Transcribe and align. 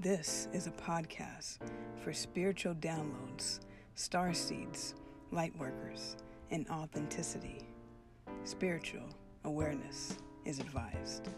This 0.00 0.46
is 0.52 0.68
a 0.68 0.70
podcast 0.70 1.58
for 2.04 2.12
spiritual 2.12 2.72
downloads, 2.76 3.58
star 3.96 4.32
seeds, 4.32 4.94
light 5.32 5.52
workers, 5.58 6.14
and 6.52 6.68
authenticity. 6.68 7.66
Spiritual 8.44 9.08
awareness 9.42 10.16
is 10.44 10.60
advised. 10.60 11.28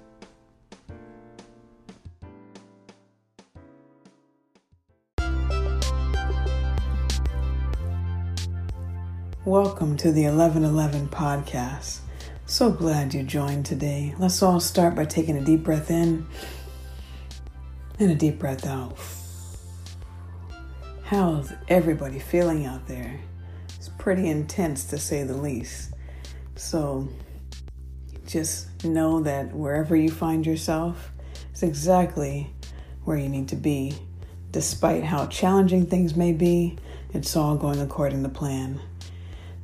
Welcome 9.47 9.97
to 9.97 10.13
the 10.13 10.25
1111 10.25 11.09
podcast. 11.09 12.01
So 12.45 12.71
glad 12.71 13.15
you 13.15 13.23
joined 13.23 13.65
today. 13.65 14.15
Let's 14.19 14.43
all 14.43 14.61
start 14.61 14.95
by 14.95 15.07
taking 15.07 15.39
a 15.39 15.45
deep 15.45 15.63
breath 15.63 15.91
in 15.91 16.27
and 18.01 18.11
a 18.11 18.15
deep 18.15 18.39
breath 18.39 18.67
out. 18.67 18.97
How's 21.03 21.53
everybody 21.69 22.19
feeling 22.19 22.65
out 22.65 22.89
there? 22.89 23.21
It's 23.77 23.91
pretty 23.91 24.29
intense 24.29 24.85
to 24.85 24.99
say 24.99 25.23
the 25.23 25.37
least. 25.37 25.93
So 26.57 27.09
just 28.27 28.85
know 28.85 29.21
that 29.21 29.53
wherever 29.53 29.95
you 29.95 30.11
find 30.11 30.47
yourself, 30.47 31.13
it's 31.51 31.63
exactly 31.63 32.51
where 33.05 33.19
you 33.19 33.29
need 33.29 33.49
to 33.49 33.57
be. 33.57 33.95
Despite 34.51 35.05
how 35.05 35.27
challenging 35.27 35.85
things 35.85 36.17
may 36.17 36.33
be, 36.33 36.79
it's 37.13 37.37
all 37.37 37.55
going 37.55 37.81
according 37.83 38.23
to 38.23 38.31
plan. 38.31 38.81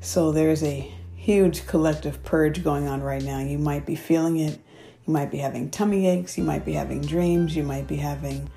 So 0.01 0.31
there's 0.31 0.63
a 0.63 0.93
huge 1.15 1.67
collective 1.67 2.23
purge 2.23 2.63
going 2.63 2.87
on 2.87 3.03
right 3.03 3.23
now. 3.23 3.39
You 3.39 3.57
might 3.57 3.87
be 3.87 3.97
feeling 3.97 4.37
it. 4.39 4.61
You 5.07 5.13
might 5.13 5.31
be 5.31 5.39
having 5.39 5.71
tummy 5.71 6.09
aches. 6.09 6.37
You 6.37 6.45
might 6.45 6.65
be 6.65 6.73
having 6.73 7.01
dreams. 7.01 7.55
You 7.55 7.63
might 7.63 7.87
be 7.87 7.97
having 7.97 8.51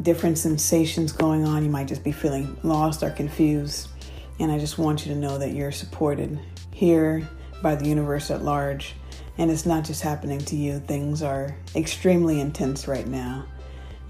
different 0.00 0.38
sensations 0.38 1.12
going 1.12 1.44
on. 1.44 1.64
You 1.64 1.70
might 1.70 1.88
just 1.88 2.04
be 2.04 2.12
feeling 2.12 2.56
lost 2.62 3.02
or 3.02 3.10
confused. 3.10 3.88
And 4.38 4.52
I 4.52 4.58
just 4.58 4.78
want 4.78 5.06
you 5.06 5.14
to 5.14 5.18
know 5.18 5.38
that 5.38 5.54
you're 5.54 5.72
supported 5.72 6.38
here 6.72 7.28
by 7.62 7.74
the 7.74 7.86
universe 7.86 8.30
at 8.30 8.42
large. 8.42 8.94
And 9.38 9.50
it's 9.50 9.66
not 9.66 9.84
just 9.84 10.02
happening 10.02 10.38
to 10.38 10.56
you, 10.56 10.78
things 10.78 11.22
are 11.22 11.56
extremely 11.74 12.40
intense 12.40 12.88
right 12.88 13.06
now. 13.06 13.44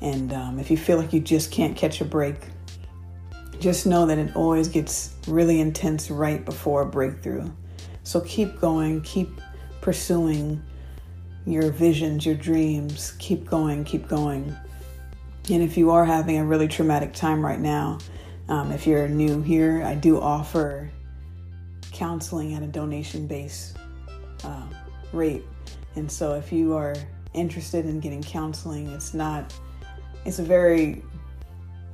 And 0.00 0.32
um, 0.32 0.58
if 0.58 0.70
you 0.70 0.76
feel 0.76 0.98
like 0.98 1.12
you 1.12 1.20
just 1.20 1.50
can't 1.50 1.76
catch 1.76 2.00
a 2.00 2.04
break, 2.04 2.36
just 3.58 3.86
know 3.86 4.06
that 4.06 4.18
it 4.18 4.36
always 4.36 4.68
gets 4.68 5.14
really 5.26 5.60
intense 5.60 6.10
right 6.10 6.44
before 6.44 6.82
a 6.82 6.86
breakthrough. 6.86 7.50
So 8.02 8.20
keep 8.20 8.60
going, 8.60 9.00
keep 9.00 9.40
pursuing 9.80 10.62
your 11.46 11.70
visions, 11.70 12.26
your 12.26 12.34
dreams. 12.34 13.14
Keep 13.18 13.48
going, 13.48 13.84
keep 13.84 14.08
going. 14.08 14.54
And 15.48 15.62
if 15.62 15.76
you 15.76 15.90
are 15.90 16.04
having 16.04 16.38
a 16.38 16.44
really 16.44 16.66
traumatic 16.66 17.12
time 17.14 17.44
right 17.44 17.60
now, 17.60 17.98
um, 18.48 18.72
if 18.72 18.86
you're 18.86 19.08
new 19.08 19.42
here, 19.42 19.82
I 19.84 19.94
do 19.94 20.20
offer 20.20 20.90
counseling 21.92 22.54
at 22.54 22.62
a 22.62 22.66
donation 22.66 23.26
based 23.26 23.78
uh, 24.44 24.66
rate. 25.12 25.44
And 25.94 26.10
so 26.10 26.34
if 26.34 26.52
you 26.52 26.74
are 26.74 26.94
interested 27.32 27.86
in 27.86 28.00
getting 28.00 28.22
counseling, 28.22 28.88
it's 28.88 29.14
not, 29.14 29.54
it's 30.24 30.40
a 30.40 30.44
very 30.44 31.02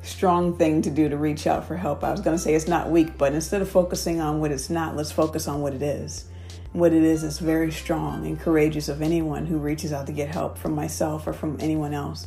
strong 0.03 0.57
thing 0.57 0.83
to 0.83 0.91
do 0.91 1.09
to 1.09 1.17
reach 1.17 1.47
out 1.47 1.67
for 1.67 1.77
help. 1.77 2.03
I 2.03 2.11
was 2.11 2.21
going 2.21 2.37
to 2.37 2.43
say 2.43 2.55
it's 2.55 2.67
not 2.67 2.91
weak, 2.91 3.17
but 3.19 3.35
instead 3.35 3.63
of 3.63 3.69
focusing 3.69 4.21
on 4.21 4.41
what 4.41 4.51
it's 4.51 4.71
not, 4.71 4.97
let's 4.97 5.13
focus 5.13 5.47
on 5.47 5.61
what 5.61 5.75
it 5.75 5.83
is. 5.83 6.27
What 6.73 6.93
it 6.93 7.03
is 7.03 7.23
is 7.23 7.39
very 7.39 7.71
strong 7.71 8.27
and 8.27 8.41
courageous 8.41 8.89
of 8.89 9.03
anyone 9.03 9.47
who 9.47 9.59
reaches 9.59 9.93
out 9.93 10.07
to 10.07 10.13
get 10.13 10.29
help 10.29 10.57
from 10.57 10.75
myself 10.75 11.27
or 11.27 11.33
from 11.33 11.59
anyone 11.61 11.93
else. 11.93 12.27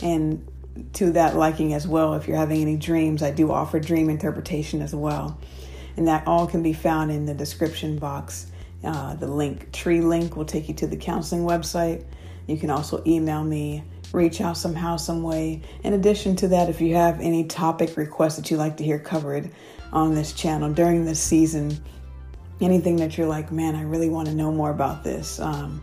And 0.00 0.50
to 0.94 1.12
that 1.12 1.36
liking 1.36 1.74
as 1.74 1.86
well, 1.86 2.14
if 2.14 2.26
you're 2.26 2.36
having 2.36 2.62
any 2.62 2.76
dreams, 2.76 3.22
I 3.22 3.30
do 3.30 3.52
offer 3.52 3.78
dream 3.78 4.08
interpretation 4.08 4.80
as 4.80 4.94
well. 4.94 5.38
And 5.96 6.08
that 6.08 6.26
all 6.26 6.46
can 6.46 6.62
be 6.62 6.72
found 6.72 7.10
in 7.10 7.26
the 7.26 7.34
description 7.34 7.98
box. 7.98 8.46
Uh, 8.82 9.14
the 9.14 9.28
link, 9.28 9.70
tree 9.72 10.00
link, 10.00 10.36
will 10.36 10.44
take 10.44 10.68
you 10.68 10.74
to 10.74 10.86
the 10.86 10.96
counseling 10.96 11.42
website. 11.42 12.04
You 12.46 12.56
can 12.56 12.70
also 12.70 13.02
email 13.06 13.44
me 13.44 13.84
reach 14.14 14.40
out 14.40 14.56
somehow, 14.56 14.96
some 14.96 15.22
way. 15.22 15.60
In 15.82 15.92
addition 15.92 16.36
to 16.36 16.48
that, 16.48 16.70
if 16.70 16.80
you 16.80 16.94
have 16.94 17.20
any 17.20 17.44
topic 17.44 17.96
requests 17.96 18.36
that 18.36 18.50
you'd 18.50 18.58
like 18.58 18.76
to 18.78 18.84
hear 18.84 18.98
covered 18.98 19.50
on 19.92 20.14
this 20.14 20.32
channel 20.32 20.72
during 20.72 21.04
this 21.04 21.20
season, 21.20 21.82
anything 22.60 22.96
that 22.96 23.16
you're 23.16 23.26
like, 23.26 23.50
man, 23.50 23.74
I 23.74 23.82
really 23.82 24.08
want 24.08 24.28
to 24.28 24.34
know 24.34 24.52
more 24.52 24.70
about 24.70 25.04
this, 25.04 25.40
um, 25.40 25.82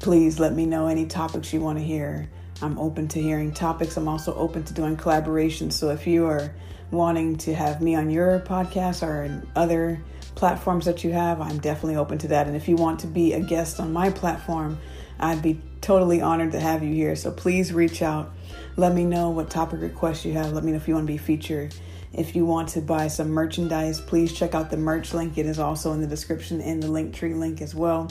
please 0.00 0.38
let 0.38 0.54
me 0.54 0.66
know 0.66 0.86
any 0.86 1.06
topics 1.06 1.52
you 1.52 1.60
want 1.60 1.78
to 1.78 1.84
hear. 1.84 2.28
I'm 2.62 2.78
open 2.78 3.08
to 3.08 3.20
hearing 3.20 3.52
topics. 3.52 3.96
I'm 3.96 4.08
also 4.08 4.34
open 4.34 4.62
to 4.64 4.74
doing 4.74 4.96
collaborations. 4.96 5.72
So 5.72 5.90
if 5.90 6.06
you 6.06 6.26
are 6.26 6.54
wanting 6.90 7.36
to 7.38 7.54
have 7.54 7.80
me 7.80 7.94
on 7.96 8.10
your 8.10 8.40
podcast 8.40 9.02
or 9.02 9.42
other 9.56 10.00
platforms 10.34 10.84
that 10.84 11.02
you 11.04 11.12
have, 11.12 11.40
I'm 11.40 11.58
definitely 11.58 11.96
open 11.96 12.18
to 12.18 12.28
that. 12.28 12.46
And 12.46 12.56
if 12.56 12.68
you 12.68 12.76
want 12.76 13.00
to 13.00 13.06
be 13.06 13.32
a 13.32 13.40
guest 13.40 13.80
on 13.80 13.92
my 13.92 14.10
platform, 14.10 14.78
I'd 15.18 15.42
be 15.42 15.60
totally 15.80 16.20
honored 16.20 16.52
to 16.52 16.60
have 16.60 16.82
you 16.82 16.94
here. 16.94 17.16
So 17.16 17.30
please 17.30 17.72
reach 17.72 18.02
out. 18.02 18.32
Let 18.76 18.94
me 18.94 19.04
know 19.04 19.30
what 19.30 19.50
topic 19.50 19.80
requests 19.80 20.24
you 20.24 20.32
have. 20.32 20.52
Let 20.52 20.64
me 20.64 20.72
know 20.72 20.76
if 20.76 20.88
you 20.88 20.94
want 20.94 21.06
to 21.06 21.12
be 21.12 21.18
featured. 21.18 21.74
If 22.16 22.36
you 22.36 22.44
want 22.44 22.68
to 22.70 22.80
buy 22.80 23.08
some 23.08 23.30
merchandise, 23.30 24.00
please 24.00 24.32
check 24.32 24.54
out 24.54 24.70
the 24.70 24.76
merch 24.76 25.12
link. 25.12 25.36
It 25.36 25.46
is 25.46 25.58
also 25.58 25.92
in 25.92 26.00
the 26.00 26.06
description 26.06 26.60
and 26.60 26.80
the 26.80 26.86
Linktree 26.86 27.36
link 27.36 27.60
as 27.60 27.74
well. 27.74 28.08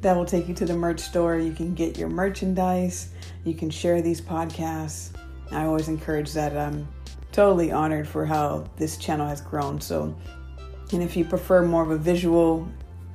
That 0.00 0.16
will 0.16 0.24
take 0.24 0.48
you 0.48 0.54
to 0.54 0.64
the 0.64 0.74
merch 0.74 1.00
store. 1.00 1.36
You 1.36 1.52
can 1.52 1.74
get 1.74 1.98
your 1.98 2.08
merchandise. 2.08 3.10
You 3.44 3.52
can 3.54 3.68
share 3.68 4.00
these 4.00 4.20
podcasts. 4.20 5.10
I 5.50 5.64
always 5.64 5.88
encourage 5.88 6.32
that. 6.32 6.56
I'm 6.56 6.88
totally 7.32 7.70
honored 7.70 8.08
for 8.08 8.24
how 8.24 8.66
this 8.78 8.96
channel 8.96 9.28
has 9.28 9.42
grown. 9.42 9.78
So, 9.78 10.16
and 10.92 11.02
if 11.02 11.14
you 11.14 11.26
prefer 11.26 11.62
more 11.62 11.82
of 11.82 11.90
a 11.90 11.98
visual 11.98 12.66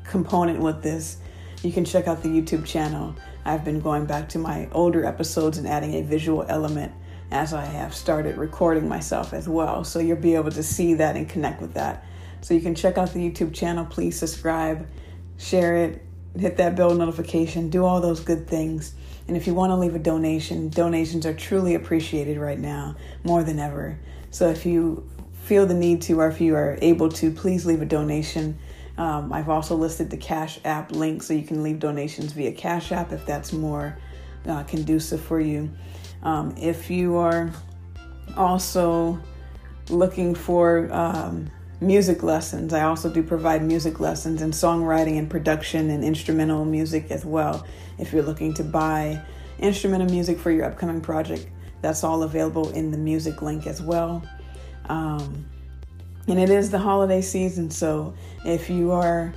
component 0.03 0.59
with 0.59 0.83
this, 0.83 1.17
you 1.63 1.71
can 1.71 1.85
check 1.85 2.07
out 2.07 2.21
the 2.21 2.29
YouTube 2.29 2.65
channel. 2.65 3.15
I've 3.45 3.65
been 3.65 3.79
going 3.79 4.05
back 4.05 4.29
to 4.29 4.37
my 4.37 4.69
older 4.73 5.05
episodes 5.05 5.57
and 5.57 5.67
adding 5.67 5.95
a 5.95 6.01
visual 6.03 6.45
element 6.47 6.91
as 7.31 7.53
I 7.53 7.65
have 7.65 7.93
started 7.93 8.37
recording 8.37 8.87
myself 8.87 9.33
as 9.33 9.47
well. 9.47 9.83
So 9.83 9.99
you'll 9.99 10.17
be 10.17 10.35
able 10.35 10.51
to 10.51 10.63
see 10.63 10.95
that 10.95 11.15
and 11.15 11.29
connect 11.29 11.61
with 11.61 11.73
that. 11.75 12.05
So 12.41 12.53
you 12.53 12.61
can 12.61 12.75
check 12.75 12.97
out 12.97 13.13
the 13.13 13.19
YouTube 13.19 13.53
channel. 13.53 13.85
Please 13.85 14.17
subscribe, 14.17 14.87
share 15.37 15.75
it, 15.75 16.05
hit 16.37 16.57
that 16.57 16.75
bell 16.75 16.93
notification, 16.93 17.69
do 17.69 17.85
all 17.85 18.01
those 18.01 18.19
good 18.19 18.47
things. 18.47 18.93
And 19.27 19.37
if 19.37 19.45
you 19.45 19.53
want 19.53 19.71
to 19.71 19.75
leave 19.75 19.93
a 19.93 19.99
donation, 19.99 20.69
donations 20.69 21.25
are 21.25 21.33
truly 21.33 21.75
appreciated 21.75 22.37
right 22.37 22.57
now 22.57 22.95
more 23.23 23.43
than 23.43 23.59
ever. 23.59 23.99
So 24.31 24.49
if 24.49 24.65
you 24.65 25.07
feel 25.43 25.65
the 25.65 25.73
need 25.73 26.01
to, 26.03 26.19
or 26.19 26.27
if 26.27 26.41
you 26.41 26.55
are 26.55 26.77
able 26.81 27.09
to, 27.09 27.31
please 27.31 27.65
leave 27.65 27.81
a 27.81 27.85
donation. 27.85 28.57
Um, 28.97 29.31
I've 29.31 29.49
also 29.49 29.75
listed 29.75 30.09
the 30.09 30.17
Cash 30.17 30.59
App 30.65 30.91
link 30.91 31.23
so 31.23 31.33
you 31.33 31.43
can 31.43 31.63
leave 31.63 31.79
donations 31.79 32.33
via 32.33 32.51
Cash 32.51 32.91
App 32.91 33.11
if 33.11 33.25
that's 33.25 33.53
more 33.53 33.97
uh, 34.47 34.63
conducive 34.63 35.21
for 35.21 35.39
you. 35.39 35.71
Um, 36.23 36.53
if 36.57 36.89
you 36.89 37.15
are 37.17 37.51
also 38.35 39.19
looking 39.89 40.35
for 40.35 40.91
um, 40.91 41.49
music 41.81 42.23
lessons, 42.23 42.73
I 42.73 42.83
also 42.83 43.09
do 43.09 43.23
provide 43.23 43.63
music 43.63 43.99
lessons 43.99 44.41
in 44.41 44.51
songwriting 44.51 45.17
and 45.17 45.29
production 45.29 45.89
and 45.89 46.03
instrumental 46.03 46.65
music 46.65 47.09
as 47.09 47.25
well. 47.25 47.65
If 47.97 48.11
you're 48.13 48.23
looking 48.23 48.53
to 48.55 48.63
buy 48.63 49.21
instrumental 49.59 50.09
music 50.09 50.39
for 50.39 50.51
your 50.51 50.65
upcoming 50.65 51.01
project, 51.01 51.47
that's 51.81 52.03
all 52.03 52.23
available 52.23 52.69
in 52.71 52.91
the 52.91 52.97
music 52.97 53.41
link 53.41 53.65
as 53.65 53.81
well. 53.81 54.23
Um, 54.89 55.45
and 56.27 56.39
it 56.39 56.49
is 56.49 56.69
the 56.69 56.79
holiday 56.79 57.21
season, 57.21 57.71
so 57.71 58.13
if 58.45 58.69
you 58.69 58.91
are 58.91 59.33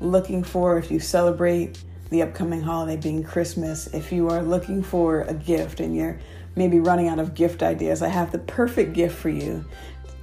looking 0.00 0.44
for, 0.44 0.78
if 0.78 0.90
you 0.90 1.00
celebrate 1.00 1.82
the 2.10 2.22
upcoming 2.22 2.60
holiday 2.60 2.96
being 2.96 3.22
Christmas, 3.24 3.88
if 3.88 4.12
you 4.12 4.28
are 4.28 4.42
looking 4.42 4.82
for 4.82 5.22
a 5.22 5.34
gift 5.34 5.80
and 5.80 5.96
you're 5.96 6.18
maybe 6.54 6.80
running 6.80 7.08
out 7.08 7.18
of 7.18 7.34
gift 7.34 7.62
ideas, 7.62 8.02
I 8.02 8.08
have 8.08 8.32
the 8.32 8.38
perfect 8.38 8.92
gift 8.92 9.16
for 9.16 9.28
you. 9.28 9.64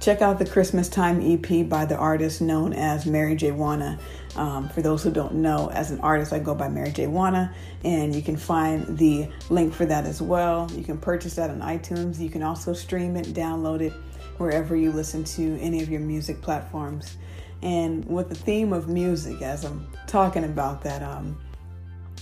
Check 0.00 0.20
out 0.20 0.38
the 0.38 0.46
Christmas 0.46 0.88
Time 0.88 1.20
EP 1.22 1.68
by 1.68 1.86
the 1.86 1.96
artist 1.96 2.42
known 2.42 2.72
as 2.72 3.06
Mary 3.06 3.36
J. 3.36 3.52
Wanna. 3.52 3.98
Um, 4.36 4.68
for 4.68 4.82
those 4.82 5.02
who 5.02 5.10
don't 5.10 5.36
know, 5.36 5.70
as 5.70 5.90
an 5.90 6.00
artist, 6.00 6.32
I 6.32 6.40
go 6.40 6.54
by 6.54 6.68
Mary 6.68 6.90
J. 6.90 7.06
Wanna, 7.06 7.54
and 7.84 8.14
you 8.14 8.20
can 8.20 8.36
find 8.36 8.98
the 8.98 9.28
link 9.48 9.72
for 9.72 9.86
that 9.86 10.04
as 10.04 10.20
well. 10.20 10.70
You 10.74 10.84
can 10.84 10.98
purchase 10.98 11.36
that 11.36 11.48
on 11.48 11.60
iTunes. 11.60 12.18
You 12.18 12.28
can 12.28 12.42
also 12.42 12.72
stream 12.72 13.16
it, 13.16 13.26
download 13.28 13.80
it 13.80 13.92
wherever 14.38 14.76
you 14.76 14.90
listen 14.90 15.24
to 15.24 15.58
any 15.60 15.82
of 15.82 15.88
your 15.88 16.00
music 16.00 16.42
platforms. 16.42 17.16
And 17.62 18.04
with 18.04 18.28
the 18.28 18.34
theme 18.34 18.72
of 18.72 18.88
music, 18.88 19.40
as 19.40 19.64
I'm 19.64 19.86
talking 20.06 20.44
about 20.44 20.82
that, 20.82 21.02
um, 21.02 21.38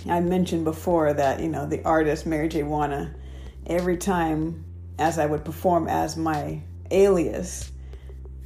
I 0.09 0.21
mentioned 0.21 0.65
before 0.65 1.13
that, 1.13 1.41
you 1.41 1.49
know, 1.49 1.67
the 1.67 1.83
artist 1.85 2.27
Mary 2.27 2.49
J. 2.49 2.63
Wanna, 2.63 3.15
every 3.67 3.97
time 3.97 4.65
as 4.99 5.19
I 5.19 5.27
would 5.27 5.45
perform 5.45 5.89
as 5.89 6.17
my 6.17 6.61
alias, 6.91 7.71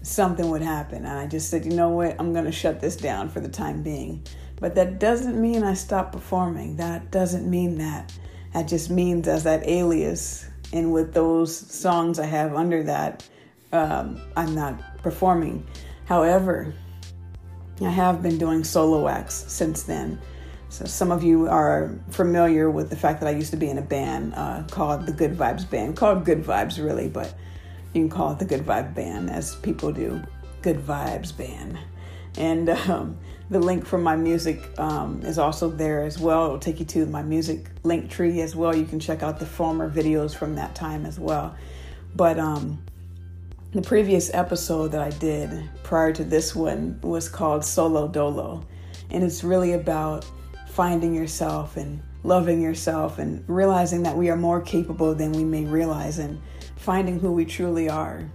something 0.02 0.48
would 0.50 0.62
happen. 0.62 1.04
And 1.04 1.18
I 1.18 1.26
just 1.26 1.50
said, 1.50 1.64
you 1.64 1.72
know 1.72 1.90
what, 1.90 2.16
I'm 2.18 2.32
going 2.32 2.44
to 2.44 2.52
shut 2.52 2.80
this 2.80 2.96
down 2.96 3.28
for 3.28 3.40
the 3.40 3.48
time 3.48 3.82
being. 3.82 4.24
But 4.58 4.74
that 4.76 4.98
doesn't 4.98 5.40
mean 5.40 5.62
I 5.62 5.74
stop 5.74 6.12
performing. 6.12 6.76
That 6.76 7.10
doesn't 7.10 7.48
mean 7.48 7.78
that. 7.78 8.12
That 8.54 8.68
just 8.68 8.88
means 8.88 9.28
as 9.28 9.44
that 9.44 9.66
alias 9.68 10.48
and 10.72 10.92
with 10.92 11.12
those 11.12 11.54
songs 11.54 12.18
I 12.18 12.26
have 12.26 12.54
under 12.54 12.82
that, 12.84 13.28
um, 13.72 14.20
I'm 14.36 14.54
not 14.54 15.02
performing. 15.02 15.66
However, 16.06 16.74
I 17.80 17.90
have 17.90 18.22
been 18.22 18.38
doing 18.38 18.64
solo 18.64 19.08
acts 19.08 19.44
since 19.48 19.82
then. 19.82 20.18
So 20.68 20.84
some 20.84 21.12
of 21.12 21.22
you 21.22 21.48
are 21.48 21.90
familiar 22.10 22.70
with 22.70 22.90
the 22.90 22.96
fact 22.96 23.20
that 23.20 23.28
I 23.28 23.30
used 23.30 23.50
to 23.52 23.56
be 23.56 23.68
in 23.68 23.78
a 23.78 23.82
band 23.82 24.34
uh, 24.34 24.64
called 24.70 25.06
the 25.06 25.12
Good 25.12 25.36
Vibes 25.36 25.68
Band, 25.68 25.96
called 25.96 26.24
Good 26.24 26.42
Vibes 26.42 26.82
really, 26.82 27.08
but 27.08 27.34
you 27.92 28.02
can 28.02 28.10
call 28.10 28.32
it 28.32 28.38
the 28.38 28.44
Good 28.44 28.66
Vibe 28.66 28.94
Band 28.94 29.30
as 29.30 29.54
people 29.56 29.92
do. 29.92 30.22
Good 30.62 30.78
Vibes 30.78 31.36
Band. 31.36 31.78
And 32.36 32.68
um, 32.68 33.18
the 33.48 33.60
link 33.60 33.86
for 33.86 33.98
my 33.98 34.16
music 34.16 34.62
um, 34.78 35.22
is 35.22 35.38
also 35.38 35.70
there 35.70 36.02
as 36.02 36.18
well. 36.18 36.46
It'll 36.46 36.58
take 36.58 36.80
you 36.80 36.86
to 36.86 37.06
my 37.06 37.22
music 37.22 37.70
Linktree 37.82 38.40
as 38.40 38.56
well. 38.56 38.74
You 38.74 38.84
can 38.84 39.00
check 39.00 39.22
out 39.22 39.38
the 39.38 39.46
former 39.46 39.88
videos 39.88 40.34
from 40.34 40.56
that 40.56 40.74
time 40.74 41.06
as 41.06 41.18
well. 41.18 41.56
But 42.14 42.38
um, 42.38 42.82
the 43.72 43.82
previous 43.82 44.32
episode 44.34 44.88
that 44.88 45.00
I 45.00 45.10
did 45.10 45.70
prior 45.84 46.12
to 46.12 46.24
this 46.24 46.54
one 46.54 46.98
was 47.02 47.28
called 47.28 47.64
Solo 47.64 48.08
Dolo. 48.08 48.66
And 49.10 49.22
it's 49.22 49.44
really 49.44 49.74
about 49.74 50.26
finding 50.76 51.14
yourself 51.14 51.78
and 51.78 52.02
loving 52.22 52.60
yourself 52.60 53.18
and 53.18 53.42
realizing 53.48 54.02
that 54.02 54.14
we 54.14 54.28
are 54.28 54.36
more 54.36 54.60
capable 54.60 55.14
than 55.14 55.32
we 55.32 55.42
may 55.42 55.64
realize 55.64 56.18
and 56.18 56.38
finding 56.76 57.18
who 57.18 57.32
we 57.32 57.46
truly 57.46 57.88
are. 57.88 58.30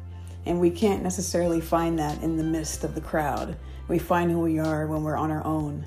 And 0.47 0.59
we 0.59 0.71
can't 0.71 1.03
necessarily 1.03 1.61
find 1.61 1.99
that 1.99 2.19
in 2.23 2.37
the 2.37 2.43
midst 2.43 2.83
of 2.83 2.95
the 2.95 3.01
crowd 3.01 3.55
we 3.87 3.99
find 3.99 4.31
who 4.31 4.39
we 4.39 4.57
are 4.57 4.87
when 4.87 5.03
we're 5.03 5.17
on 5.17 5.29
our 5.29 5.45
own. 5.45 5.85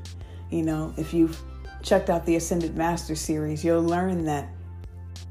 You 0.52 0.62
know, 0.62 0.94
if 0.96 1.12
you've 1.12 1.42
checked 1.82 2.08
out 2.08 2.24
the 2.24 2.36
Ascended 2.36 2.76
Master 2.76 3.16
series, 3.16 3.64
you'll 3.64 3.82
learn 3.82 4.24
that 4.26 4.48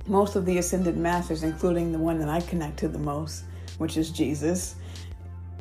most 0.08 0.36
of 0.36 0.46
the 0.46 0.58
Ascended 0.58 0.98
Masters, 0.98 1.44
including 1.44 1.94
the 1.94 2.00
one 2.00 2.20
that 2.20 2.28
I 2.28 2.42
connect 2.42 2.80
to 2.80 2.90
the 2.90 3.00
most, 3.00 3.46
which 3.78 3.96
is 3.96 4.10
Jesus, 4.10 4.76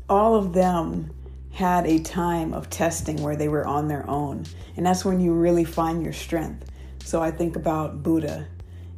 all 0.08 0.34
of 0.34 0.52
them 0.52 1.08
had 1.52 1.86
a 1.86 1.98
time 2.00 2.54
of 2.54 2.70
testing 2.70 3.22
where 3.22 3.36
they 3.36 3.48
were 3.48 3.66
on 3.66 3.88
their 3.88 4.08
own. 4.08 4.44
And 4.76 4.86
that's 4.86 5.04
when 5.04 5.20
you 5.20 5.32
really 5.32 5.64
find 5.64 6.02
your 6.02 6.12
strength. 6.12 6.70
So 7.04 7.22
I 7.22 7.30
think 7.30 7.56
about 7.56 8.02
Buddha 8.02 8.48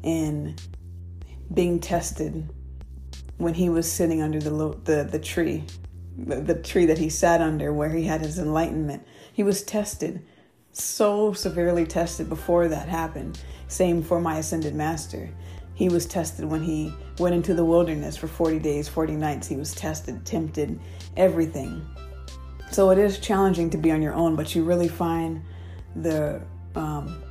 and 0.02 0.60
being 1.52 1.80
tested 1.80 2.48
when 3.38 3.54
he 3.54 3.68
was 3.68 3.90
sitting 3.90 4.22
under 4.22 4.38
the, 4.38 4.78
the, 4.84 5.08
the 5.10 5.18
tree 5.18 5.64
the 6.16 6.54
tree 6.54 6.86
that 6.86 6.98
he 6.98 7.08
sat 7.08 7.40
under 7.40 7.72
where 7.72 7.90
he 7.90 8.04
had 8.04 8.20
his 8.20 8.38
enlightenment. 8.38 9.06
He 9.32 9.42
was 9.42 9.62
tested, 9.62 10.24
so 10.72 11.32
severely 11.32 11.86
tested 11.86 12.28
before 12.28 12.68
that 12.68 12.88
happened. 12.88 13.40
Same 13.68 14.02
for 14.02 14.20
my 14.20 14.38
ascended 14.38 14.74
master. 14.74 15.30
He 15.74 15.88
was 15.88 16.06
tested 16.06 16.44
when 16.44 16.62
he 16.62 16.94
went 17.18 17.34
into 17.34 17.52
the 17.52 17.64
wilderness 17.64 18.16
for 18.16 18.28
40 18.28 18.60
days, 18.60 18.88
40 18.88 19.16
nights. 19.16 19.48
He 19.48 19.56
was 19.56 19.74
tested, 19.74 20.24
tempted, 20.24 20.78
everything. 21.16 21.84
So 22.74 22.90
it 22.90 22.98
is 22.98 23.20
challenging 23.20 23.70
to 23.70 23.78
be 23.78 23.92
on 23.92 24.02
your 24.02 24.14
own, 24.14 24.34
but 24.34 24.56
you 24.56 24.64
really 24.64 24.88
find 24.88 25.44
the 25.94 26.42
um, 26.74 27.22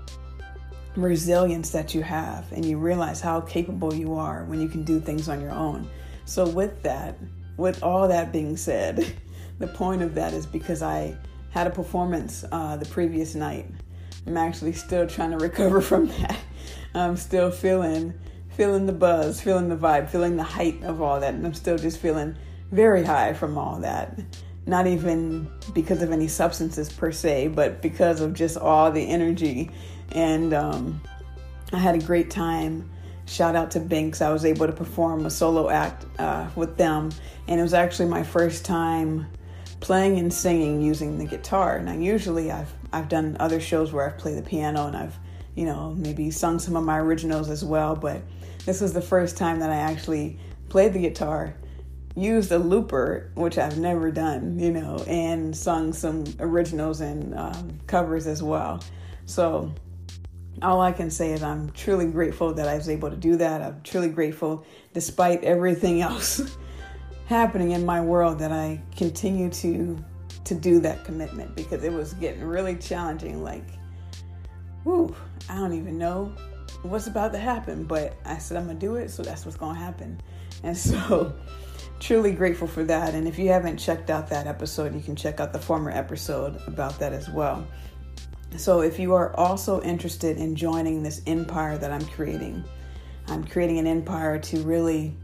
resilience 0.95 1.69
that 1.71 1.93
you 1.93 2.01
have 2.01 2.49
and 2.53 2.63
you 2.63 2.77
realize 2.77 3.19
how 3.19 3.41
capable 3.41 3.93
you 3.93 4.13
are 4.13 4.45
when 4.45 4.61
you 4.61 4.69
can 4.69 4.85
do 4.85 5.01
things 5.01 5.27
on 5.27 5.41
your 5.41 5.51
own. 5.51 5.89
So, 6.23 6.47
with 6.47 6.81
that, 6.83 7.17
with 7.57 7.83
all 7.83 8.07
that 8.07 8.31
being 8.31 8.55
said, 8.55 9.17
the 9.59 9.67
point 9.67 10.01
of 10.01 10.15
that 10.15 10.31
is 10.31 10.45
because 10.45 10.81
I 10.81 11.17
had 11.49 11.67
a 11.67 11.71
performance 11.71 12.45
uh, 12.49 12.77
the 12.77 12.85
previous 12.85 13.35
night. 13.35 13.65
I'm 14.25 14.37
actually 14.37 14.71
still 14.71 15.05
trying 15.07 15.31
to 15.31 15.37
recover 15.45 15.81
from 15.81 16.07
that. 16.07 16.37
I'm 16.95 17.17
still 17.17 17.51
feeling 17.51 18.13
feeling 18.51 18.85
the 18.85 18.93
buzz, 18.93 19.41
feeling 19.41 19.67
the 19.67 19.75
vibe, 19.75 20.09
feeling 20.09 20.37
the 20.37 20.43
height 20.43 20.81
of 20.83 21.01
all 21.01 21.19
that, 21.19 21.33
and 21.33 21.45
I'm 21.45 21.53
still 21.53 21.77
just 21.77 21.97
feeling 21.97 22.37
very 22.71 23.03
high 23.03 23.33
from 23.33 23.57
all 23.57 23.81
that. 23.81 24.17
Not 24.65 24.87
even 24.87 25.49
because 25.73 26.01
of 26.01 26.11
any 26.11 26.27
substances 26.27 26.91
per 26.91 27.11
se, 27.11 27.49
but 27.49 27.81
because 27.81 28.21
of 28.21 28.33
just 28.33 28.57
all 28.57 28.91
the 28.91 29.05
energy. 29.05 29.69
And 30.11 30.53
um, 30.53 31.01
I 31.73 31.77
had 31.77 31.95
a 31.95 31.99
great 31.99 32.29
time 32.29 32.89
Shout 33.25 33.55
out 33.55 33.71
to 33.71 33.79
Binks. 33.79 34.21
I 34.21 34.31
was 34.31 34.43
able 34.43 34.67
to 34.67 34.73
perform 34.73 35.25
a 35.25 35.29
solo 35.29 35.69
act 35.69 36.05
uh, 36.19 36.49
with 36.55 36.77
them, 36.77 37.09
and 37.47 37.59
it 37.59 37.63
was 37.63 37.73
actually 37.73 38.09
my 38.09 38.23
first 38.23 38.65
time 38.65 39.27
playing 39.79 40.19
and 40.19 40.33
singing 40.33 40.81
using 40.81 41.17
the 41.17 41.25
guitar. 41.25 41.79
Now, 41.79 41.93
usually 41.93 42.51
I've 42.51 42.71
I've 42.91 43.09
done 43.09 43.37
other 43.39 43.59
shows 43.59 43.93
where 43.93 44.05
I've 44.05 44.17
played 44.17 44.37
the 44.37 44.43
piano 44.43 44.87
and 44.87 44.95
I've 44.95 45.17
you 45.55 45.65
know 45.65 45.93
maybe 45.97 46.31
sung 46.31 46.59
some 46.59 46.75
of 46.75 46.83
my 46.83 46.99
originals 46.99 47.49
as 47.49 47.63
well, 47.63 47.95
but 47.95 48.21
this 48.65 48.81
was 48.81 48.91
the 48.91 49.01
first 49.01 49.37
time 49.37 49.59
that 49.59 49.69
I 49.69 49.77
actually 49.77 50.37
played 50.67 50.91
the 50.91 50.99
guitar, 50.99 51.55
used 52.15 52.51
a 52.51 52.57
looper, 52.57 53.31
which 53.35 53.57
I've 53.57 53.77
never 53.77 54.11
done, 54.11 54.59
you 54.59 54.71
know, 54.71 55.03
and 55.07 55.55
sung 55.55 55.93
some 55.93 56.25
originals 56.39 57.01
and 57.01 57.33
um, 57.35 57.79
covers 57.87 58.27
as 58.27 58.43
well. 58.43 58.83
So 59.25 59.73
all 60.61 60.81
I 60.81 60.91
can 60.91 61.09
say 61.09 61.31
is 61.31 61.41
I'm 61.41 61.71
truly 61.71 62.05
grateful 62.05 62.53
that 62.53 62.67
I 62.67 62.75
was 62.75 62.89
able 62.89 63.09
to 63.09 63.15
do 63.15 63.35
that. 63.37 63.61
I'm 63.61 63.81
truly 63.83 64.09
grateful, 64.09 64.65
despite 64.93 65.43
everything 65.43 66.01
else 66.09 66.57
happening 67.25 67.71
in 67.71 67.85
my 67.85 68.01
world, 68.01 68.39
that 68.39 68.51
I 68.51 68.81
continue 68.95 69.49
to 69.49 70.03
to 70.45 70.53
do 70.53 70.77
that 70.81 71.05
commitment 71.05 71.55
because 71.55 71.85
it 71.85 71.93
was 71.93 72.13
getting 72.15 72.43
really 72.43 72.75
challenging. 72.75 73.43
Like, 73.43 73.63
whoo, 74.83 75.15
I 75.49 75.55
don't 75.55 75.73
even 75.73 75.97
know 75.97 76.33
what's 76.83 77.07
about 77.07 77.31
to 77.31 77.39
happen, 77.39 77.85
but 77.85 78.15
I 78.25 78.37
said 78.37 78.57
I'm 78.57 78.67
gonna 78.67 78.77
do 78.77 78.95
it, 78.95 79.09
so 79.09 79.23
that's 79.23 79.45
what's 79.45 79.57
gonna 79.57 79.79
happen. 79.79 80.21
And 80.63 80.77
so, 80.89 81.33
truly 82.03 82.33
grateful 82.33 82.67
for 82.67 82.83
that. 82.83 83.15
And 83.15 83.27
if 83.27 83.39
you 83.39 83.47
haven't 83.47 83.77
checked 83.77 84.09
out 84.09 84.27
that 84.27 84.45
episode, 84.45 84.93
you 84.93 85.01
can 85.01 85.15
check 85.15 85.39
out 85.39 85.53
the 85.53 85.59
former 85.59 85.89
episode 85.89 86.61
about 86.67 86.99
that 86.99 87.13
as 87.13 87.29
well. 87.29 87.65
So, 88.57 88.81
if 88.81 88.99
you 88.99 89.15
are 89.15 89.35
also 89.35 89.81
interested 89.81 90.37
in 90.37 90.55
joining 90.55 91.01
this 91.01 91.21
empire 91.25 91.77
that 91.77 91.91
I'm 91.91 92.05
creating, 92.05 92.63
I'm 93.27 93.43
creating 93.45 93.79
an 93.79 93.87
empire 93.87 94.37
to 94.37 94.61
really 94.63 95.15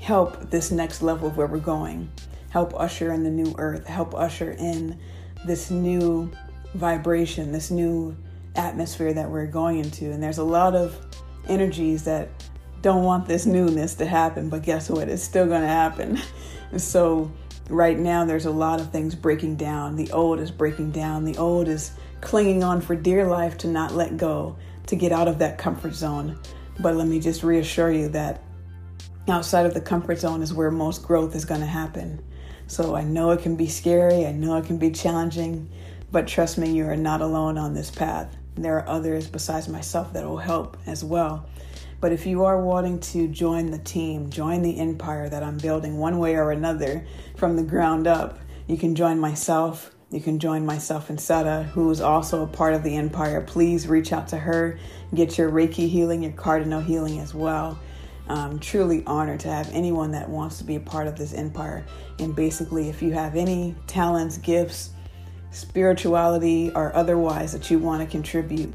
help 0.00 0.50
this 0.50 0.70
next 0.70 1.02
level 1.02 1.28
of 1.28 1.36
where 1.36 1.48
we're 1.48 1.58
going, 1.58 2.10
help 2.50 2.72
usher 2.74 3.12
in 3.12 3.22
the 3.22 3.30
new 3.30 3.54
earth, 3.58 3.86
help 3.86 4.14
usher 4.14 4.52
in 4.52 4.98
this 5.44 5.70
new 5.70 6.30
vibration, 6.74 7.52
this 7.52 7.70
new 7.70 8.16
atmosphere 8.54 9.12
that 9.12 9.28
we're 9.28 9.46
going 9.46 9.78
into. 9.78 10.10
And 10.10 10.22
there's 10.22 10.38
a 10.38 10.44
lot 10.44 10.74
of 10.74 10.96
energies 11.48 12.04
that 12.04 12.30
don't 12.82 13.04
want 13.04 13.26
this 13.26 13.46
newness 13.46 13.94
to 13.94 14.06
happen, 14.06 14.48
but 14.48 14.62
guess 14.62 14.90
what? 14.90 15.08
It's 15.08 15.22
still 15.22 15.46
going 15.46 15.62
to 15.62 15.68
happen. 15.68 16.20
And 16.70 16.82
so, 16.82 17.30
right 17.68 17.98
now, 17.98 18.24
there's 18.24 18.46
a 18.46 18.50
lot 18.50 18.80
of 18.80 18.90
things 18.90 19.14
breaking 19.14 19.56
down. 19.56 19.96
The 19.96 20.10
old 20.12 20.40
is 20.40 20.50
breaking 20.50 20.90
down, 20.90 21.24
the 21.24 21.38
old 21.38 21.68
is 21.68 21.92
clinging 22.20 22.62
on 22.62 22.80
for 22.80 22.94
dear 22.94 23.26
life 23.26 23.56
to 23.58 23.68
not 23.68 23.94
let 23.94 24.16
go, 24.16 24.56
to 24.86 24.96
get 24.96 25.12
out 25.12 25.28
of 25.28 25.38
that 25.38 25.58
comfort 25.58 25.94
zone. 25.94 26.38
But 26.80 26.96
let 26.96 27.06
me 27.06 27.20
just 27.20 27.42
reassure 27.42 27.92
you 27.92 28.08
that 28.08 28.42
outside 29.28 29.66
of 29.66 29.74
the 29.74 29.80
comfort 29.80 30.18
zone 30.18 30.42
is 30.42 30.52
where 30.52 30.70
most 30.70 31.02
growth 31.02 31.34
is 31.36 31.44
going 31.44 31.60
to 31.60 31.66
happen. 31.66 32.22
So 32.66 32.94
I 32.96 33.04
know 33.04 33.30
it 33.30 33.42
can 33.42 33.56
be 33.56 33.68
scary, 33.68 34.26
I 34.26 34.32
know 34.32 34.56
it 34.56 34.66
can 34.66 34.78
be 34.78 34.90
challenging, 34.90 35.70
but 36.10 36.26
trust 36.26 36.58
me, 36.58 36.72
you 36.72 36.86
are 36.86 36.96
not 36.96 37.20
alone 37.20 37.58
on 37.58 37.74
this 37.74 37.90
path. 37.90 38.34
There 38.54 38.76
are 38.78 38.88
others 38.88 39.26
besides 39.26 39.68
myself 39.68 40.12
that 40.14 40.24
will 40.24 40.38
help 40.38 40.76
as 40.86 41.04
well. 41.04 41.46
But 42.02 42.12
if 42.12 42.26
you 42.26 42.44
are 42.44 42.60
wanting 42.60 43.00
to 43.00 43.28
join 43.28 43.70
the 43.70 43.78
team, 43.78 44.28
join 44.28 44.60
the 44.60 44.78
empire 44.78 45.30
that 45.30 45.42
I'm 45.42 45.56
building 45.56 45.96
one 45.96 46.18
way 46.18 46.34
or 46.36 46.50
another 46.50 47.06
from 47.36 47.56
the 47.56 47.62
ground 47.62 48.06
up, 48.06 48.38
you 48.66 48.76
can 48.76 48.94
join 48.94 49.18
myself 49.18 49.92
you 50.12 50.20
can 50.20 50.38
join 50.38 50.66
myself 50.66 51.08
and 51.08 51.18
Seta, 51.18 51.70
who 51.72 51.90
is 51.90 52.02
also 52.02 52.42
a 52.42 52.46
part 52.46 52.74
of 52.74 52.82
the 52.82 52.96
Empire. 52.96 53.40
Please 53.40 53.88
reach 53.88 54.12
out 54.12 54.28
to 54.28 54.36
her, 54.36 54.78
get 55.14 55.38
your 55.38 55.50
Reiki 55.50 55.88
healing, 55.88 56.22
your 56.22 56.32
Cardinal 56.32 56.82
healing 56.82 57.18
as 57.18 57.32
well. 57.32 57.78
I'm 58.28 58.58
truly 58.58 59.02
honored 59.06 59.40
to 59.40 59.48
have 59.48 59.70
anyone 59.72 60.10
that 60.12 60.28
wants 60.28 60.58
to 60.58 60.64
be 60.64 60.76
a 60.76 60.80
part 60.80 61.06
of 61.06 61.16
this 61.16 61.32
empire. 61.32 61.86
And 62.18 62.36
basically, 62.36 62.90
if 62.90 63.00
you 63.00 63.12
have 63.12 63.36
any 63.36 63.74
talents, 63.86 64.36
gifts, 64.36 64.90
spirituality, 65.50 66.70
or 66.74 66.94
otherwise 66.94 67.52
that 67.52 67.70
you 67.70 67.78
want 67.78 68.02
to 68.02 68.06
contribute, 68.06 68.74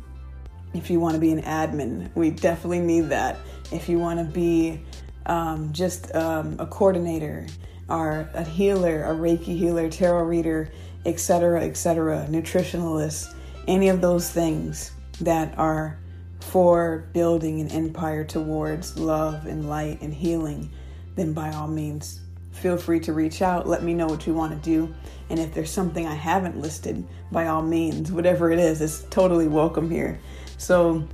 if 0.73 0.89
you 0.89 0.99
want 0.99 1.15
to 1.15 1.19
be 1.19 1.31
an 1.31 1.41
admin, 1.41 2.09
we 2.15 2.29
definitely 2.29 2.79
need 2.79 3.09
that. 3.09 3.37
If 3.71 3.89
you 3.89 3.99
want 3.99 4.19
to 4.19 4.25
be 4.25 4.81
um, 5.25 5.73
just 5.73 6.13
um, 6.15 6.55
a 6.59 6.65
coordinator, 6.65 7.47
or 7.89 8.29
a 8.33 8.43
healer, 8.43 9.03
a 9.05 9.15
Reiki 9.15 9.57
healer, 9.57 9.89
tarot 9.89 10.23
reader, 10.23 10.69
etc., 11.05 11.63
etc., 11.63 12.27
nutritionalists, 12.29 13.33
any 13.67 13.89
of 13.89 14.01
those 14.01 14.29
things 14.29 14.91
that 15.21 15.57
are 15.57 15.97
for 16.39 17.07
building 17.13 17.59
an 17.59 17.69
empire 17.69 18.23
towards 18.23 18.97
love 18.97 19.45
and 19.45 19.69
light 19.69 20.01
and 20.01 20.13
healing, 20.13 20.69
then 21.15 21.33
by 21.33 21.51
all 21.51 21.67
means, 21.67 22.21
feel 22.51 22.77
free 22.77 22.99
to 22.99 23.13
reach 23.13 23.41
out. 23.41 23.67
Let 23.67 23.83
me 23.83 23.93
know 23.93 24.07
what 24.07 24.27
you 24.27 24.33
want 24.33 24.51
to 24.51 24.69
do. 24.69 24.93
And 25.29 25.39
if 25.39 25.53
there's 25.53 25.71
something 25.71 26.05
I 26.05 26.15
haven't 26.15 26.59
listed, 26.59 27.05
by 27.31 27.47
all 27.47 27.61
means, 27.61 28.11
whatever 28.11 28.51
it 28.51 28.59
is, 28.59 28.81
it's 28.81 29.03
totally 29.09 29.47
welcome 29.47 29.89
here. 29.89 30.19
So 30.57 31.07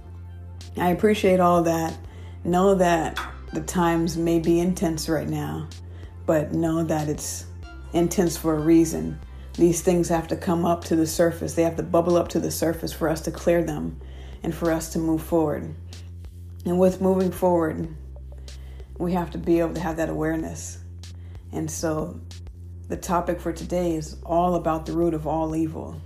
I 0.78 0.90
appreciate 0.90 1.40
all 1.40 1.64
that. 1.64 1.98
know 2.44 2.76
that 2.76 3.20
the 3.54 3.62
times 3.62 4.18
may 4.18 4.40
be 4.40 4.60
intense 4.60 5.08
right 5.08 5.28
now, 5.30 5.68
but 6.26 6.54
know 6.54 6.84
that 6.84 7.08
it's 7.08 7.46
intense 7.94 8.36
for 8.36 8.56
a 8.56 8.60
reason. 8.60 9.20
These 9.54 9.82
things 9.82 10.10
have 10.10 10.28
to 10.30 10.36
come 10.36 10.66
up 10.66 10.84
to 10.86 10.96
the 10.96 11.06
surface, 11.06 11.54
they 11.54 11.64
have 11.64 11.76
to 11.76 11.84
bubble 11.84 12.18
up 12.18 12.30
to 12.30 12.40
the 12.40 12.50
surface 12.50 12.92
for 12.92 13.08
us 13.08 13.22
to 13.22 13.32
clear 13.32 13.64
them 13.64 14.00
and 14.42 14.54
for 14.54 14.72
us 14.72 14.92
to 14.94 15.00
move 15.00 15.22
forward. 15.22 15.76
And 16.66 16.80
with 16.80 17.02
moving 17.02 17.32
forward, 17.32 17.88
we 18.98 19.14
have 19.14 19.32
to 19.32 19.38
be 19.38 19.60
able 19.60 19.74
to 19.76 19.82
have 19.82 19.98
that 19.98 20.10
awareness. 20.10 20.80
And 21.52 21.70
so 21.70 22.20
the 22.88 22.98
topic 22.98 23.40
for 23.40 23.54
today 23.54 23.96
is 23.96 24.18
all 24.26 24.56
about 24.56 24.86
the 24.86 24.94
root 24.94 25.14
of 25.14 25.28
all 25.28 25.56
evil. 25.56 26.02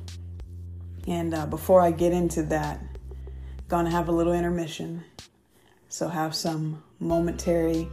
And 1.08 1.34
uh, 1.34 1.46
before 1.46 1.80
I 1.80 1.92
get 1.92 2.12
into 2.12 2.44
that, 2.44 2.82
gonna 3.68 3.90
have 3.90 4.08
a 4.08 4.12
little 4.12 4.34
intermission. 4.34 5.04
So 5.90 6.08
have 6.08 6.36
some 6.36 6.84
momentary 7.00 7.88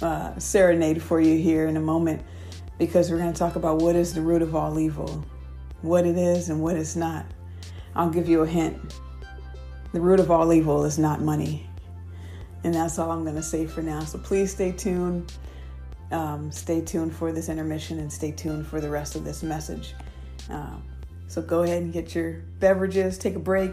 uh, 0.00 0.38
serenade 0.38 1.02
for 1.02 1.20
you 1.20 1.38
here 1.38 1.66
in 1.66 1.76
a 1.76 1.80
moment 1.80 2.22
because 2.78 3.10
we're 3.10 3.18
to 3.32 3.38
talk 3.38 3.56
about 3.56 3.78
what 3.78 3.94
is 3.94 4.14
the 4.14 4.20
root 4.20 4.42
of 4.42 4.56
all 4.56 4.78
evil, 4.78 5.24
what 5.82 6.06
it 6.06 6.16
is 6.16 6.48
and 6.48 6.60
what 6.60 6.76
it's 6.76 6.96
not. 6.96 7.26
I'll 7.94 8.10
give 8.10 8.28
you 8.28 8.42
a 8.42 8.46
hint. 8.46 8.98
The 9.92 10.00
root 10.00 10.20
of 10.20 10.30
all 10.30 10.52
evil 10.52 10.84
is 10.84 10.98
not 10.98 11.20
money. 11.20 11.68
And 12.64 12.74
that's 12.74 12.98
all 12.98 13.10
I'm 13.10 13.24
to 13.36 13.42
say 13.42 13.66
for 13.66 13.82
now. 13.82 14.00
So 14.00 14.18
please 14.18 14.52
stay 14.52 14.72
tuned. 14.72 15.32
Um, 16.10 16.50
stay 16.52 16.80
tuned 16.80 17.14
for 17.14 17.32
this 17.32 17.48
intermission 17.48 17.98
and 17.98 18.12
stay 18.12 18.32
tuned 18.32 18.66
for 18.66 18.80
the 18.80 18.88
rest 18.88 19.16
of 19.16 19.24
this 19.24 19.42
message. 19.42 19.94
Uh, 20.50 20.76
so 21.26 21.42
go 21.42 21.62
ahead 21.62 21.82
and 21.82 21.92
get 21.92 22.14
your 22.14 22.42
beverages, 22.58 23.18
take 23.18 23.34
a 23.34 23.40
break. 23.40 23.72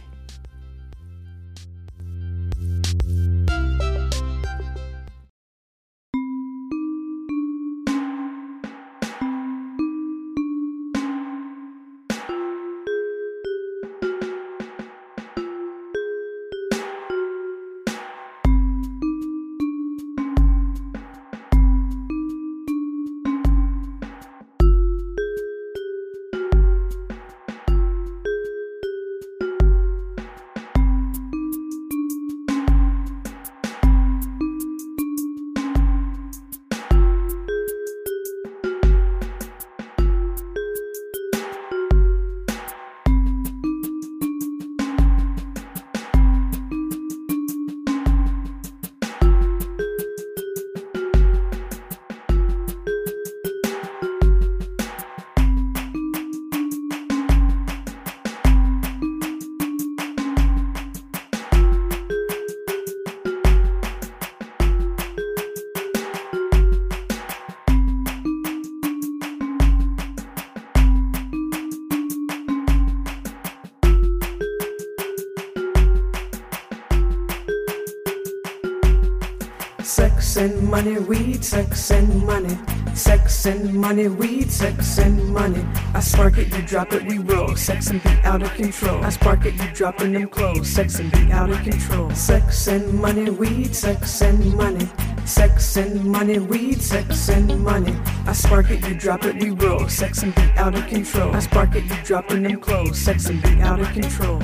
Money, 80.83 80.99
weed, 80.99 81.45
sex 81.45 81.91
and 81.91 82.25
money. 82.25 82.57
Sex 82.95 83.45
and 83.45 83.73
money, 83.73 84.07
weed, 84.07 84.51
sex 84.51 84.97
and 84.97 85.31
money. 85.31 85.63
I 85.93 85.99
spark 85.99 86.37
it, 86.37 86.53
you 86.55 86.61
drop 86.63 86.91
it, 86.93 87.05
we 87.05 87.19
roll. 87.19 87.55
Sex 87.55 87.91
and 87.91 88.01
be 88.01 88.09
out 88.23 88.41
of 88.41 88.53
control. 88.55 89.03
I 89.03 89.09
spark 89.09 89.45
it, 89.45 89.53
you 89.53 89.71
drop 89.73 90.01
in 90.01 90.13
them 90.13 90.27
clothes. 90.27 90.69
Sex 90.69 90.99
and 90.99 91.11
be 91.11 91.31
out 91.31 91.51
of 91.51 91.61
control. 91.61 92.09
Sex 92.11 92.67
and 92.67 92.93
money, 92.99 93.29
weed, 93.29 93.75
sex 93.75 94.21
and 94.21 94.55
money. 94.55 94.89
Sex 95.25 95.77
and 95.77 96.03
money, 96.03 96.39
weed, 96.39 96.81
sex 96.81 97.29
and 97.29 97.63
money. 97.63 97.95
I 98.25 98.33
spark 98.33 98.71
it, 98.71 98.85
you 98.87 98.95
drop 98.95 99.23
it, 99.23 99.35
we 99.35 99.51
roll. 99.51 99.87
Sex 99.87 100.23
and 100.23 100.33
be 100.33 100.49
out 100.57 100.73
of 100.73 100.87
control. 100.87 101.35
I 101.35 101.39
spark 101.39 101.75
it, 101.75 101.83
you 101.83 101.95
drop 102.03 102.31
in 102.31 102.43
them 102.43 102.59
clothes. 102.59 102.99
Sex 102.99 103.27
and 103.27 103.41
be 103.43 103.61
out 103.61 103.79
of 103.79 103.91
control. 103.93 104.41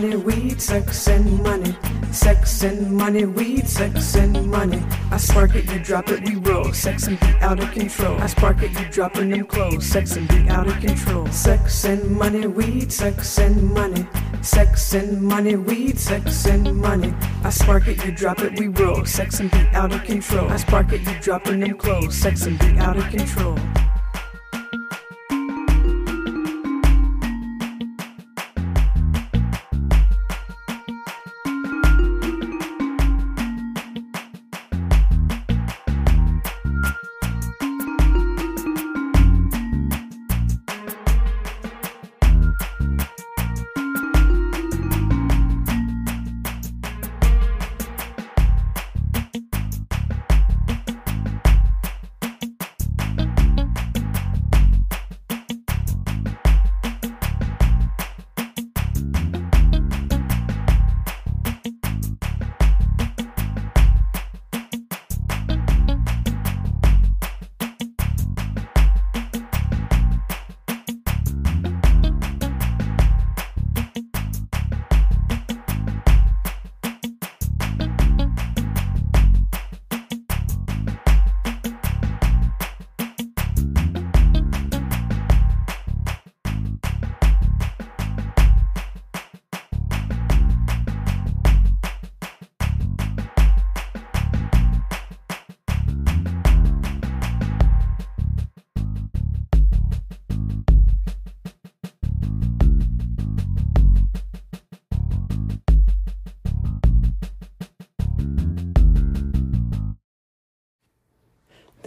Money, 0.00 0.16
weed, 0.16 0.60
sex 0.60 1.08
and 1.08 1.42
money. 1.42 1.76
Sex 2.10 2.62
and 2.62 2.90
money, 2.90 3.26
weed, 3.26 3.68
sex 3.68 4.16
and 4.16 4.50
money. 4.50 4.82
I 5.10 5.18
spark 5.18 5.54
it, 5.54 5.70
you 5.70 5.78
drop 5.78 6.08
it, 6.08 6.24
we 6.24 6.36
roll. 6.36 6.72
Sex 6.72 7.06
and 7.06 7.20
be 7.20 7.26
out 7.40 7.62
of 7.62 7.70
control. 7.70 8.16
I 8.18 8.26
spark 8.26 8.62
it, 8.62 8.72
you 8.78 8.86
drop 8.86 9.16
in 9.16 9.30
them 9.30 9.46
clothes. 9.46 9.84
Sex 9.84 10.16
and 10.16 10.26
be 10.28 10.48
out 10.48 10.66
of 10.66 10.80
control. 10.80 11.26
Sex 11.26 11.84
and 11.84 12.10
money, 12.10 12.46
weed, 12.46 12.90
sex 12.90 13.38
and 13.38 13.62
money. 13.74 14.06
Sex 14.40 14.94
and 14.94 15.20
money, 15.20 15.56
weed, 15.56 15.98
sex 15.98 16.46
and 16.46 16.76
money. 16.76 17.12
I 17.44 17.50
spark 17.50 17.86
it, 17.86 18.02
you 18.04 18.12
drop 18.12 18.40
it, 18.40 18.58
we 18.58 18.68
roll. 18.68 19.04
Sex 19.04 19.40
and 19.40 19.50
be 19.50 19.66
out 19.72 19.92
of 19.92 20.02
control. 20.04 20.48
I 20.48 20.56
spark 20.56 20.92
it, 20.92 21.02
you 21.02 21.14
drop 21.20 21.46
in 21.46 21.60
them 21.60 21.76
clothes. 21.76 22.14
Sex 22.16 22.46
and 22.46 22.58
be 22.58 22.78
out 22.78 22.96
of 22.96 23.08
control. 23.10 23.58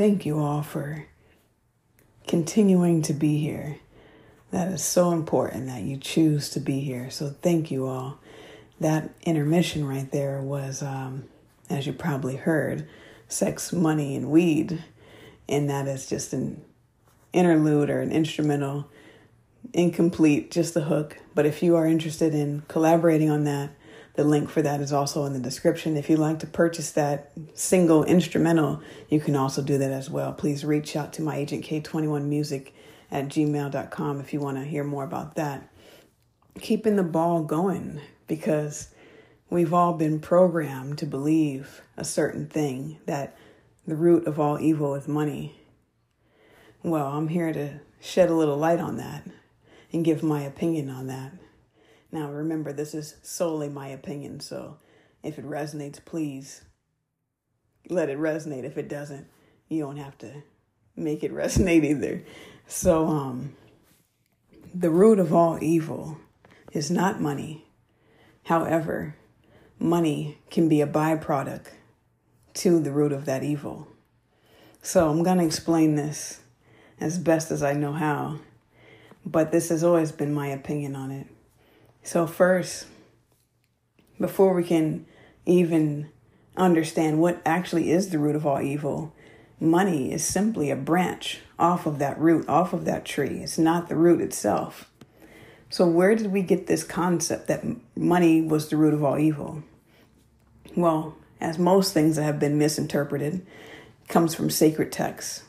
Thank 0.03 0.25
you 0.25 0.39
all 0.39 0.62
for 0.62 1.05
continuing 2.27 3.03
to 3.03 3.13
be 3.13 3.38
here. 3.38 3.77
That 4.51 4.67
is 4.67 4.83
so 4.83 5.13
important 5.13 5.67
that 5.67 5.83
you 5.83 5.95
choose 5.95 6.50
to 6.50 6.60
be 6.60 6.81
here. 6.81 7.10
So 7.10 7.29
thank 7.29 7.72
you 7.72 7.88
all. 7.88 8.19
That 8.81 9.12
intermission 9.22 9.88
right 9.88 10.12
there 10.12 10.41
was, 10.41 10.83
um, 10.83 11.29
as 11.69 11.88
you 11.88 11.93
probably 11.93 12.36
heard, 12.36 12.86
sex, 13.29 13.72
money, 13.72 14.17
and 14.17 14.29
weed. 14.29 14.83
And 15.48 15.69
that 15.69 15.88
is 15.88 16.10
just 16.10 16.33
an 16.33 16.62
interlude 17.31 17.89
or 17.89 18.01
an 18.01 18.12
instrumental, 18.12 18.89
incomplete, 19.72 20.51
just 20.51 20.74
the 20.74 20.81
hook. 20.81 21.19
But 21.33 21.45
if 21.45 21.63
you 21.63 21.77
are 21.77 21.88
interested 21.88 22.36
in 22.36 22.63
collaborating 22.67 23.29
on 23.29 23.45
that, 23.45 23.69
the 24.13 24.24
link 24.24 24.50
for 24.50 24.62
that 24.62 24.79
is 24.79 24.93
also 24.93 25.25
in 25.25 25.34
the 25.34 25.39
description. 25.39 25.98
If 25.98 26.10
you'd 26.10 26.20
like 26.20 26.39
to 26.39 26.48
purchase 26.48 26.91
that 26.91 27.32
single 27.55 28.03
instrumental, 28.03 28.82
you 29.10 29.20
can 29.20 29.36
also 29.36 29.62
do 29.62 29.77
that 29.79 29.91
as 29.91 30.10
well. 30.10 30.34
Please 30.34 30.63
reach 30.63 30.96
out 30.96 31.13
to 31.13 31.22
my 31.22 31.36
agent 31.36 31.65
K21 31.65 32.25
Music 32.25 32.74
at 33.12 33.27
gmail.com 33.27 34.20
if 34.20 34.34
you 34.34 34.39
want 34.39 34.58
to 34.58 34.63
hear 34.63 34.84
more 34.84 35.03
about 35.03 35.36
that. 35.36 35.67
Keeping 36.62 36.96
the 36.96 37.03
ball 37.03 37.43
going 37.43 38.01
because 38.27 38.89
we've 39.50 39.74
all 39.74 39.93
been 39.93 40.20
programmed 40.20 41.00
to 41.00 41.05
believe 41.08 41.82
a 41.98 42.05
certain 42.05 42.48
thing 42.48 43.00
that 43.05 43.36
the 43.88 43.96
root 43.96 44.27
of 44.27 44.39
all 44.39 44.60
evil 44.60 44.93
is 44.93 45.08
money. 45.08 45.60
Well, 46.84 47.08
I'm 47.08 47.29
here 47.29 47.51
to 47.51 47.79
shed 48.00 48.29
a 48.29 48.36
little 48.36 48.58
light 48.58 48.79
on 48.79 48.98
that 48.98 49.25
and 49.91 50.05
give 50.05 50.22
my 50.22 50.41
opinion 50.41 50.89
on 50.89 51.08
that. 51.08 51.32
Now, 52.13 52.32
remember, 52.32 52.72
this 52.72 52.93
is 52.93 53.15
solely 53.24 53.70
my 53.70 53.88
opinion, 53.88 54.39
so 54.39 54.77
if 55.24 55.39
it 55.39 55.46
resonates, 55.46 55.98
please 56.05 56.62
let 57.89 58.08
it 58.08 58.20
resonate. 58.20 58.65
If 58.65 58.77
it 58.77 58.88
doesn't, 58.88 59.25
you 59.67 59.82
don't 59.82 59.98
have 59.98 60.20
to 60.20 60.43
make 60.96 61.24
it 61.24 61.34
resonate 61.34 61.84
either. 61.84 62.23
So, 62.67 63.08
um, 63.08 63.56
the 64.76 64.91
root 64.91 65.17
of 65.17 65.34
all 65.34 65.58
evil 65.60 66.19
is 66.71 66.91
not 66.91 67.19
money. 67.19 67.65
However, 68.43 69.15
money 69.80 70.38
can 70.52 70.69
be 70.69 70.82
a 70.82 70.88
byproduct 70.88 71.69
to 72.54 72.80
the 72.80 72.91
root 72.91 73.12
of 73.12 73.26
that 73.26 73.41
evil. 73.41 73.88
So, 74.84 75.10
I'm 75.10 75.23
going 75.23 75.39
to 75.39 75.45
explain 75.45 75.95
this 75.95 76.41
as 76.99 77.17
best 77.17 77.49
as 77.49 77.63
I 77.63 77.73
know 77.73 77.93
how, 77.93 78.38
but 79.26 79.52
this 79.52 79.69
has 79.69 79.84
always 79.84 80.12
been 80.12 80.32
my 80.32 80.49
opinion 80.49 80.95
on 80.95 81.10
it. 81.10 81.26
So, 82.04 82.28
first, 82.28 82.88
before 84.20 84.54
we 84.54 84.66
can 84.66 85.06
even 85.46 86.10
understand 86.58 87.20
what 87.20 87.42
actually 87.46 87.92
is 87.92 88.10
the 88.10 88.20
root 88.20 88.36
of 88.36 88.46
all 88.46 88.62
evil, 88.62 89.13
money 89.60 90.12
is 90.12 90.24
simply 90.24 90.70
a 90.70 90.76
branch 90.76 91.39
off 91.58 91.86
of 91.86 92.00
that 92.00 92.20
root, 92.20 92.48
off 92.50 92.74
of 92.74 92.84
that 92.86 93.06
tree. 93.06 93.39
It's 93.39 93.58
not 93.58 93.88
the 93.88 93.96
root 93.96 94.20
itself. 94.20 94.92
So, 95.70 95.88
where 95.88 96.13
did 96.13 96.32
we 96.32 96.42
get 96.42 96.68
this 96.68 96.84
concept 96.84 97.48
that 97.48 97.63
money 97.96 98.42
was 98.42 98.68
the 98.68 98.78
root 98.78 98.94
of 98.94 99.04
all 99.04 99.18
evil? 99.18 99.63
Well, 100.76 101.16
as 101.39 101.58
most 101.58 101.94
things 101.94 102.18
that 102.18 102.24
have 102.24 102.39
been 102.39 102.58
misinterpreted, 102.58 103.46
comes 104.10 104.36
from 104.36 104.50
sacred 104.50 104.92
texts. 104.92 105.44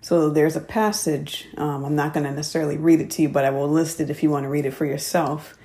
So 0.00 0.30
there's 0.30 0.56
a 0.56 0.60
passage, 0.60 1.48
um, 1.56 1.84
I'm 1.84 1.94
not 1.94 2.14
going 2.14 2.24
to 2.24 2.32
necessarily 2.32 2.78
read 2.78 3.00
it 3.00 3.10
to 3.12 3.22
you, 3.22 3.28
but 3.28 3.44
I 3.44 3.50
will 3.50 3.68
list 3.68 4.00
it 4.00 4.08
if 4.08 4.22
you 4.22 4.30
want 4.30 4.44
to 4.44 4.48
read 4.48 4.64
it 4.64 4.72
for 4.72 4.86
yourself. 4.86 5.56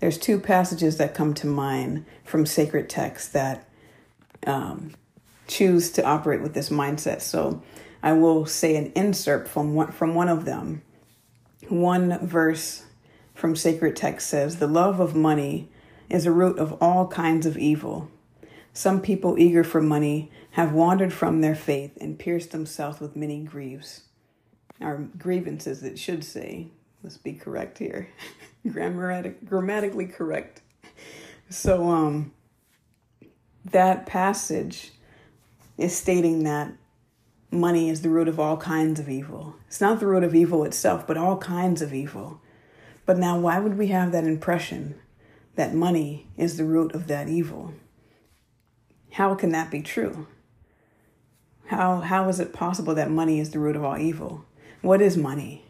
There's 0.00 0.18
two 0.18 0.40
passages 0.40 0.96
that 0.96 1.14
come 1.14 1.34
to 1.34 1.46
mind 1.46 2.06
from 2.24 2.46
sacred 2.46 2.88
texts 2.88 3.28
that 3.32 3.68
um, 4.46 4.94
choose 5.46 5.90
to 5.92 6.04
operate 6.04 6.40
with 6.40 6.54
this 6.54 6.70
mindset. 6.70 7.20
So 7.20 7.62
I 8.02 8.14
will 8.14 8.46
say 8.46 8.76
an 8.76 8.92
insert 8.94 9.46
from 9.46 9.74
one, 9.74 9.92
from 9.92 10.14
one 10.14 10.28
of 10.28 10.44
them. 10.44 10.82
One 11.68 12.18
verse 12.26 12.84
from 13.34 13.54
sacred 13.54 13.94
text 13.94 14.28
says, 14.28 14.56
The 14.56 14.66
love 14.66 15.00
of 15.00 15.14
money 15.14 15.68
is 16.08 16.26
a 16.26 16.32
root 16.32 16.58
of 16.58 16.72
all 16.82 17.06
kinds 17.06 17.46
of 17.46 17.58
evil. 17.58 18.10
Some 18.72 19.00
people 19.00 19.38
eager 19.38 19.62
for 19.62 19.82
money 19.82 20.30
have 20.52 20.72
wandered 20.72 21.12
from 21.12 21.40
their 21.40 21.54
faith 21.54 21.96
and 22.00 22.18
pierced 22.18 22.50
themselves 22.50 23.00
with 23.00 23.16
many 23.16 23.40
griefs. 23.40 24.02
Or 24.80 25.08
grievances, 25.16 25.82
it 25.82 25.98
should 25.98 26.24
say. 26.24 26.68
Let's 27.02 27.16
be 27.16 27.32
correct 27.32 27.78
here. 27.78 28.08
Grammatic, 28.68 29.44
grammatically 29.44 30.06
correct. 30.06 30.60
So, 31.48 31.88
um, 31.90 32.32
that 33.64 34.06
passage 34.06 34.92
is 35.76 35.96
stating 35.96 36.44
that 36.44 36.72
money 37.50 37.90
is 37.90 38.02
the 38.02 38.08
root 38.08 38.28
of 38.28 38.38
all 38.38 38.56
kinds 38.56 39.00
of 39.00 39.08
evil. 39.08 39.56
It's 39.66 39.80
not 39.80 40.00
the 40.00 40.06
root 40.06 40.22
of 40.22 40.34
evil 40.34 40.64
itself, 40.64 41.06
but 41.06 41.16
all 41.16 41.36
kinds 41.38 41.82
of 41.82 41.92
evil. 41.92 42.40
But 43.04 43.18
now, 43.18 43.38
why 43.38 43.58
would 43.58 43.76
we 43.76 43.88
have 43.88 44.12
that 44.12 44.24
impression 44.24 44.94
that 45.56 45.74
money 45.74 46.28
is 46.36 46.56
the 46.56 46.64
root 46.64 46.94
of 46.94 47.08
that 47.08 47.28
evil? 47.28 47.74
How 49.12 49.34
can 49.34 49.50
that 49.50 49.70
be 49.70 49.82
true? 49.82 50.26
How, 51.66 52.00
how 52.00 52.28
is 52.28 52.40
it 52.40 52.52
possible 52.52 52.94
that 52.94 53.10
money 53.10 53.40
is 53.40 53.50
the 53.50 53.58
root 53.58 53.76
of 53.76 53.84
all 53.84 53.98
evil? 53.98 54.44
What 54.82 55.00
is 55.00 55.16
money? 55.16 55.64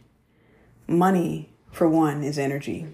Money, 0.86 1.50
for 1.70 1.88
one, 1.88 2.22
is 2.22 2.38
energy. 2.38 2.86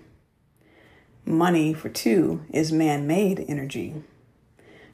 Money, 1.25 1.73
for 1.75 1.89
two, 1.89 2.43
is 2.51 2.73
man 2.73 3.07
made 3.07 3.45
energy. 3.49 4.03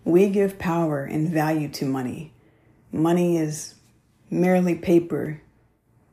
We 0.05 0.29
give 0.29 0.59
power 0.59 1.05
and 1.05 1.29
value 1.29 1.69
to 1.71 1.87
money. 1.87 2.33
Money 2.93 3.39
is 3.39 3.75
merely 4.31 4.75
paper 4.75 5.41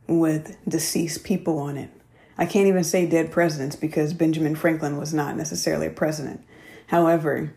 with 0.08 0.58
deceased 0.68 1.24
people 1.24 1.60
on 1.60 1.78
it. 1.78 1.90
I 2.38 2.46
can't 2.46 2.68
even 2.68 2.84
say 2.84 3.06
dead 3.06 3.32
presidents 3.32 3.76
because 3.76 4.14
Benjamin 4.14 4.56
Franklin 4.56 4.98
was 4.98 5.14
not 5.14 5.36
necessarily 5.36 5.88
a 5.88 5.92
president. 5.92 6.44
However, 6.88 7.54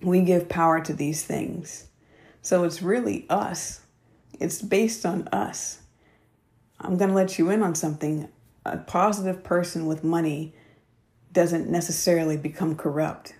we 0.00 0.22
give 0.22 0.48
power 0.48 0.80
to 0.80 0.92
these 0.92 1.24
things. 1.24 1.87
So 2.42 2.64
it's 2.64 2.82
really 2.82 3.26
us, 3.28 3.80
it's 4.40 4.62
based 4.62 5.04
on 5.04 5.28
us. 5.28 5.80
I'm 6.80 6.96
going 6.96 7.10
to 7.10 7.16
let 7.16 7.38
you 7.38 7.50
in 7.50 7.62
on 7.62 7.74
something. 7.74 8.28
A 8.64 8.76
positive 8.76 9.42
person 9.42 9.86
with 9.86 10.04
money 10.04 10.54
doesn't 11.32 11.68
necessarily 11.68 12.36
become 12.36 12.76
corrupt. 12.76 13.34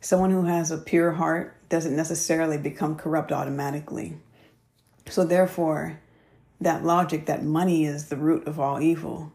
Someone 0.00 0.30
who 0.30 0.44
has 0.44 0.70
a 0.70 0.78
pure 0.78 1.12
heart 1.12 1.56
doesn't 1.68 1.94
necessarily 1.94 2.58
become 2.58 2.96
corrupt 2.96 3.30
automatically. 3.30 4.18
So, 5.08 5.24
therefore, 5.24 6.00
that 6.60 6.84
logic 6.84 7.26
that 7.26 7.44
money 7.44 7.84
is 7.84 8.08
the 8.08 8.16
root 8.16 8.46
of 8.46 8.58
all 8.58 8.80
evil 8.80 9.32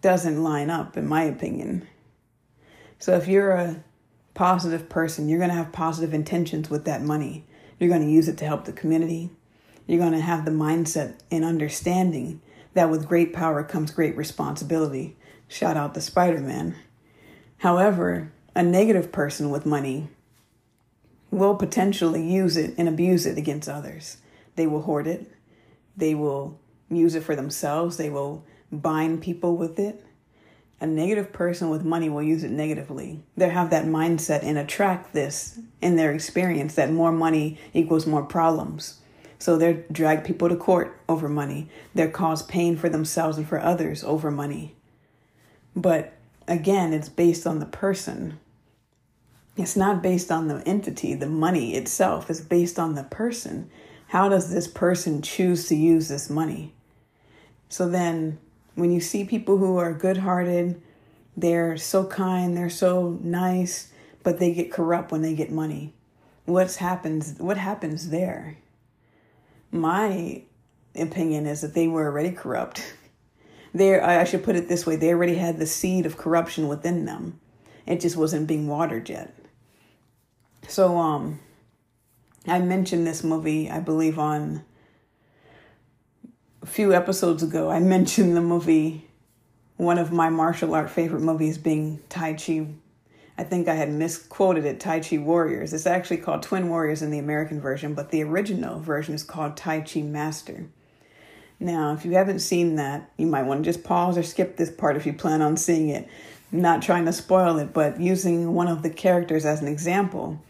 doesn't 0.00 0.42
line 0.42 0.70
up, 0.70 0.96
in 0.96 1.06
my 1.06 1.22
opinion. 1.24 1.86
So, 2.98 3.16
if 3.16 3.28
you're 3.28 3.52
a 3.52 3.84
positive 4.34 4.88
person, 4.88 5.28
you're 5.28 5.38
going 5.38 5.50
to 5.50 5.56
have 5.56 5.72
positive 5.72 6.12
intentions 6.12 6.70
with 6.70 6.84
that 6.86 7.02
money. 7.02 7.46
You're 7.80 7.88
going 7.88 8.06
to 8.06 8.12
use 8.12 8.28
it 8.28 8.36
to 8.38 8.44
help 8.44 8.66
the 8.66 8.72
community. 8.72 9.30
You're 9.86 9.98
going 9.98 10.12
to 10.12 10.20
have 10.20 10.44
the 10.44 10.50
mindset 10.50 11.14
and 11.30 11.44
understanding 11.44 12.42
that 12.74 12.90
with 12.90 13.08
great 13.08 13.32
power 13.32 13.64
comes 13.64 13.90
great 13.90 14.16
responsibility. 14.16 15.16
Shout 15.48 15.76
out 15.76 15.94
to 15.94 16.00
Spider 16.00 16.40
Man. 16.40 16.76
However, 17.58 18.32
a 18.54 18.62
negative 18.62 19.10
person 19.10 19.50
with 19.50 19.64
money 19.64 20.08
will 21.30 21.56
potentially 21.56 22.22
use 22.22 22.56
it 22.56 22.74
and 22.76 22.88
abuse 22.88 23.24
it 23.24 23.38
against 23.38 23.68
others. 23.68 24.18
They 24.56 24.66
will 24.66 24.82
hoard 24.82 25.06
it, 25.06 25.32
they 25.96 26.14
will 26.14 26.60
use 26.90 27.14
it 27.14 27.22
for 27.22 27.34
themselves, 27.34 27.96
they 27.96 28.10
will 28.10 28.44
bind 28.70 29.22
people 29.22 29.56
with 29.56 29.78
it 29.78 30.04
a 30.80 30.86
negative 30.86 31.32
person 31.32 31.68
with 31.68 31.84
money 31.84 32.08
will 32.08 32.22
use 32.22 32.42
it 32.42 32.50
negatively. 32.50 33.22
They 33.36 33.50
have 33.50 33.70
that 33.70 33.84
mindset 33.84 34.42
and 34.42 34.56
attract 34.56 35.12
this 35.12 35.58
in 35.82 35.96
their 35.96 36.12
experience 36.12 36.74
that 36.74 36.90
more 36.90 37.12
money 37.12 37.58
equals 37.74 38.06
more 38.06 38.22
problems. 38.22 38.98
So 39.38 39.56
they 39.56 39.84
drag 39.92 40.24
people 40.24 40.48
to 40.48 40.56
court 40.56 40.98
over 41.08 41.28
money. 41.28 41.68
They 41.94 42.08
cause 42.08 42.42
pain 42.42 42.76
for 42.76 42.88
themselves 42.88 43.36
and 43.36 43.46
for 43.46 43.60
others 43.60 44.02
over 44.04 44.30
money. 44.30 44.74
But 45.76 46.14
again, 46.48 46.92
it's 46.92 47.08
based 47.08 47.46
on 47.46 47.58
the 47.58 47.66
person. 47.66 48.38
It's 49.56 49.76
not 49.76 50.02
based 50.02 50.30
on 50.30 50.48
the 50.48 50.66
entity, 50.66 51.14
the 51.14 51.26
money 51.26 51.74
itself. 51.74 52.30
It's 52.30 52.40
based 52.40 52.78
on 52.78 52.94
the 52.94 53.04
person. 53.04 53.70
How 54.08 54.28
does 54.28 54.50
this 54.50 54.66
person 54.66 55.20
choose 55.22 55.68
to 55.68 55.76
use 55.76 56.08
this 56.08 56.30
money? 56.30 56.74
So 57.68 57.88
then 57.88 58.38
when 58.80 58.90
you 58.90 59.00
see 59.00 59.24
people 59.24 59.58
who 59.58 59.76
are 59.76 59.92
good 59.92 60.16
hearted, 60.16 60.80
they're 61.36 61.76
so 61.76 62.04
kind, 62.04 62.56
they're 62.56 62.70
so 62.70 63.18
nice, 63.22 63.92
but 64.22 64.38
they 64.38 64.52
get 64.52 64.72
corrupt 64.72 65.12
when 65.12 65.22
they 65.22 65.34
get 65.34 65.50
money. 65.52 65.94
What's 66.46 66.76
happens 66.76 67.36
what 67.38 67.58
happens 67.58 68.08
there? 68.10 68.56
My 69.70 70.42
opinion 70.96 71.46
is 71.46 71.60
that 71.60 71.74
they 71.74 71.86
were 71.86 72.06
already 72.06 72.32
corrupt. 72.32 72.94
They 73.72 74.00
I 74.00 74.24
should 74.24 74.42
put 74.42 74.56
it 74.56 74.68
this 74.68 74.84
way, 74.84 74.96
they 74.96 75.10
already 75.10 75.36
had 75.36 75.60
the 75.60 75.66
seed 75.66 76.04
of 76.04 76.16
corruption 76.16 76.66
within 76.66 77.04
them. 77.04 77.38
It 77.86 78.00
just 78.00 78.16
wasn't 78.16 78.48
being 78.48 78.66
watered 78.66 79.08
yet. 79.08 79.32
So 80.66 80.96
um 80.98 81.38
I 82.48 82.58
mentioned 82.58 83.06
this 83.06 83.22
movie, 83.22 83.70
I 83.70 83.78
believe 83.78 84.18
on 84.18 84.64
few 86.66 86.92
episodes 86.92 87.42
ago, 87.42 87.70
I 87.70 87.80
mentioned 87.80 88.36
the 88.36 88.40
movie, 88.40 89.08
one 89.76 89.98
of 89.98 90.12
my 90.12 90.28
martial 90.28 90.74
art 90.74 90.90
favorite 90.90 91.22
movies 91.22 91.58
being 91.58 92.00
Tai 92.08 92.34
Chi. 92.34 92.66
I 93.38 93.44
think 93.44 93.68
I 93.68 93.74
had 93.74 93.90
misquoted 93.90 94.66
it, 94.66 94.78
Tai 94.80 95.00
Chi 95.00 95.16
Warriors. 95.16 95.72
It's 95.72 95.86
actually 95.86 96.18
called 96.18 96.42
Twin 96.42 96.68
Warriors 96.68 97.00
in 97.00 97.10
the 97.10 97.18
American 97.18 97.60
version, 97.60 97.94
but 97.94 98.10
the 98.10 98.22
original 98.22 98.80
version 98.80 99.14
is 99.14 99.22
called 99.22 99.56
Tai 99.56 99.80
Chi 99.80 100.02
Master. 100.02 100.66
Now, 101.58 101.92
if 101.92 102.04
you 102.04 102.12
haven't 102.12 102.40
seen 102.40 102.76
that, 102.76 103.10
you 103.16 103.26
might 103.26 103.44
want 103.44 103.64
to 103.64 103.70
just 103.70 103.84
pause 103.84 104.18
or 104.18 104.22
skip 104.22 104.56
this 104.56 104.70
part 104.70 104.96
if 104.96 105.06
you 105.06 105.12
plan 105.12 105.42
on 105.42 105.56
seeing 105.56 105.88
it. 105.88 106.08
not 106.52 106.82
trying 106.82 107.04
to 107.04 107.12
spoil 107.12 107.58
it, 107.58 107.72
but 107.72 108.00
using 108.00 108.54
one 108.54 108.68
of 108.68 108.82
the 108.82 108.90
characters 108.90 109.44
as 109.44 109.60
an 109.62 109.68
example. 109.68 110.42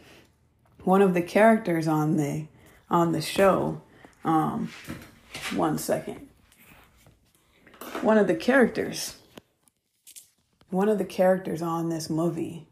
One 0.84 1.02
of 1.02 1.14
the 1.14 1.22
characters 1.22 1.86
on 1.86 2.16
the 2.16 2.46
on 2.88 3.12
the 3.12 3.20
show, 3.20 3.80
um, 4.24 4.72
one 5.54 5.78
second. 5.78 6.28
One 8.02 8.18
of 8.18 8.26
the 8.26 8.34
characters, 8.34 9.16
one 10.70 10.88
of 10.88 10.98
the 10.98 11.04
characters 11.04 11.62
on 11.62 11.88
this 11.88 12.08
movie, 12.08 12.68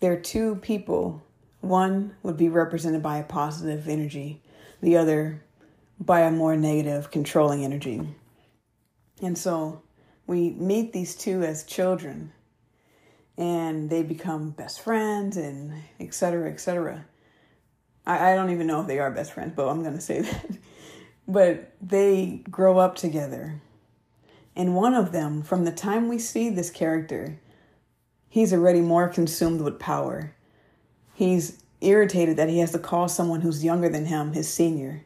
there 0.00 0.12
are 0.12 0.20
two 0.20 0.56
people. 0.56 1.22
One 1.60 2.14
would 2.22 2.36
be 2.36 2.48
represented 2.48 3.02
by 3.02 3.18
a 3.18 3.24
positive 3.24 3.88
energy, 3.88 4.42
the 4.80 4.96
other 4.96 5.42
by 5.98 6.20
a 6.20 6.30
more 6.30 6.56
negative, 6.56 7.10
controlling 7.10 7.64
energy. 7.64 8.00
And 9.20 9.36
so 9.36 9.82
we 10.26 10.50
meet 10.50 10.92
these 10.92 11.16
two 11.16 11.42
as 11.42 11.64
children 11.64 12.32
and 13.36 13.90
they 13.90 14.02
become 14.02 14.50
best 14.50 14.80
friends 14.80 15.36
and 15.36 15.82
et 15.98 16.14
cetera, 16.14 16.50
et 16.50 16.60
cetera. 16.60 17.06
I, 18.08 18.32
I 18.32 18.34
don't 18.34 18.50
even 18.50 18.66
know 18.66 18.80
if 18.80 18.86
they 18.86 18.98
are 18.98 19.10
best 19.10 19.32
friends, 19.32 19.52
but 19.54 19.68
I'm 19.68 19.82
going 19.82 19.94
to 19.94 20.00
say 20.00 20.20
that. 20.22 20.46
but 21.28 21.72
they 21.80 22.42
grow 22.50 22.78
up 22.78 22.96
together. 22.96 23.60
And 24.56 24.74
one 24.74 24.94
of 24.94 25.12
them, 25.12 25.42
from 25.42 25.64
the 25.64 25.70
time 25.70 26.08
we 26.08 26.18
see 26.18 26.48
this 26.48 26.70
character, 26.70 27.38
he's 28.28 28.52
already 28.52 28.80
more 28.80 29.08
consumed 29.08 29.60
with 29.60 29.78
power. 29.78 30.34
He's 31.14 31.62
irritated 31.80 32.36
that 32.38 32.48
he 32.48 32.58
has 32.58 32.72
to 32.72 32.78
call 32.78 33.08
someone 33.08 33.42
who's 33.42 33.62
younger 33.62 33.88
than 33.88 34.06
him 34.06 34.32
his 34.32 34.52
senior. 34.52 35.04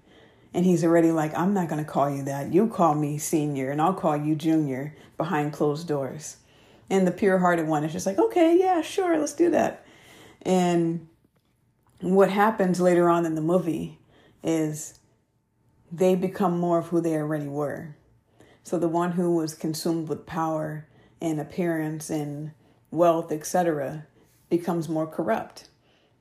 And 0.55 0.65
he's 0.65 0.85
already 0.85 1.11
like, 1.13 1.37
I'm 1.37 1.53
not 1.53 1.69
going 1.69 1.85
to 1.85 1.91
call 1.91 2.09
you 2.11 2.23
that. 2.25 2.53
You 2.53 2.69
call 2.69 2.95
me 2.95 3.19
senior 3.19 3.71
and 3.71 3.81
I'll 3.81 3.95
call 3.95 4.17
you 4.17 4.35
junior 4.35 4.95
behind 5.17 5.53
closed 5.53 5.89
doors. 5.89 6.37
And 6.89 7.07
the 7.07 7.13
pure 7.13 7.39
hearted 7.39 7.67
one 7.67 7.85
is 7.85 7.93
just 7.93 8.07
like, 8.07 8.19
okay, 8.19 8.59
yeah, 8.59 8.83
sure, 8.83 9.19
let's 9.19 9.33
do 9.33 9.51
that. 9.51 9.87
And 10.43 11.09
what 12.03 12.31
happens 12.31 12.81
later 12.81 13.09
on 13.09 13.25
in 13.25 13.35
the 13.35 13.41
movie 13.41 13.99
is 14.43 14.99
they 15.91 16.15
become 16.15 16.59
more 16.59 16.79
of 16.79 16.89
who 16.89 17.01
they 17.01 17.15
already 17.15 17.49
were. 17.49 17.97
So 18.63 18.79
the 18.79 18.89
one 18.89 19.13
who 19.13 19.35
was 19.35 19.55
consumed 19.55 20.09
with 20.09 20.27
power 20.27 20.87
and 21.21 21.41
appearance 21.41 22.11
and 22.11 22.53
wealth, 22.91 23.33
etc., 23.33 24.07
becomes 24.51 24.89
more 24.89 25.07
corrupt. 25.07 25.69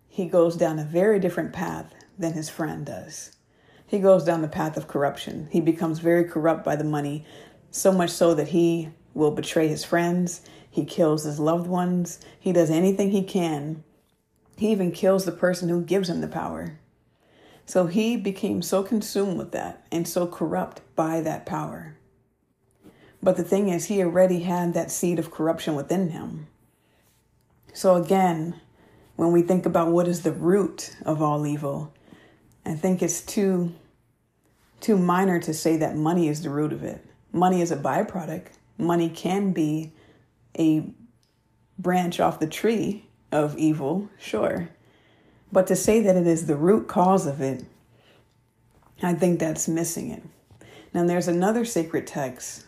He 0.07 0.25
goes 0.25 0.55
down 0.55 0.79
a 0.79 0.85
very 0.85 1.19
different 1.19 1.53
path 1.53 1.93
than 2.17 2.33
his 2.33 2.49
friend 2.49 2.85
does 2.85 3.35
he 3.91 3.99
goes 3.99 4.23
down 4.23 4.41
the 4.41 4.47
path 4.47 4.77
of 4.77 4.87
corruption. 4.87 5.49
He 5.51 5.59
becomes 5.59 5.99
very 5.99 6.23
corrupt 6.23 6.63
by 6.63 6.77
the 6.77 6.85
money, 6.85 7.25
so 7.71 7.91
much 7.91 8.09
so 8.09 8.33
that 8.35 8.47
he 8.47 8.87
will 9.13 9.31
betray 9.31 9.67
his 9.67 9.83
friends, 9.83 10.43
he 10.69 10.85
kills 10.85 11.25
his 11.25 11.41
loved 11.41 11.67
ones, 11.67 12.21
he 12.39 12.53
does 12.53 12.69
anything 12.71 13.11
he 13.11 13.21
can. 13.21 13.83
He 14.61 14.71
even 14.71 14.91
kills 14.91 15.25
the 15.25 15.31
person 15.31 15.69
who 15.69 15.81
gives 15.81 16.07
him 16.07 16.21
the 16.21 16.27
power. 16.27 16.77
So 17.65 17.87
he 17.87 18.15
became 18.15 18.61
so 18.61 18.83
consumed 18.83 19.39
with 19.39 19.53
that 19.53 19.87
and 19.91 20.07
so 20.07 20.27
corrupt 20.27 20.81
by 20.95 21.19
that 21.21 21.47
power. 21.47 21.97
But 23.23 23.37
the 23.37 23.43
thing 23.43 23.69
is, 23.69 23.85
he 23.85 24.03
already 24.03 24.41
had 24.41 24.75
that 24.75 24.91
seed 24.91 25.17
of 25.17 25.31
corruption 25.31 25.73
within 25.73 26.11
him. 26.11 26.45
So 27.73 27.95
again, 27.95 28.61
when 29.15 29.31
we 29.31 29.41
think 29.41 29.65
about 29.65 29.91
what 29.91 30.07
is 30.07 30.21
the 30.21 30.31
root 30.31 30.95
of 31.07 31.23
all 31.23 31.47
evil, 31.47 31.91
I 32.63 32.75
think 32.75 33.01
it's 33.01 33.21
too 33.21 33.73
too 34.79 34.95
minor 34.95 35.39
to 35.39 35.55
say 35.55 35.75
that 35.77 35.95
money 35.95 36.27
is 36.27 36.43
the 36.43 36.51
root 36.51 36.71
of 36.71 36.83
it. 36.83 37.03
Money 37.31 37.63
is 37.63 37.71
a 37.71 37.77
byproduct. 37.77 38.49
Money 38.77 39.09
can 39.09 39.53
be 39.53 39.91
a 40.55 40.93
branch 41.79 42.19
off 42.19 42.39
the 42.39 42.45
tree 42.45 43.07
of 43.31 43.57
evil, 43.57 44.09
sure. 44.19 44.69
But 45.51 45.67
to 45.67 45.75
say 45.75 46.01
that 46.01 46.15
it 46.15 46.27
is 46.27 46.45
the 46.45 46.55
root 46.55 46.87
cause 46.87 47.25
of 47.25 47.41
it, 47.41 47.65
I 49.03 49.13
think 49.13 49.39
that's 49.39 49.67
missing 49.67 50.11
it. 50.11 50.23
Now, 50.93 51.05
there's 51.05 51.27
another 51.27 51.65
sacred 51.65 52.05
text 52.05 52.65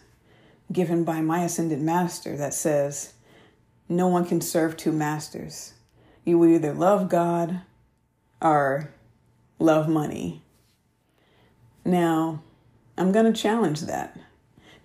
given 0.72 1.04
by 1.04 1.22
my 1.22 1.44
ascended 1.44 1.82
master 1.82 2.38
that 2.38 2.54
says, 2.54 3.14
No 3.88 4.08
one 4.08 4.26
can 4.26 4.42
serve 4.42 4.76
two 4.76 4.92
masters. 4.92 5.74
You 6.26 6.38
will 6.38 6.50
either 6.50 6.74
love 6.74 7.10
God 7.10 7.62
or 8.42 8.92
love 9.60 9.88
money. 9.88 10.42
Now, 11.86 12.42
I'm 12.98 13.12
going 13.12 13.32
to 13.32 13.40
challenge 13.40 13.82
that 13.82 14.18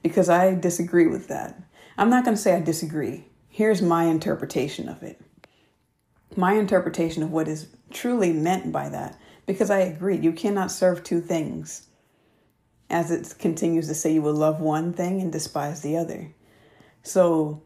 because 0.02 0.28
I 0.28 0.54
disagree 0.54 1.06
with 1.06 1.28
that. 1.28 1.60
I'm 1.96 2.10
not 2.10 2.24
going 2.24 2.36
to 2.36 2.42
say 2.42 2.54
I 2.54 2.60
disagree. 2.60 3.26
Here's 3.48 3.82
my 3.82 4.04
interpretation 4.04 4.88
of 4.88 5.02
it. 5.02 5.20
My 6.38 6.52
interpretation 6.52 7.24
of 7.24 7.32
what 7.32 7.48
is 7.48 7.66
truly 7.90 8.32
meant 8.32 8.70
by 8.70 8.88
that, 8.90 9.18
because 9.44 9.70
I 9.70 9.80
agree, 9.80 10.16
you 10.18 10.30
cannot 10.30 10.70
serve 10.70 11.02
two 11.02 11.20
things. 11.20 11.88
As 12.88 13.10
it 13.10 13.34
continues 13.40 13.88
to 13.88 13.94
say, 13.94 14.12
you 14.12 14.22
will 14.22 14.34
love 14.34 14.60
one 14.60 14.92
thing 14.92 15.20
and 15.20 15.32
despise 15.32 15.80
the 15.80 15.96
other. 15.96 16.32
So, 17.02 17.64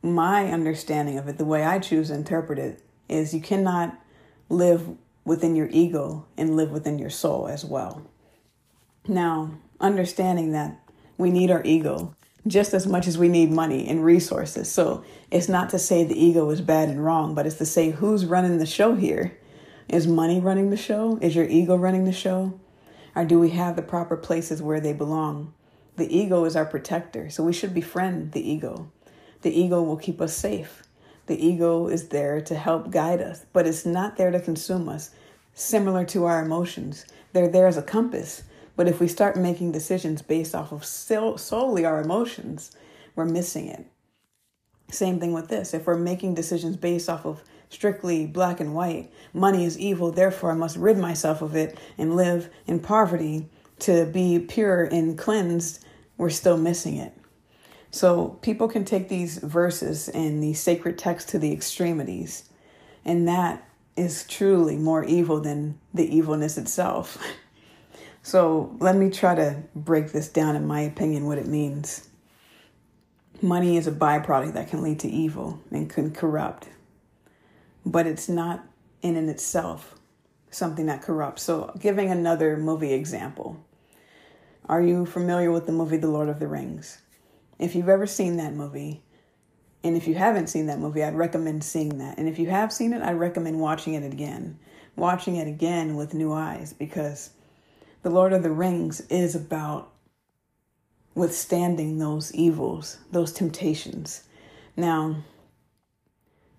my 0.00 0.50
understanding 0.50 1.18
of 1.18 1.28
it, 1.28 1.36
the 1.36 1.44
way 1.44 1.62
I 1.62 1.78
choose 1.78 2.08
to 2.08 2.14
interpret 2.14 2.58
it, 2.58 2.82
is 3.10 3.34
you 3.34 3.42
cannot 3.42 4.00
live 4.48 4.88
within 5.26 5.54
your 5.54 5.68
ego 5.70 6.24
and 6.38 6.56
live 6.56 6.70
within 6.70 6.98
your 6.98 7.10
soul 7.10 7.48
as 7.48 7.66
well. 7.66 8.00
Now, 9.06 9.58
understanding 9.78 10.52
that 10.52 10.80
we 11.18 11.30
need 11.30 11.50
our 11.50 11.62
ego 11.66 12.16
just 12.46 12.72
as 12.72 12.86
much 12.86 13.06
as 13.06 13.18
we 13.18 13.28
need 13.28 13.50
money 13.50 13.86
and 13.88 14.04
resources. 14.04 14.70
So 14.70 15.04
it's 15.30 15.48
not 15.48 15.70
to 15.70 15.78
say 15.78 16.04
the 16.04 16.18
ego 16.18 16.48
is 16.50 16.60
bad 16.60 16.88
and 16.88 17.04
wrong, 17.04 17.34
but 17.34 17.46
it's 17.46 17.56
to 17.56 17.66
say 17.66 17.90
who's 17.90 18.24
running 18.24 18.58
the 18.58 18.66
show 18.66 18.94
here. 18.94 19.36
Is 19.88 20.06
money 20.06 20.40
running 20.40 20.70
the 20.70 20.76
show? 20.76 21.18
Is 21.20 21.34
your 21.34 21.46
ego 21.46 21.76
running 21.76 22.04
the 22.04 22.12
show? 22.12 22.58
Or 23.14 23.24
do 23.24 23.40
we 23.40 23.50
have 23.50 23.76
the 23.76 23.82
proper 23.82 24.16
places 24.16 24.62
where 24.62 24.80
they 24.80 24.92
belong? 24.92 25.52
The 25.96 26.16
ego 26.16 26.44
is 26.44 26.56
our 26.56 26.64
protector, 26.64 27.28
so 27.28 27.42
we 27.42 27.52
should 27.52 27.74
befriend 27.74 28.32
the 28.32 28.48
ego. 28.48 28.90
The 29.42 29.58
ego 29.58 29.82
will 29.82 29.96
keep 29.96 30.20
us 30.20 30.36
safe. 30.36 30.84
The 31.26 31.44
ego 31.44 31.88
is 31.88 32.08
there 32.08 32.40
to 32.42 32.54
help 32.54 32.90
guide 32.90 33.20
us, 33.20 33.44
but 33.52 33.66
it's 33.66 33.84
not 33.84 34.16
there 34.16 34.30
to 34.30 34.40
consume 34.40 34.88
us, 34.88 35.10
similar 35.54 36.04
to 36.06 36.24
our 36.24 36.42
emotions. 36.42 37.04
They're 37.32 37.48
there 37.48 37.66
as 37.66 37.76
a 37.76 37.82
compass 37.82 38.44
but 38.80 38.88
if 38.88 38.98
we 38.98 39.08
start 39.08 39.36
making 39.36 39.72
decisions 39.72 40.22
based 40.22 40.54
off 40.54 40.72
of 40.72 40.86
solely 40.86 41.84
our 41.84 42.00
emotions, 42.00 42.74
we're 43.14 43.26
missing 43.26 43.66
it. 43.66 43.84
Same 44.90 45.20
thing 45.20 45.34
with 45.34 45.48
this. 45.48 45.74
If 45.74 45.86
we're 45.86 45.98
making 45.98 46.32
decisions 46.32 46.78
based 46.78 47.10
off 47.10 47.26
of 47.26 47.42
strictly 47.68 48.26
black 48.26 48.58
and 48.58 48.74
white, 48.74 49.12
money 49.34 49.66
is 49.66 49.78
evil, 49.78 50.10
therefore 50.10 50.52
I 50.52 50.54
must 50.54 50.78
rid 50.78 50.96
myself 50.96 51.42
of 51.42 51.54
it 51.54 51.78
and 51.98 52.16
live 52.16 52.48
in 52.66 52.80
poverty 52.80 53.50
to 53.80 54.06
be 54.06 54.38
pure 54.38 54.84
and 54.84 55.18
cleansed, 55.18 55.84
we're 56.16 56.30
still 56.30 56.56
missing 56.56 56.96
it. 56.96 57.12
So 57.90 58.38
people 58.40 58.66
can 58.66 58.86
take 58.86 59.10
these 59.10 59.36
verses 59.40 60.08
and 60.08 60.42
these 60.42 60.58
sacred 60.58 60.96
texts 60.96 61.30
to 61.32 61.38
the 61.38 61.52
extremities, 61.52 62.48
and 63.04 63.28
that 63.28 63.62
is 63.94 64.24
truly 64.26 64.76
more 64.76 65.04
evil 65.04 65.38
than 65.38 65.78
the 65.92 66.16
evilness 66.16 66.56
itself. 66.56 67.22
So 68.30 68.76
let 68.78 68.94
me 68.94 69.10
try 69.10 69.34
to 69.34 69.60
break 69.74 70.12
this 70.12 70.28
down, 70.28 70.54
in 70.54 70.64
my 70.64 70.82
opinion, 70.82 71.26
what 71.26 71.38
it 71.38 71.48
means. 71.48 72.08
Money 73.42 73.76
is 73.76 73.88
a 73.88 73.90
byproduct 73.90 74.52
that 74.52 74.70
can 74.70 74.84
lead 74.84 75.00
to 75.00 75.08
evil 75.08 75.60
and 75.72 75.90
can 75.90 76.12
corrupt, 76.12 76.68
but 77.84 78.06
it's 78.06 78.28
not 78.28 78.64
in 79.02 79.16
and 79.16 79.28
itself 79.28 79.96
something 80.48 80.86
that 80.86 81.02
corrupts. 81.02 81.42
So, 81.42 81.72
giving 81.80 82.08
another 82.08 82.56
movie 82.56 82.92
example, 82.92 83.56
are 84.68 84.80
you 84.80 85.06
familiar 85.06 85.50
with 85.50 85.66
the 85.66 85.72
movie 85.72 85.96
The 85.96 86.06
Lord 86.06 86.28
of 86.28 86.38
the 86.38 86.46
Rings? 86.46 87.02
If 87.58 87.74
you've 87.74 87.88
ever 87.88 88.06
seen 88.06 88.36
that 88.36 88.54
movie, 88.54 89.02
and 89.82 89.96
if 89.96 90.06
you 90.06 90.14
haven't 90.14 90.46
seen 90.46 90.66
that 90.66 90.78
movie, 90.78 91.02
I'd 91.02 91.16
recommend 91.16 91.64
seeing 91.64 91.98
that. 91.98 92.16
And 92.16 92.28
if 92.28 92.38
you 92.38 92.48
have 92.50 92.72
seen 92.72 92.92
it, 92.92 93.02
I'd 93.02 93.18
recommend 93.18 93.58
watching 93.58 93.94
it 93.94 94.04
again. 94.04 94.56
Watching 94.94 95.34
it 95.34 95.48
again 95.48 95.96
with 95.96 96.14
new 96.14 96.32
eyes 96.32 96.72
because 96.72 97.30
the 98.02 98.10
Lord 98.10 98.32
of 98.32 98.42
the 98.42 98.50
Rings 98.50 99.00
is 99.08 99.34
about 99.34 99.92
withstanding 101.14 101.98
those 101.98 102.34
evils, 102.34 102.98
those 103.12 103.32
temptations. 103.32 104.24
Now, 104.76 105.16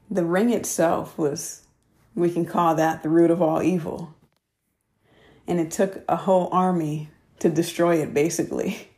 the 0.09 0.25
ring 0.25 0.51
itself 0.51 1.17
was, 1.17 1.63
we 2.13 2.29
can 2.29 2.45
call 2.45 2.75
that 2.75 3.01
the 3.01 3.09
root 3.09 3.31
of 3.31 3.41
all 3.41 3.63
evil. 3.63 4.13
And 5.47 5.59
it 5.59 5.71
took 5.71 6.03
a 6.07 6.15
whole 6.15 6.49
army 6.51 7.09
to 7.39 7.49
destroy 7.49 8.01
it, 8.01 8.13
basically. 8.13 8.87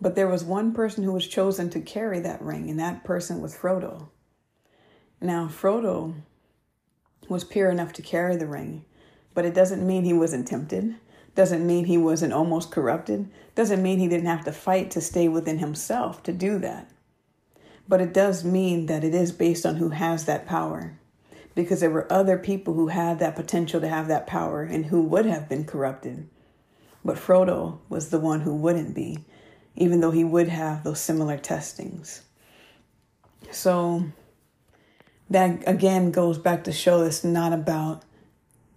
But 0.00 0.16
there 0.16 0.26
was 0.26 0.42
one 0.42 0.74
person 0.74 1.04
who 1.04 1.12
was 1.12 1.28
chosen 1.28 1.70
to 1.70 1.80
carry 1.80 2.18
that 2.18 2.42
ring, 2.42 2.68
and 2.68 2.80
that 2.80 3.04
person 3.04 3.40
was 3.40 3.54
Frodo. 3.54 4.08
Now, 5.20 5.46
Frodo 5.46 6.14
was 7.28 7.44
pure 7.44 7.70
enough 7.70 7.92
to 7.92 8.02
carry 8.02 8.34
the 8.34 8.48
ring, 8.48 8.84
but 9.32 9.44
it 9.44 9.54
doesn't 9.54 9.86
mean 9.86 10.02
he 10.02 10.12
wasn't 10.12 10.48
tempted, 10.48 10.96
doesn't 11.34 11.66
mean 11.66 11.84
he 11.84 11.98
wasn't 11.98 12.32
almost 12.32 12.70
corrupted, 12.70 13.30
doesn't 13.54 13.82
mean 13.82 13.98
he 13.98 14.08
didn't 14.08 14.26
have 14.26 14.44
to 14.44 14.52
fight 14.52 14.90
to 14.92 15.00
stay 15.00 15.28
within 15.28 15.58
himself 15.58 16.22
to 16.24 16.32
do 16.32 16.58
that. 16.58 16.90
But 17.88 18.00
it 18.00 18.14
does 18.14 18.44
mean 18.44 18.86
that 18.86 19.04
it 19.04 19.14
is 19.14 19.32
based 19.32 19.66
on 19.66 19.76
who 19.76 19.90
has 19.90 20.24
that 20.26 20.46
power. 20.46 20.98
Because 21.54 21.80
there 21.80 21.90
were 21.90 22.10
other 22.10 22.38
people 22.38 22.74
who 22.74 22.88
had 22.88 23.18
that 23.18 23.36
potential 23.36 23.80
to 23.80 23.88
have 23.88 24.08
that 24.08 24.26
power 24.26 24.62
and 24.62 24.86
who 24.86 25.02
would 25.02 25.26
have 25.26 25.48
been 25.48 25.64
corrupted. 25.64 26.28
But 27.04 27.16
Frodo 27.16 27.78
was 27.88 28.08
the 28.08 28.20
one 28.20 28.40
who 28.40 28.54
wouldn't 28.54 28.94
be 28.94 29.24
even 29.74 30.00
though 30.00 30.10
he 30.10 30.24
would 30.24 30.48
have 30.48 30.84
those 30.84 31.00
similar 31.00 31.38
testings. 31.38 32.22
So 33.50 34.04
that 35.30 35.62
again 35.66 36.10
goes 36.10 36.38
back 36.38 36.64
to 36.64 36.72
show 36.72 37.02
it's 37.02 37.24
not 37.24 37.52
about 37.52 38.02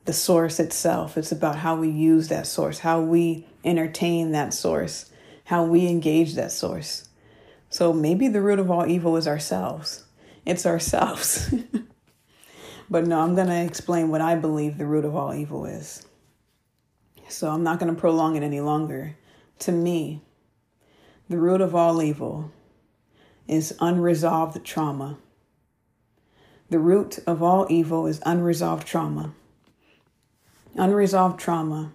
the 0.06 0.14
source 0.14 0.60
itself, 0.60 1.18
it's 1.18 1.32
about 1.32 1.58
how 1.58 1.76
we 1.76 1.90
use 1.90 2.28
that 2.28 2.48
source, 2.48 2.80
how 2.80 3.02
we 3.02 3.48
entertain 3.64 4.32
that 4.32 4.54
source, 4.54 5.12
how 5.46 5.64
we 5.66 5.88
engage 5.88 6.36
that 6.36 6.52
source. 6.52 7.10
So 7.70 7.92
maybe 7.92 8.28
the 8.28 8.42
root 8.42 8.60
of 8.60 8.70
all 8.70 8.88
evil 8.88 9.18
is 9.18 9.28
ourselves. 9.28 10.06
It's 10.46 10.66
ourselves. 10.66 11.54
but 12.90 13.08
no, 13.08 13.20
I'm 13.20 13.36
going 13.36 13.48
to 13.48 13.64
explain 13.64 14.10
what 14.10 14.22
I 14.22 14.36
believe 14.36 14.78
the 14.78 14.86
root 14.86 15.06
of 15.06 15.16
all 15.16 15.34
evil 15.34 15.66
is. 15.66 16.06
So 17.28 17.50
I'm 17.50 17.64
not 17.64 17.80
going 17.80 17.94
to 17.94 18.00
prolong 18.00 18.36
it 18.36 18.44
any 18.44 18.62
longer. 18.62 19.18
To 19.60 19.72
me, 19.72 20.22
the 21.28 21.38
root 21.38 21.62
of 21.62 21.74
all 21.74 22.04
evil 22.04 22.52
is 23.48 23.76
unresolved 23.80 24.64
trauma. 24.64 25.18
The 26.70 26.80
root 26.80 27.20
of 27.26 27.42
all 27.42 27.66
evil 27.70 28.06
is 28.06 28.22
unresolved 28.26 28.88
trauma. 28.88 29.34
Unresolved 30.78 31.40
trauma 31.40 31.94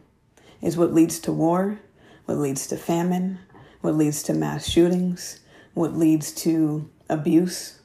is 0.62 0.76
what 0.76 0.94
leads 0.94 1.18
to 1.20 1.32
war, 1.32 1.78
what 2.24 2.38
leads 2.38 2.66
to 2.68 2.78
famine, 2.78 3.38
what 3.82 3.94
leads 3.94 4.22
to 4.22 4.32
mass 4.32 4.66
shootings, 4.66 5.40
what 5.74 5.94
leads 5.94 6.32
to 6.32 6.88
abuse, 7.10 7.80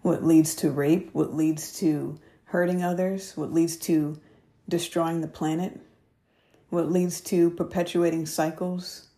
what 0.00 0.24
leads 0.24 0.54
to 0.54 0.70
rape, 0.70 1.10
what 1.12 1.34
leads 1.34 1.78
to 1.78 2.18
hurting 2.44 2.82
others, 2.82 3.36
what 3.36 3.52
leads 3.52 3.76
to 3.76 4.18
destroying 4.70 5.20
the 5.20 5.28
planet, 5.28 5.78
what 6.70 6.90
leads 6.90 7.20
to 7.20 7.50
perpetuating 7.50 8.24
cycles, 8.24 9.08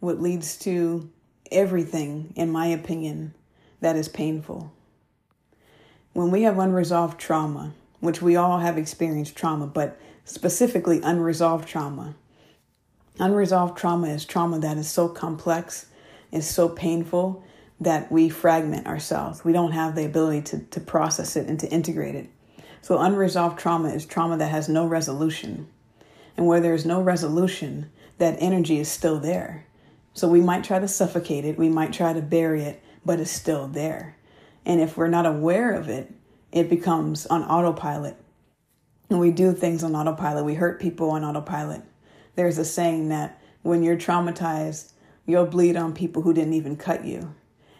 what 0.00 0.22
leads 0.22 0.56
to 0.56 1.10
everything, 1.52 2.32
in 2.34 2.50
my 2.50 2.66
opinion, 2.66 3.34
that 3.80 3.96
is 3.96 4.08
painful. 4.08 4.72
When 6.14 6.30
we 6.30 6.42
have 6.42 6.58
unresolved 6.58 7.20
trauma, 7.20 7.74
which 8.00 8.22
we 8.22 8.36
all 8.36 8.58
have 8.58 8.78
experienced 8.78 9.36
trauma, 9.36 9.66
but 9.66 10.00
specifically 10.28 11.00
unresolved 11.02 11.68
trauma, 11.68 12.14
unresolved 13.18 13.76
trauma 13.76 14.08
is 14.08 14.24
trauma 14.24 14.58
that 14.60 14.76
is 14.76 14.88
so 14.88 15.08
complex, 15.08 15.86
is 16.30 16.48
so 16.48 16.68
painful 16.68 17.42
that 17.80 18.10
we 18.10 18.28
fragment 18.28 18.86
ourselves. 18.86 19.44
We 19.44 19.52
don't 19.52 19.72
have 19.72 19.94
the 19.94 20.04
ability 20.04 20.42
to, 20.42 20.58
to 20.58 20.80
process 20.80 21.36
it 21.36 21.48
and 21.48 21.58
to 21.60 21.68
integrate 21.68 22.14
it. 22.14 22.28
So, 22.82 22.98
unresolved 22.98 23.58
trauma 23.58 23.88
is 23.88 24.06
trauma 24.06 24.36
that 24.36 24.50
has 24.50 24.68
no 24.68 24.86
resolution. 24.86 25.68
And 26.36 26.46
where 26.46 26.60
there 26.60 26.74
is 26.74 26.86
no 26.86 27.00
resolution, 27.00 27.90
that 28.18 28.36
energy 28.38 28.78
is 28.78 28.88
still 28.88 29.18
there. 29.18 29.66
So 30.12 30.28
we 30.28 30.40
might 30.40 30.64
try 30.64 30.78
to 30.78 30.88
suffocate 30.88 31.44
it, 31.44 31.58
we 31.58 31.68
might 31.68 31.92
try 31.92 32.12
to 32.12 32.20
bury 32.20 32.62
it, 32.62 32.82
but 33.04 33.20
it's 33.20 33.30
still 33.30 33.68
there. 33.68 34.16
And 34.66 34.80
if 34.80 34.96
we're 34.96 35.08
not 35.08 35.26
aware 35.26 35.72
of 35.72 35.88
it, 35.88 36.12
it 36.52 36.68
becomes 36.68 37.26
on 37.26 37.44
autopilot. 37.44 38.16
And 39.10 39.18
we 39.18 39.30
do 39.30 39.52
things 39.52 39.82
on 39.82 39.94
autopilot, 39.94 40.44
we 40.44 40.54
hurt 40.54 40.80
people 40.80 41.10
on 41.10 41.24
autopilot. 41.24 41.82
There's 42.34 42.58
a 42.58 42.64
saying 42.64 43.08
that 43.08 43.40
when 43.62 43.82
you're 43.82 43.96
traumatized, 43.96 44.92
you'll 45.26 45.46
bleed 45.46 45.76
on 45.76 45.94
people 45.94 46.22
who 46.22 46.32
didn't 46.32 46.54
even 46.54 46.76
cut 46.76 47.04
you. 47.04 47.34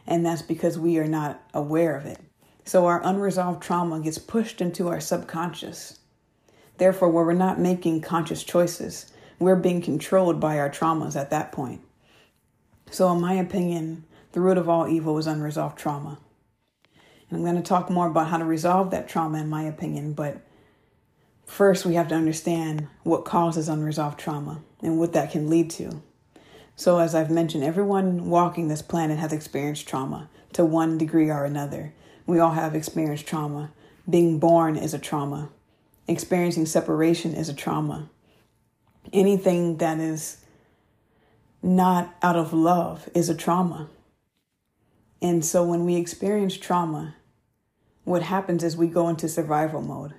And 0.06 0.24
that's 0.24 0.42
because 0.42 0.78
we 0.78 0.98
are 0.98 1.06
not 1.06 1.42
aware 1.52 1.96
of 1.96 2.06
it. 2.06 2.18
So 2.64 2.86
our 2.86 3.02
unresolved 3.04 3.62
trauma 3.62 4.00
gets 4.00 4.18
pushed 4.18 4.60
into 4.60 4.88
our 4.88 5.00
subconscious. 5.00 5.98
Therefore, 6.78 7.08
where 7.08 7.24
we're 7.24 7.32
not 7.32 7.58
making 7.58 8.02
conscious 8.02 8.44
choices, 8.44 9.12
we're 9.38 9.56
being 9.56 9.80
controlled 9.80 10.40
by 10.40 10.58
our 10.58 10.70
traumas 10.70 11.16
at 11.16 11.30
that 11.30 11.52
point. 11.52 11.80
So, 12.90 13.12
in 13.12 13.20
my 13.20 13.34
opinion, 13.34 14.04
the 14.32 14.40
root 14.40 14.58
of 14.58 14.68
all 14.68 14.88
evil 14.88 15.18
is 15.18 15.26
unresolved 15.26 15.78
trauma. 15.78 16.18
And 17.28 17.38
I'm 17.38 17.44
going 17.44 17.56
to 17.56 17.62
talk 17.62 17.90
more 17.90 18.06
about 18.06 18.28
how 18.28 18.38
to 18.38 18.44
resolve 18.44 18.90
that 18.90 19.08
trauma, 19.08 19.38
in 19.38 19.48
my 19.48 19.62
opinion. 19.62 20.12
But 20.12 20.40
first, 21.48 21.84
we 21.84 21.94
have 21.94 22.08
to 22.08 22.14
understand 22.14 22.86
what 23.02 23.24
causes 23.24 23.68
unresolved 23.68 24.20
trauma 24.20 24.60
and 24.80 24.98
what 24.98 25.12
that 25.14 25.32
can 25.32 25.50
lead 25.50 25.70
to. 25.70 26.02
So, 26.76 26.98
as 26.98 27.14
I've 27.14 27.30
mentioned, 27.30 27.64
everyone 27.64 28.30
walking 28.30 28.68
this 28.68 28.82
planet 28.82 29.18
has 29.18 29.32
experienced 29.32 29.88
trauma 29.88 30.28
to 30.52 30.64
one 30.64 30.96
degree 30.96 31.30
or 31.30 31.44
another. 31.44 31.92
We 32.26 32.38
all 32.38 32.52
have 32.52 32.74
experienced 32.74 33.26
trauma. 33.26 33.72
Being 34.08 34.38
born 34.38 34.76
is 34.76 34.94
a 34.94 34.98
trauma, 34.98 35.50
experiencing 36.06 36.66
separation 36.66 37.34
is 37.34 37.48
a 37.48 37.54
trauma. 37.54 38.08
Anything 39.12 39.78
that 39.78 39.98
is 39.98 40.38
not 41.62 42.14
out 42.22 42.36
of 42.36 42.52
love 42.52 43.08
is 43.14 43.28
a 43.28 43.34
trauma. 43.34 43.88
And 45.20 45.44
so 45.44 45.64
when 45.64 45.84
we 45.84 45.96
experience 45.96 46.56
trauma, 46.56 47.16
what 48.04 48.22
happens 48.22 48.62
is 48.62 48.76
we 48.76 48.86
go 48.86 49.08
into 49.08 49.28
survival 49.28 49.82
mode. 49.82 50.14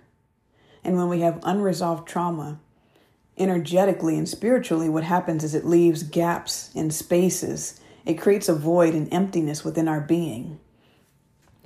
And 0.84 0.96
when 0.96 1.10
we 1.10 1.22
have 1.22 1.40
unresolved 1.44 2.08
trauma, 2.08 2.60
energetically 3.38 4.18
and 4.18 4.28
spiritually, 4.28 4.90
what 4.90 5.04
happens 5.04 5.44
is 5.44 5.56
it 5.56 5.66
leaves 5.66 6.04
gaps 6.04 6.72
and 6.76 6.94
spaces. 6.94 7.80
It 8.06 8.16
creates 8.16 8.50
a 8.50 8.56
void 8.56 8.94
and 8.94 9.12
emptiness 9.14 9.64
within 9.64 9.88
our 9.88 10.02
being. 10.02 10.60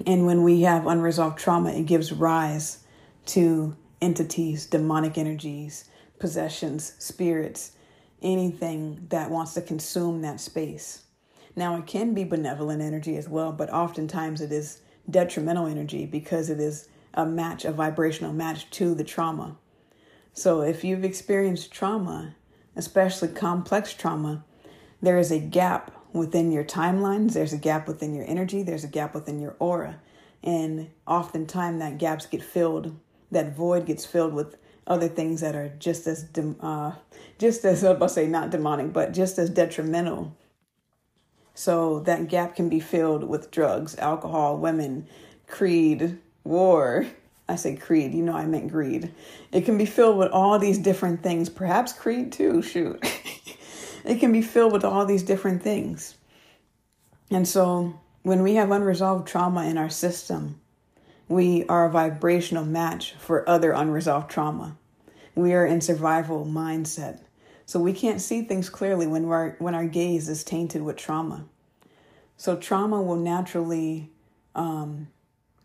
And 0.06 0.26
when 0.26 0.44
we 0.44 0.62
have 0.62 0.88
unresolved 0.88 1.38
trauma, 1.40 1.72
it 1.72 1.86
gives 1.86 2.12
rise 2.12 2.84
to 3.28 3.76
entities, 4.02 4.66
demonic 4.66 5.18
energies, 5.18 5.90
possessions, 6.20 6.94
spirits, 7.00 7.72
anything 8.22 9.08
that 9.10 9.30
wants 9.30 9.54
to 9.54 9.62
consume 9.62 10.22
that 10.22 10.40
space. 10.40 11.04
Now, 11.56 11.78
it 11.78 11.86
can 11.86 12.14
be 12.14 12.24
benevolent 12.24 12.82
energy 12.82 13.18
as 13.18 13.30
well, 13.30 13.52
but 13.52 13.72
oftentimes 13.72 14.42
it 14.42 14.52
is 14.52 14.82
detrimental 15.10 15.68
energy 15.68 16.06
because 16.06 16.50
it 16.50 16.60
is 16.60 16.90
a 17.14 17.26
match, 17.26 17.66
a 17.66 17.72
vibrational 17.72 18.34
match 18.34 18.70
to 18.72 18.96
the 18.96 19.04
trauma. 19.04 19.58
So, 20.34 20.62
if 20.62 20.84
you've 20.84 21.04
experienced 21.04 21.72
trauma, 21.72 22.36
especially 22.76 23.28
complex 23.30 23.94
trauma, 23.94 24.44
there 25.02 25.18
is 25.18 25.32
a 25.32 25.40
gap 25.40 25.92
within 26.14 26.52
your 26.52 26.64
timelines, 26.64 27.34
there's 27.34 27.54
a 27.54 27.58
gap 27.58 27.88
within 27.88 28.14
your 28.14 28.26
energy, 28.28 28.64
there's 28.64 28.84
a 28.84 28.88
gap 28.88 29.14
within 29.14 29.40
your 29.40 29.56
aura. 29.60 30.00
And 30.44 30.90
oftentimes 31.08 31.80
that 31.80 31.98
gaps 31.98 32.26
get 32.26 32.44
filled, 32.44 32.98
that 33.32 33.56
void 33.56 33.86
gets 33.86 34.06
filled 34.06 34.34
with 34.34 34.58
other 34.86 35.08
things 35.08 35.42
that 35.42 35.56
are 35.56 35.70
just 35.80 36.08
as 36.08 36.28
uh, 36.62 36.92
just 37.40 37.64
as 37.66 37.84
I'll 37.84 38.10
say 38.10 38.28
not 38.28 38.50
demonic, 38.50 38.92
but 38.92 39.14
just 39.14 39.38
as 39.38 39.50
detrimental. 39.50 40.36
So 41.54 42.00
that 42.02 42.28
gap 42.28 42.56
can 42.56 42.68
be 42.68 42.80
filled 42.80 43.24
with 43.24 43.52
drugs, 43.52 43.98
alcohol, 43.98 44.58
women, 44.58 45.08
creed, 45.48 46.20
war. 46.44 47.06
I 47.48 47.56
say 47.56 47.76
creed, 47.76 48.14
you 48.14 48.24
know 48.24 48.34
I 48.34 48.46
meant 48.46 48.72
greed. 48.72 49.14
It 49.52 49.66
can 49.66 49.78
be 49.78 49.86
filled 49.86 50.18
with 50.18 50.32
all 50.32 50.58
these 50.60 50.78
different 50.78 51.22
things, 51.22 51.50
perhaps 51.50 51.92
creed 51.92 52.32
too, 52.32 52.62
shoot. 52.62 53.04
it 54.06 54.20
can 54.20 54.32
be 54.32 54.42
filled 54.42 54.72
with 54.72 54.86
all 54.86 55.06
these 55.06 55.24
different 55.24 55.62
things. 55.62 56.16
And 57.30 57.48
so 57.48 58.00
when 58.22 58.44
we 58.44 58.56
have 58.56 58.72
unresolved 58.72 59.28
trauma 59.28 59.66
in 59.66 59.78
our 59.78 59.90
system, 59.90 60.62
we 61.28 61.66
are 61.66 61.86
a 61.86 61.92
vibrational 61.92 62.66
match 62.66 63.14
for 63.14 63.48
other 63.50 63.72
unresolved 63.72 64.30
trauma. 64.30 64.78
We 65.36 65.54
are 65.54 65.66
in 65.66 65.82
survival 65.82 66.46
mindset. 66.46 67.20
So 67.66 67.80
we 67.80 67.94
can't 67.94 68.22
see 68.22 68.44
things 68.44 68.70
clearly 68.70 69.08
when 69.08 69.26
our 69.26 69.56
when 69.60 69.74
our 69.74 69.86
gaze 69.86 70.30
is 70.30 70.44
tainted 70.44 70.82
with 70.82 70.96
trauma. 70.98 71.46
So 72.38 72.56
trauma 72.56 73.02
will 73.02 73.16
naturally 73.16 74.12
um, 74.54 75.08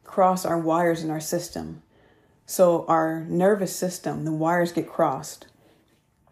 cross 0.08 0.44
our 0.44 0.58
wires 0.58 1.04
in 1.04 1.10
our 1.10 1.20
system. 1.20 1.82
So 2.46 2.86
our 2.86 3.20
nervous 3.28 3.76
system, 3.76 4.24
the 4.24 4.32
wires 4.32 4.72
get 4.72 4.88
crossed. 4.88 5.46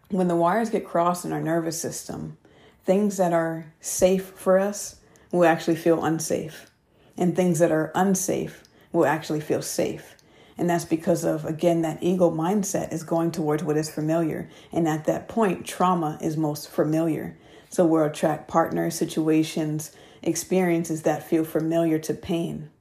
When 0.09 0.27
the 0.27 0.35
wires 0.35 0.71
get 0.71 0.85
crossed 0.85 1.23
in 1.23 1.31
our 1.31 1.41
nervous 1.41 1.79
system, 1.79 2.37
things 2.83 3.17
that 3.17 3.33
are 3.33 3.71
safe 3.79 4.25
for 4.35 4.57
us 4.57 4.99
will 5.31 5.45
actually 5.45 5.75
feel 5.75 6.03
unsafe, 6.03 6.71
and 7.17 7.35
things 7.35 7.59
that 7.59 7.71
are 7.71 7.91
unsafe 7.93 8.63
will 8.91 9.05
actually 9.05 9.41
feel 9.41 9.61
safe. 9.61 10.15
And 10.57 10.67
that's 10.67 10.85
because 10.85 11.23
of, 11.23 11.45
again, 11.45 11.83
that 11.83 12.01
ego 12.01 12.31
mindset 12.31 12.91
is 12.91 13.03
going 13.03 13.31
towards 13.31 13.63
what 13.63 13.77
is 13.77 13.91
familiar. 13.91 14.49
And 14.71 14.87
at 14.87 15.05
that 15.05 15.27
point, 15.27 15.67
trauma 15.67 16.17
is 16.19 16.35
most 16.35 16.67
familiar. 16.67 17.37
So 17.69 17.85
we'll 17.85 18.05
attract 18.05 18.47
partners, 18.47 18.95
situations, 18.95 19.91
experiences 20.23 21.03
that 21.03 21.21
feel 21.21 21.43
familiar 21.43 21.99
to 21.99 22.13
pain. 22.15 22.71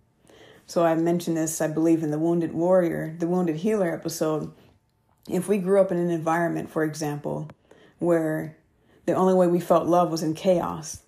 So 0.67 0.85
I 0.85 0.95
mentioned 0.97 1.37
this, 1.37 1.61
I 1.61 1.69
believe, 1.69 2.03
in 2.03 2.11
the 2.11 2.19
Wounded 2.19 2.53
Warrior, 2.53 3.15
the 3.19 3.29
Wounded 3.29 3.57
Healer 3.57 3.95
episode. 3.95 4.53
If 5.29 5.49
we 5.49 5.59
grew 5.59 5.81
up 5.81 5.93
in 5.93 5.99
an 5.99 6.11
environment, 6.11 6.71
for 6.71 6.83
example, 6.83 7.49
where 7.99 8.57
the 9.07 9.15
only 9.15 9.35
way 9.35 9.47
we 9.47 9.61
felt 9.61 9.87
love 9.87 10.11
was 10.11 10.25
in 10.25 10.35
chaos, 10.35 11.03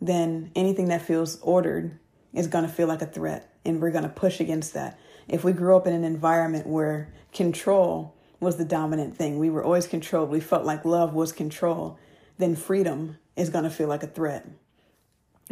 then 0.00 0.50
anything 0.56 0.88
that 0.88 1.02
feels 1.02 1.40
ordered 1.40 1.98
is 2.34 2.48
going 2.48 2.66
to 2.66 2.72
feel 2.72 2.88
like 2.88 3.00
a 3.00 3.06
threat, 3.06 3.56
and 3.64 3.80
we're 3.80 3.92
going 3.92 4.02
to 4.02 4.10
push 4.10 4.40
against 4.40 4.74
that. 4.74 4.98
If 5.28 5.44
we 5.44 5.52
grew 5.52 5.76
up 5.76 5.86
in 5.86 5.94
an 5.94 6.04
environment 6.04 6.66
where 6.66 7.12
control 7.32 8.14
was 8.40 8.56
the 8.56 8.64
dominant 8.64 9.16
thing, 9.16 9.38
we 9.38 9.50
were 9.50 9.64
always 9.64 9.86
controlled, 9.86 10.30
we 10.30 10.40
felt 10.40 10.64
like 10.64 10.84
love 10.84 11.14
was 11.14 11.32
control, 11.32 11.98
then 12.38 12.56
freedom 12.56 13.18
is 13.36 13.50
going 13.50 13.64
to 13.64 13.70
feel 13.70 13.88
like 13.88 14.02
a 14.02 14.08
threat. 14.08 14.46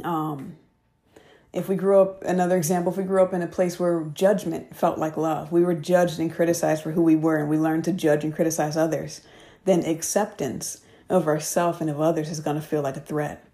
Um, 0.02 0.56
if 1.54 1.68
we 1.68 1.76
grew 1.76 2.00
up, 2.00 2.24
another 2.24 2.56
example, 2.56 2.90
if 2.90 2.98
we 2.98 3.04
grew 3.04 3.22
up 3.22 3.32
in 3.32 3.40
a 3.40 3.46
place 3.46 3.78
where 3.78 4.02
judgment 4.12 4.74
felt 4.74 4.98
like 4.98 5.16
love, 5.16 5.52
we 5.52 5.62
were 5.62 5.74
judged 5.74 6.18
and 6.18 6.34
criticized 6.34 6.82
for 6.82 6.90
who 6.90 7.02
we 7.02 7.14
were, 7.14 7.36
and 7.36 7.48
we 7.48 7.56
learned 7.56 7.84
to 7.84 7.92
judge 7.92 8.24
and 8.24 8.34
criticize 8.34 8.76
others, 8.76 9.20
then 9.64 9.84
acceptance 9.84 10.80
of 11.08 11.28
ourself 11.28 11.80
and 11.80 11.88
of 11.88 12.00
others 12.00 12.28
is 12.28 12.40
going 12.40 12.56
to 12.56 12.66
feel 12.66 12.82
like 12.82 12.96
a 12.96 13.00
threat. 13.00 13.46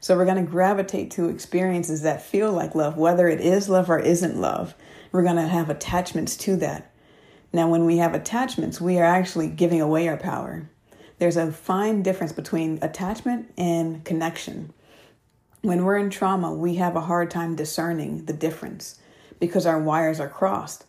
So 0.00 0.16
we're 0.16 0.24
going 0.24 0.44
to 0.44 0.50
gravitate 0.50 1.10
to 1.12 1.28
experiences 1.28 2.02
that 2.02 2.22
feel 2.22 2.50
like 2.50 2.74
love, 2.74 2.96
whether 2.96 3.28
it 3.28 3.40
is 3.40 3.68
love 3.68 3.90
or 3.90 3.98
isn't 3.98 4.40
love. 4.40 4.74
We're 5.12 5.22
going 5.22 5.36
to 5.36 5.46
have 5.46 5.68
attachments 5.68 6.36
to 6.38 6.56
that. 6.56 6.90
Now, 7.52 7.68
when 7.68 7.84
we 7.84 7.98
have 7.98 8.14
attachments, 8.14 8.80
we 8.80 8.98
are 8.98 9.04
actually 9.04 9.48
giving 9.48 9.82
away 9.82 10.08
our 10.08 10.16
power. 10.16 10.68
There's 11.18 11.36
a 11.36 11.52
fine 11.52 12.02
difference 12.02 12.32
between 12.32 12.78
attachment 12.80 13.52
and 13.58 14.02
connection. 14.04 14.72
When 15.62 15.84
we're 15.84 15.98
in 15.98 16.10
trauma, 16.10 16.52
we 16.52 16.74
have 16.74 16.96
a 16.96 17.02
hard 17.02 17.30
time 17.30 17.54
discerning 17.54 18.24
the 18.24 18.32
difference 18.32 18.98
because 19.38 19.64
our 19.64 19.80
wires 19.80 20.18
are 20.18 20.28
crossed. 20.28 20.84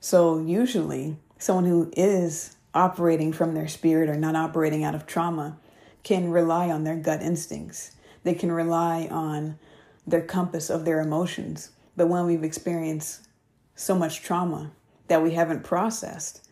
So, 0.00 0.38
usually, 0.38 1.16
someone 1.38 1.64
who 1.64 1.90
is 1.96 2.56
operating 2.74 3.32
from 3.32 3.54
their 3.54 3.68
spirit 3.68 4.10
or 4.10 4.16
not 4.16 4.36
operating 4.36 4.84
out 4.84 4.94
of 4.94 5.06
trauma 5.06 5.56
can 6.02 6.30
rely 6.30 6.70
on 6.70 6.84
their 6.84 6.96
gut 6.96 7.22
instincts. 7.22 7.92
They 8.22 8.34
can 8.34 8.52
rely 8.52 9.08
on 9.10 9.58
their 10.06 10.20
compass 10.20 10.68
of 10.68 10.84
their 10.84 11.00
emotions. 11.00 11.70
But 11.96 12.08
when 12.08 12.26
we've 12.26 12.44
experienced 12.44 13.26
so 13.74 13.94
much 13.94 14.22
trauma 14.22 14.72
that 15.08 15.22
we 15.22 15.32
haven't 15.32 15.64
processed, 15.64 16.46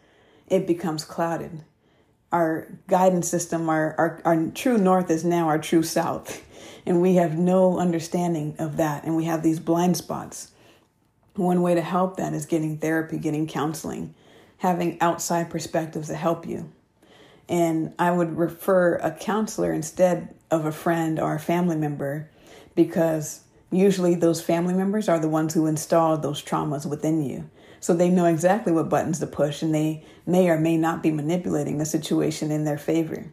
it 0.49 0.67
becomes 0.67 1.05
clouded. 1.05 1.62
Our 2.33 2.69
guidance 2.89 3.29
system, 3.29 3.69
our, 3.69 3.95
our, 3.99 4.21
our 4.25 4.47
true 4.49 4.79
north 4.79 5.11
is 5.11 5.25
now 5.25 5.49
our 5.49 5.59
true 5.59 5.83
south. 5.83 6.43
And 6.87 7.03
we 7.03 7.16
have 7.16 7.37
no 7.37 7.79
understanding 7.79 8.55
of 8.59 8.77
that. 8.77 9.05
And 9.05 9.16
we 9.16 9.25
have 9.25 9.42
these 9.42 9.59
blind 9.59 9.96
spots. 9.96 10.53
One 11.35 11.61
way 11.61 11.75
to 11.75 11.83
help 11.83 12.16
that 12.16 12.33
is 12.33 12.46
getting 12.46 12.79
therapy, 12.79 13.18
getting 13.18 13.46
counseling, 13.46 14.14
having 14.59 14.99
outside 15.01 15.51
perspectives 15.51 16.09
to 16.09 16.14
help 16.14 16.46
you. 16.46 16.72
And 17.49 17.92
I 17.99 18.11
would 18.11 18.38
refer 18.38 18.96
a 18.96 19.11
counselor 19.11 19.72
instead 19.72 20.35
of 20.51 20.64
a 20.64 20.72
friend 20.72 21.18
or 21.20 21.35
a 21.35 21.40
family 21.40 21.77
member 21.77 22.31
because 22.75 23.42
usually 23.70 24.14
those 24.14 24.40
family 24.40 24.75
members 24.75 25.09
are 25.09 25.18
the 25.18 25.29
ones 25.29 25.55
who 25.55 25.66
installed 25.66 26.22
those 26.22 26.42
traumas 26.42 26.87
within 26.87 27.22
you. 27.22 27.51
So 27.81 27.94
they 27.94 28.09
know 28.09 28.27
exactly 28.27 28.72
what 28.72 28.88
buttons 28.88 29.18
to 29.20 29.27
push 29.27 29.62
and 29.62 29.75
they 29.75 30.05
may 30.25 30.49
or 30.49 30.59
may 30.59 30.77
not 30.77 31.03
be 31.03 31.11
manipulating 31.11 31.79
the 31.79 31.85
situation 31.85 32.51
in 32.51 32.64
their 32.64 32.79
favor. 32.79 33.33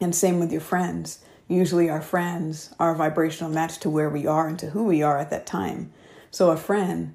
And 0.00 0.14
same 0.14 0.40
with 0.40 0.50
your 0.50 0.60
friends. 0.60 1.24
Usually, 1.48 1.90
our 1.90 2.00
friends 2.00 2.74
are 2.78 2.92
a 2.92 2.96
vibrational 2.96 3.52
match 3.52 3.78
to 3.80 3.90
where 3.90 4.08
we 4.08 4.26
are 4.26 4.48
and 4.48 4.58
to 4.60 4.70
who 4.70 4.84
we 4.84 5.02
are 5.02 5.18
at 5.18 5.30
that 5.30 5.46
time. 5.46 5.92
So, 6.30 6.50
a 6.50 6.56
friend 6.56 7.14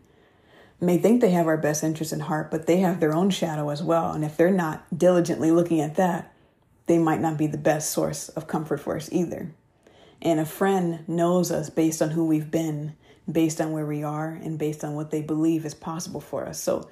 may 0.80 0.98
think 0.98 1.20
they 1.20 1.32
have 1.32 1.48
our 1.48 1.58
best 1.58 1.84
interest 1.84 2.14
in 2.14 2.22
heart, 2.22 2.52
but 2.52 2.66
they 2.66 2.78
have 2.78 3.00
their 3.00 3.14
own 3.14 3.30
shadow 3.30 3.70
as 3.70 3.84
well. 3.84 4.12
And 4.12 4.24
if 4.24 4.38
they're 4.38 4.52
not 4.52 4.86
diligently 4.96 5.52
looking 5.52 5.82
at 5.82 5.96
that, 5.96 6.34
they 6.86 6.98
might 6.98 7.22
not 7.22 7.38
be 7.38 7.48
the 7.48 7.58
best 7.58 7.92
source 7.92 8.30
of 8.30 8.48
comfort 8.48 8.80
for 8.80 8.96
us 8.96 9.10
either. 9.12 9.52
And 10.22 10.40
a 10.40 10.46
friend 10.46 11.08
knows 11.08 11.52
us 11.52 11.70
based 11.70 12.02
on 12.02 12.12
who 12.12 12.26
we've 12.26 12.52
been, 12.52 12.96
based 13.32 13.62
on 13.62 13.72
where 13.72 13.86
we 13.86 14.04
are, 14.04 14.30
and 14.30 14.58
based 14.58 14.84
on 14.84 14.96
what 14.96 15.12
they 15.12 15.22
believe 15.22 15.66
is 15.66 15.74
possible 15.74 16.22
for 16.22 16.46
us. 16.46 16.60
So 16.60 16.90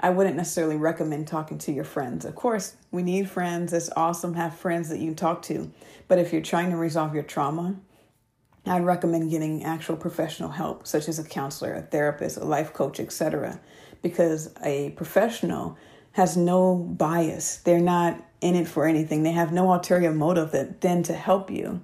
I 0.00 0.10
wouldn't 0.10 0.36
necessarily 0.36 0.76
recommend 0.76 1.26
talking 1.26 1.58
to 1.58 1.72
your 1.72 1.84
friends. 1.84 2.24
Of 2.24 2.36
course, 2.36 2.76
we 2.92 3.02
need 3.02 3.28
friends. 3.28 3.72
It's 3.72 3.90
awesome 3.96 4.34
have 4.34 4.54
friends 4.54 4.88
that 4.90 4.98
you 4.98 5.06
can 5.06 5.16
talk 5.16 5.42
to. 5.42 5.70
But 6.06 6.18
if 6.18 6.32
you're 6.32 6.42
trying 6.42 6.70
to 6.70 6.76
resolve 6.76 7.14
your 7.14 7.24
trauma, 7.24 7.76
I'd 8.64 8.84
recommend 8.84 9.30
getting 9.30 9.64
actual 9.64 9.96
professional 9.96 10.50
help, 10.50 10.86
such 10.86 11.08
as 11.08 11.18
a 11.18 11.24
counselor, 11.24 11.74
a 11.74 11.82
therapist, 11.82 12.36
a 12.36 12.44
life 12.44 12.72
coach, 12.72 13.00
etc. 13.00 13.60
Because 14.02 14.50
a 14.62 14.90
professional 14.90 15.76
has 16.12 16.36
no 16.36 16.76
bias. 16.76 17.56
They're 17.58 17.80
not 17.80 18.22
in 18.40 18.54
it 18.54 18.68
for 18.68 18.86
anything. 18.86 19.24
They 19.24 19.32
have 19.32 19.52
no 19.52 19.72
ulterior 19.72 20.12
motive 20.12 20.52
that 20.52 20.80
than 20.80 21.02
to 21.04 21.12
help 21.12 21.50
you. 21.50 21.80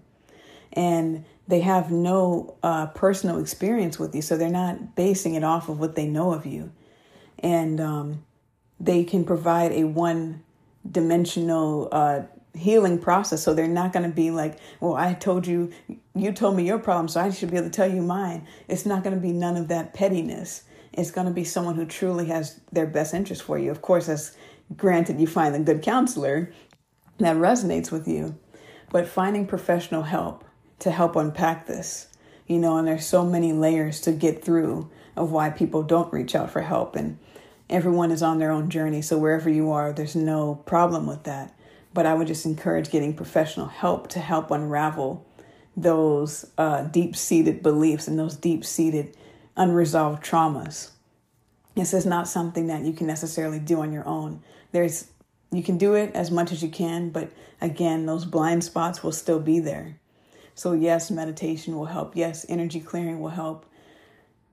And 0.72 1.24
they 1.46 1.61
have 1.61 1.90
no 1.90 2.57
uh, 2.62 2.87
personal 2.87 3.38
experience 3.38 3.98
with 3.98 4.14
you, 4.14 4.22
so 4.22 4.37
they're 4.37 4.48
not 4.48 4.94
basing 4.94 5.35
it 5.35 5.44
off 5.44 5.68
of 5.68 5.79
what 5.79 5.94
they 5.94 6.07
know 6.07 6.33
of 6.33 6.46
you. 6.46 6.72
And 7.44 7.80
um, 7.80 8.24
they 8.80 9.04
can 9.04 9.24
provide 9.24 9.70
a 9.72 9.85
one 9.85 10.42
dimensional 10.90 11.88
uh, 11.92 12.22
healing 12.54 12.98
process. 12.98 13.42
So 13.42 13.54
they're 13.54 13.68
not 13.68 13.92
going 13.92 14.09
to 14.09 14.14
be 14.14 14.30
like, 14.30 14.59
well, 14.80 14.94
I 14.94 15.12
told 15.14 15.46
you, 15.46 15.70
you 16.14 16.33
told 16.33 16.57
me 16.57 16.66
your 16.66 16.78
problem, 16.78 17.09
so 17.09 17.20
I 17.20 17.30
should 17.30 17.50
be 17.50 17.57
able 17.57 17.68
to 17.68 17.72
tell 17.72 17.92
you 17.92 18.02
mine. 18.02 18.46
It's 18.66 18.87
not 18.87 19.04
going 19.04 19.14
to 19.14 19.20
be 19.20 19.33
none 19.33 19.57
of 19.57 19.68
that 19.68 19.94
pettiness. 19.94 20.64
It's 20.92 21.10
going 21.10 21.27
to 21.27 21.33
be 21.33 21.44
someone 21.44 21.75
who 21.75 21.85
truly 21.85 22.27
has 22.27 22.60
their 22.73 22.87
best 22.87 23.14
interest 23.14 23.42
for 23.42 23.58
you. 23.58 23.71
Of 23.71 23.83
course, 23.83 24.08
as 24.08 24.37
granted, 24.77 25.21
you 25.21 25.27
find 25.27 25.54
a 25.54 25.58
good 25.58 25.83
counselor 25.83 26.52
that 27.18 27.37
resonates 27.37 27.90
with 27.90 28.08
you, 28.08 28.38
but 28.90 29.06
finding 29.06 29.46
professional 29.46 30.02
help 30.02 30.44
to 30.79 30.90
help 30.90 31.16
unpack 31.16 31.66
this, 31.66 32.08
you 32.46 32.58
know, 32.58 32.77
and 32.77 32.87
there's 32.87 33.06
so 33.06 33.25
many 33.25 33.52
layers 33.52 34.00
to 34.02 34.12
get 34.12 34.44
through 34.44 34.90
of 35.16 35.31
why 35.31 35.50
people 35.50 35.83
don't 35.83 36.12
reach 36.12 36.35
out 36.35 36.50
for 36.50 36.60
help. 36.60 36.96
And 36.96 37.18
everyone 37.75 38.10
is 38.10 38.22
on 38.22 38.38
their 38.38 38.50
own 38.50 38.70
journey. 38.70 39.02
So 39.02 39.18
wherever 39.18 39.50
you 39.50 39.70
are, 39.70 39.92
there's 39.92 40.16
no 40.16 40.62
problem 40.64 41.06
with 41.06 41.25
that 41.25 41.54
but 41.94 42.06
I 42.06 42.14
would 42.14 42.27
just 42.27 42.44
encourage 42.44 42.90
getting 42.90 43.14
professional 43.14 43.66
help 43.66 44.08
to 44.10 44.18
help 44.18 44.50
unravel 44.50 45.25
those 45.77 46.44
uh, 46.58 46.83
deep 46.83 47.16
seated 47.16 47.62
beliefs 47.62 48.08
and 48.08 48.18
those 48.18 48.37
deep 48.37 48.64
seated 48.64 49.16
unresolved 49.56 50.22
traumas. 50.22 50.90
This 51.77 51.94
is 51.94 52.04
not 52.04 52.29
something 52.29 52.66
that 52.66 52.83
you 52.83 52.92
can 52.92 53.06
necessarily 53.06 53.60
do 53.60 53.81
on 53.81 53.92
your 53.92 54.06
own. 54.06 54.42
There's 54.72 55.08
you 55.52 55.62
can 55.62 55.79
do 55.79 55.94
it 55.94 56.12
as 56.14 56.33
much 56.33 56.50
as 56.50 56.64
you 56.64 56.68
can, 56.68 57.10
but 57.10 57.31
again, 57.60 58.06
those 58.06 58.25
blind 58.25 58.64
spots 58.64 59.04
will 59.04 59.12
still 59.12 59.38
be 59.38 59.60
there. 59.60 60.00
So, 60.56 60.72
yes, 60.72 61.12
meditation 61.12 61.77
will 61.77 61.87
help. 61.87 62.16
Yes, 62.16 62.44
energy 62.48 62.81
clearing 62.81 63.20
will 63.20 63.31
help. 63.31 63.64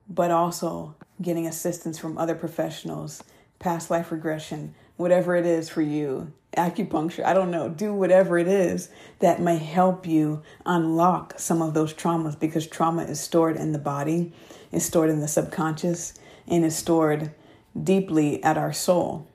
But 0.08 0.30
also 0.30 0.94
getting 1.22 1.46
assistance 1.46 1.98
from 1.98 2.18
other 2.18 2.34
professionals, 2.34 3.22
past 3.58 3.90
life 3.90 4.12
regression, 4.12 4.74
whatever 4.96 5.36
it 5.36 5.46
is 5.46 5.68
for 5.68 5.82
you, 5.82 6.32
acupuncture, 6.56 7.24
I 7.24 7.32
don't 7.32 7.50
know, 7.50 7.68
do 7.68 7.94
whatever 7.94 8.38
it 8.38 8.48
is 8.48 8.90
that 9.20 9.40
may 9.40 9.56
help 9.56 10.06
you 10.06 10.42
unlock 10.66 11.38
some 11.38 11.62
of 11.62 11.74
those 11.74 11.94
traumas 11.94 12.38
because 12.38 12.66
trauma 12.66 13.04
is 13.04 13.20
stored 13.20 13.56
in 13.56 13.72
the 13.72 13.78
body, 13.78 14.32
is 14.70 14.84
stored 14.84 15.10
in 15.10 15.20
the 15.20 15.28
subconscious, 15.28 16.14
and 16.46 16.64
is 16.64 16.76
stored 16.76 17.32
deeply 17.80 18.42
at 18.42 18.58
our 18.58 18.72
soul. 18.72 19.26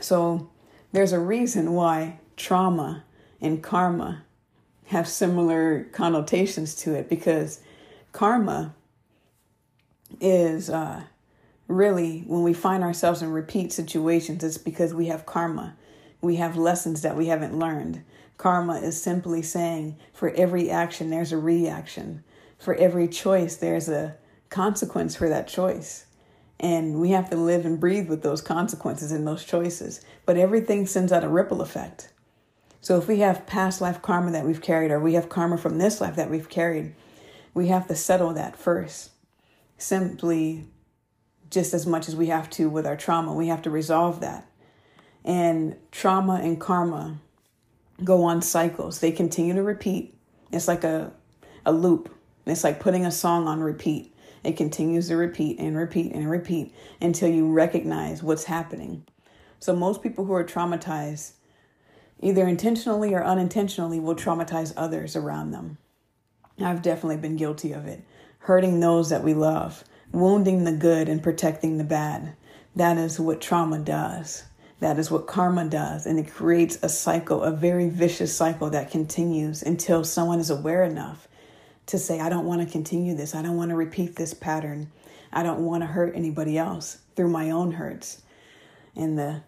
So 0.00 0.50
there's 0.92 1.12
a 1.12 1.18
reason 1.18 1.72
why 1.72 2.18
trauma 2.36 3.04
and 3.40 3.62
karma 3.62 4.24
have 4.86 5.08
similar 5.08 5.84
connotations 5.92 6.74
to 6.74 6.94
it 6.94 7.08
because 7.08 7.60
karma 8.12 8.74
is 10.20 10.70
uh, 10.70 11.02
really 11.66 12.20
when 12.26 12.42
we 12.42 12.52
find 12.52 12.82
ourselves 12.82 13.22
in 13.22 13.30
repeat 13.32 13.72
situations, 13.72 14.42
it's 14.44 14.58
because 14.58 14.94
we 14.94 15.06
have 15.06 15.26
karma 15.26 15.76
we 16.20 16.36
have 16.36 16.56
lessons 16.56 17.02
that 17.02 17.16
we 17.16 17.26
haven't 17.26 17.58
learned. 17.58 18.02
Karma 18.36 18.76
is 18.78 19.00
simply 19.00 19.42
saying 19.42 19.96
for 20.12 20.30
every 20.30 20.70
action, 20.70 21.10
there's 21.10 21.32
a 21.32 21.38
reaction. 21.38 22.24
For 22.58 22.74
every 22.74 23.08
choice, 23.08 23.56
there's 23.56 23.88
a 23.88 24.16
consequence 24.48 25.14
for 25.16 25.28
that 25.28 25.48
choice. 25.48 26.06
And 26.60 27.00
we 27.00 27.10
have 27.10 27.30
to 27.30 27.36
live 27.36 27.64
and 27.64 27.78
breathe 27.78 28.08
with 28.08 28.22
those 28.22 28.40
consequences 28.40 29.12
and 29.12 29.26
those 29.26 29.44
choices. 29.44 30.00
But 30.26 30.36
everything 30.36 30.86
sends 30.86 31.12
out 31.12 31.24
a 31.24 31.28
ripple 31.28 31.62
effect. 31.62 32.12
So 32.80 32.98
if 32.98 33.06
we 33.06 33.20
have 33.20 33.46
past 33.46 33.80
life 33.80 34.02
karma 34.02 34.32
that 34.32 34.46
we've 34.46 34.62
carried, 34.62 34.90
or 34.90 34.98
we 34.98 35.14
have 35.14 35.28
karma 35.28 35.56
from 35.58 35.78
this 35.78 36.00
life 36.00 36.16
that 36.16 36.30
we've 36.30 36.48
carried, 36.48 36.94
we 37.54 37.68
have 37.68 37.86
to 37.88 37.94
settle 37.94 38.34
that 38.34 38.56
first. 38.56 39.10
Simply 39.78 40.66
just 41.50 41.72
as 41.72 41.86
much 41.86 42.08
as 42.08 42.16
we 42.16 42.26
have 42.26 42.50
to 42.50 42.68
with 42.68 42.86
our 42.86 42.96
trauma. 42.96 43.32
We 43.32 43.48
have 43.48 43.62
to 43.62 43.70
resolve 43.70 44.20
that. 44.20 44.46
And 45.24 45.76
trauma 45.90 46.40
and 46.42 46.60
karma 46.60 47.18
go 48.04 48.24
on 48.24 48.42
cycles, 48.42 49.00
they 49.00 49.10
continue 49.10 49.54
to 49.54 49.62
repeat. 49.62 50.14
It's 50.52 50.68
like 50.68 50.84
a, 50.84 51.12
a 51.66 51.72
loop, 51.72 52.14
it's 52.46 52.64
like 52.64 52.80
putting 52.80 53.04
a 53.04 53.10
song 53.10 53.48
on 53.48 53.60
repeat. 53.60 54.14
It 54.44 54.56
continues 54.56 55.08
to 55.08 55.16
repeat 55.16 55.58
and 55.58 55.76
repeat 55.76 56.12
and 56.12 56.30
repeat 56.30 56.72
until 57.00 57.28
you 57.28 57.50
recognize 57.50 58.22
what's 58.22 58.44
happening. 58.44 59.04
So, 59.58 59.74
most 59.74 60.00
people 60.00 60.24
who 60.24 60.32
are 60.32 60.44
traumatized, 60.44 61.32
either 62.20 62.46
intentionally 62.46 63.12
or 63.14 63.24
unintentionally, 63.24 63.98
will 63.98 64.14
traumatize 64.14 64.72
others 64.76 65.16
around 65.16 65.50
them. 65.50 65.78
I've 66.60 66.82
definitely 66.82 67.16
been 67.16 67.36
guilty 67.36 67.72
of 67.72 67.86
it. 67.86 68.04
Hurting 68.40 68.80
those 68.80 69.10
that 69.10 69.24
we 69.24 69.34
love, 69.34 69.84
wounding 70.12 70.64
the 70.64 70.72
good 70.72 71.08
and 71.08 71.22
protecting 71.22 71.78
the 71.78 71.84
bad. 71.84 72.34
That 72.76 72.96
is 72.96 73.20
what 73.20 73.40
trauma 73.40 73.78
does. 73.78 74.44
That 74.80 74.98
is 74.98 75.10
what 75.10 75.26
karma 75.26 75.64
does. 75.68 76.06
And 76.06 76.18
it 76.18 76.30
creates 76.30 76.78
a 76.82 76.88
cycle, 76.88 77.42
a 77.42 77.50
very 77.50 77.88
vicious 77.88 78.34
cycle 78.34 78.70
that 78.70 78.90
continues 78.90 79.62
until 79.62 80.04
someone 80.04 80.38
is 80.38 80.50
aware 80.50 80.84
enough 80.84 81.26
to 81.86 81.98
say, 81.98 82.20
I 82.20 82.28
don't 82.28 82.46
want 82.46 82.60
to 82.62 82.72
continue 82.72 83.14
this. 83.14 83.34
I 83.34 83.42
don't 83.42 83.56
want 83.56 83.70
to 83.70 83.76
repeat 83.76 84.16
this 84.16 84.34
pattern. 84.34 84.90
I 85.32 85.42
don't 85.42 85.64
want 85.64 85.82
to 85.82 85.86
hurt 85.86 86.14
anybody 86.14 86.56
else 86.56 86.98
through 87.16 87.30
my 87.30 87.50
own 87.50 87.72
hurts. 87.72 88.22
And 88.94 89.18
the 89.18 89.42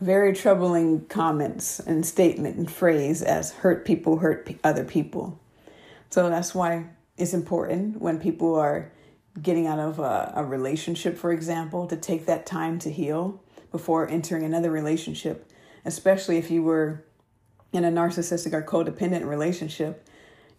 very 0.00 0.32
troubling 0.32 1.06
comments 1.06 1.80
and 1.80 2.06
statement 2.06 2.56
and 2.56 2.70
phrase 2.70 3.22
as 3.22 3.50
hurt 3.50 3.84
people 3.84 4.18
hurt 4.18 4.48
other 4.62 4.84
people. 4.84 5.38
So 6.10 6.30
that's 6.30 6.54
why 6.54 6.86
it's 7.18 7.34
important 7.34 8.00
when 8.00 8.18
people 8.18 8.54
are 8.54 8.92
getting 9.40 9.66
out 9.66 9.78
of 9.78 9.98
a, 9.98 10.32
a 10.36 10.44
relationship, 10.44 11.16
for 11.16 11.32
example, 11.32 11.86
to 11.86 11.96
take 11.96 12.26
that 12.26 12.46
time 12.46 12.78
to 12.80 12.90
heal 12.90 13.42
before 13.70 14.08
entering 14.08 14.44
another 14.44 14.70
relationship, 14.70 15.50
especially 15.84 16.38
if 16.38 16.50
you 16.50 16.62
were 16.62 17.04
in 17.72 17.84
a 17.84 17.90
narcissistic 17.90 18.52
or 18.54 18.62
codependent 18.62 19.26
relationship 19.26 20.08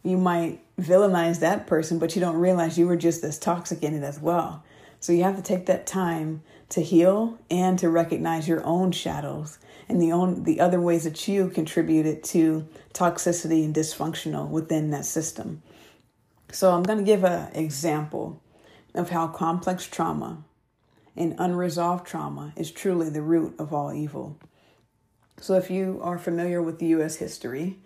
you 0.04 0.18
might 0.18 0.62
villainize 0.78 1.40
that 1.40 1.68
person, 1.68 2.00
but 2.00 2.16
you 2.16 2.22
don't 2.22 2.38
realize 2.38 2.78
you 2.78 2.88
were 2.88 2.96
just 2.96 3.24
as 3.24 3.38
toxic 3.38 3.84
in 3.84 3.94
it 3.94 4.04
as 4.04 4.20
well. 4.20 4.64
So 5.02 5.14
you 5.14 5.24
have 5.24 5.38
to 5.38 5.42
take 5.42 5.66
that 5.68 5.88
time 5.88 6.44
to 6.70 6.82
heal 6.82 7.38
and 7.50 7.80
to 7.80 7.90
recognize 7.90 8.48
your 8.48 8.64
own 8.66 8.92
shadows 8.92 9.58
and 9.88 10.02
the 10.02 10.12
own 10.12 10.44
the 10.44 10.60
other 10.60 10.80
ways 10.80 11.06
that 11.06 11.28
you 11.28 11.50
contributed 11.50 12.24
to 12.26 12.68
toxicity 12.94 13.64
and 13.64 13.74
dysfunctional 13.74 14.50
within 14.50 14.92
that 14.92 15.06
system. 15.06 15.62
So 16.52 16.72
I'm 16.72 16.84
going 16.84 16.98
to 16.98 17.04
give 17.04 17.24
an 17.24 17.54
example 17.54 18.42
of 18.96 19.10
how 19.12 19.28
complex 19.28 19.86
trauma 19.86 20.44
and 21.16 21.36
unresolved 21.38 22.08
trauma 22.08 22.54
is 22.56 22.72
truly 22.72 23.10
the 23.10 23.22
root 23.22 23.56
of 23.60 23.74
all 23.74 23.94
evil. 23.94 24.38
So 25.40 25.56
if 25.56 25.70
you 25.70 26.00
are 26.04 26.18
familiar 26.18 26.62
with 26.62 26.82
U.S. 26.82 27.16
history 27.16 27.80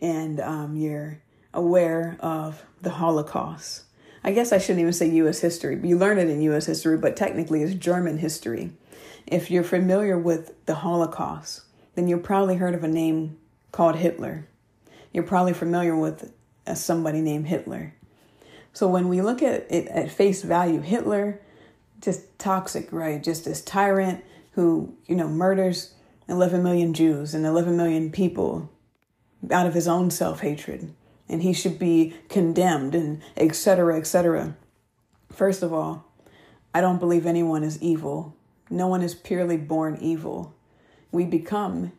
and 0.00 0.40
um, 0.40 0.76
you're 0.76 1.20
aware 1.52 2.16
of 2.20 2.64
the 2.82 2.90
Holocaust. 2.90 3.84
I 4.22 4.32
guess 4.32 4.52
I 4.52 4.58
shouldn't 4.58 4.80
even 4.80 4.92
say 4.92 5.08
U.S. 5.08 5.40
history. 5.40 5.78
You 5.82 5.98
learn 5.98 6.18
it 6.18 6.28
in 6.28 6.42
U.S. 6.42 6.66
history, 6.66 6.98
but 6.98 7.16
technically 7.16 7.62
it's 7.62 7.74
German 7.74 8.18
history. 8.18 8.72
If 9.26 9.50
you're 9.50 9.64
familiar 9.64 10.18
with 10.18 10.52
the 10.66 10.76
Holocaust, 10.76 11.62
then 11.94 12.08
you've 12.08 12.22
probably 12.22 12.56
heard 12.56 12.74
of 12.74 12.84
a 12.84 12.88
name 12.88 13.38
called 13.72 13.96
Hitler. 13.96 14.46
You're 15.12 15.24
probably 15.24 15.54
familiar 15.54 15.96
with 15.96 16.32
uh, 16.66 16.74
somebody 16.74 17.20
named 17.20 17.46
Hitler. 17.46 17.94
So 18.76 18.86
when 18.86 19.08
we 19.08 19.22
look 19.22 19.42
at 19.42 19.66
it 19.72 19.88
at 19.88 20.10
face 20.10 20.42
value, 20.42 20.82
Hitler, 20.82 21.40
just 21.98 22.38
toxic, 22.38 22.92
right? 22.92 23.22
Just 23.22 23.46
this 23.46 23.62
tyrant 23.62 24.22
who, 24.50 24.94
you 25.06 25.16
know, 25.16 25.28
murders 25.28 25.94
11 26.28 26.62
million 26.62 26.92
Jews 26.92 27.32
and 27.32 27.46
11 27.46 27.74
million 27.74 28.12
people 28.12 28.70
out 29.50 29.66
of 29.66 29.72
his 29.72 29.88
own 29.88 30.10
self 30.10 30.40
hatred 30.40 30.92
and 31.26 31.42
he 31.42 31.54
should 31.54 31.78
be 31.78 32.12
condemned 32.28 32.94
and 32.94 33.22
etc 33.34 33.96
etc 33.96 34.54
first 35.32 35.62
of 35.62 35.72
all 35.72 36.04
i 36.74 36.80
don't 36.80 36.98
believe 36.98 37.24
anyone 37.26 37.62
is 37.62 37.80
evil. 37.82 38.36
No 38.68 38.88
one 38.88 39.00
is 39.00 39.14
purely 39.14 39.56
born 39.56 39.96
evil. 40.02 40.54
We 41.12 41.24
become 41.24 41.92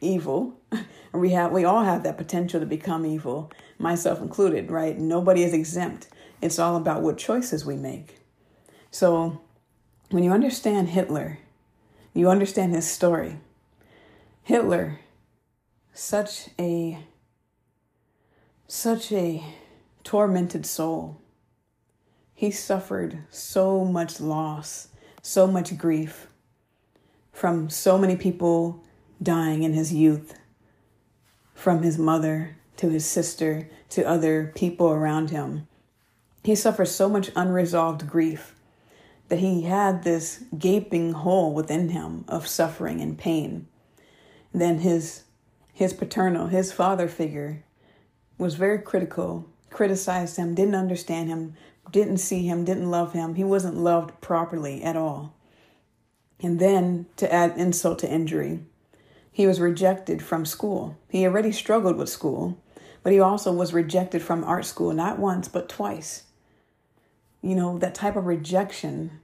evil 0.00 0.60
we 1.12 1.30
have 1.30 1.52
we 1.52 1.64
all 1.64 1.84
have 1.84 2.02
that 2.02 2.18
potential 2.18 2.60
to 2.60 2.66
become 2.66 3.06
evil 3.06 3.50
myself 3.78 4.20
included 4.20 4.70
right? 4.70 4.98
Nobody 4.98 5.42
is 5.42 5.52
exempt. 5.52 6.08
It's 6.40 6.58
all 6.58 6.76
about 6.76 7.02
what 7.02 7.18
choices 7.18 7.64
we 7.64 7.76
make. 7.76 8.20
So 8.90 9.40
when 10.10 10.24
you 10.24 10.32
understand 10.32 10.90
hitler 10.90 11.38
you 12.14 12.28
understand 12.28 12.74
his 12.74 12.90
story. 12.90 13.38
Hitler 14.42 15.00
such 15.94 16.48
a 16.58 16.98
such 18.66 19.12
a 19.12 19.44
tormented 20.04 20.66
soul. 20.66 21.20
He 22.34 22.50
suffered 22.50 23.24
so 23.30 23.84
much 23.84 24.20
loss, 24.20 24.88
so 25.20 25.46
much 25.46 25.76
grief 25.76 26.26
from 27.32 27.70
so 27.70 27.96
many 27.98 28.16
people 28.16 28.82
dying 29.22 29.62
in 29.62 29.72
his 29.72 29.92
youth, 29.92 30.34
from 31.62 31.84
his 31.84 31.96
mother 31.96 32.56
to 32.76 32.88
his 32.88 33.06
sister 33.06 33.68
to 33.88 34.02
other 34.02 34.50
people 34.56 34.90
around 34.90 35.30
him. 35.30 35.68
He 36.42 36.56
suffered 36.56 36.86
so 36.86 37.08
much 37.08 37.30
unresolved 37.36 38.10
grief 38.10 38.56
that 39.28 39.38
he 39.38 39.62
had 39.62 40.02
this 40.02 40.42
gaping 40.58 41.12
hole 41.12 41.54
within 41.54 41.90
him 41.90 42.24
of 42.26 42.48
suffering 42.48 43.00
and 43.00 43.16
pain. 43.16 43.68
Then 44.52 44.80
his 44.80 45.22
his 45.72 45.92
paternal, 45.92 46.48
his 46.48 46.72
father 46.72 47.06
figure 47.06 47.62
was 48.38 48.56
very 48.56 48.78
critical, 48.78 49.46
criticized 49.70 50.36
him, 50.36 50.56
didn't 50.56 50.74
understand 50.74 51.28
him, 51.28 51.54
didn't 51.92 52.18
see 52.18 52.44
him, 52.44 52.64
didn't 52.64 52.90
love 52.90 53.12
him. 53.12 53.36
He 53.36 53.44
wasn't 53.44 53.76
loved 53.76 54.20
properly 54.20 54.82
at 54.82 54.96
all. 54.96 55.36
And 56.40 56.58
then 56.58 57.06
to 57.18 57.32
add 57.32 57.56
insult 57.56 58.00
to 58.00 58.10
injury, 58.10 58.64
he 59.32 59.46
was 59.46 59.60
rejected 59.60 60.22
from 60.22 60.44
school. 60.44 60.96
He 61.08 61.26
already 61.26 61.52
struggled 61.52 61.96
with 61.96 62.10
school, 62.10 62.58
but 63.02 63.12
he 63.12 63.18
also 63.18 63.52
was 63.52 63.72
rejected 63.72 64.22
from 64.22 64.44
art 64.44 64.66
school, 64.66 64.92
not 64.92 65.18
once, 65.18 65.48
but 65.48 65.68
twice. 65.68 66.24
You 67.40 67.56
know, 67.56 67.78
that 67.78 67.94
type 67.94 68.14
of 68.14 68.26
rejection, 68.26 69.20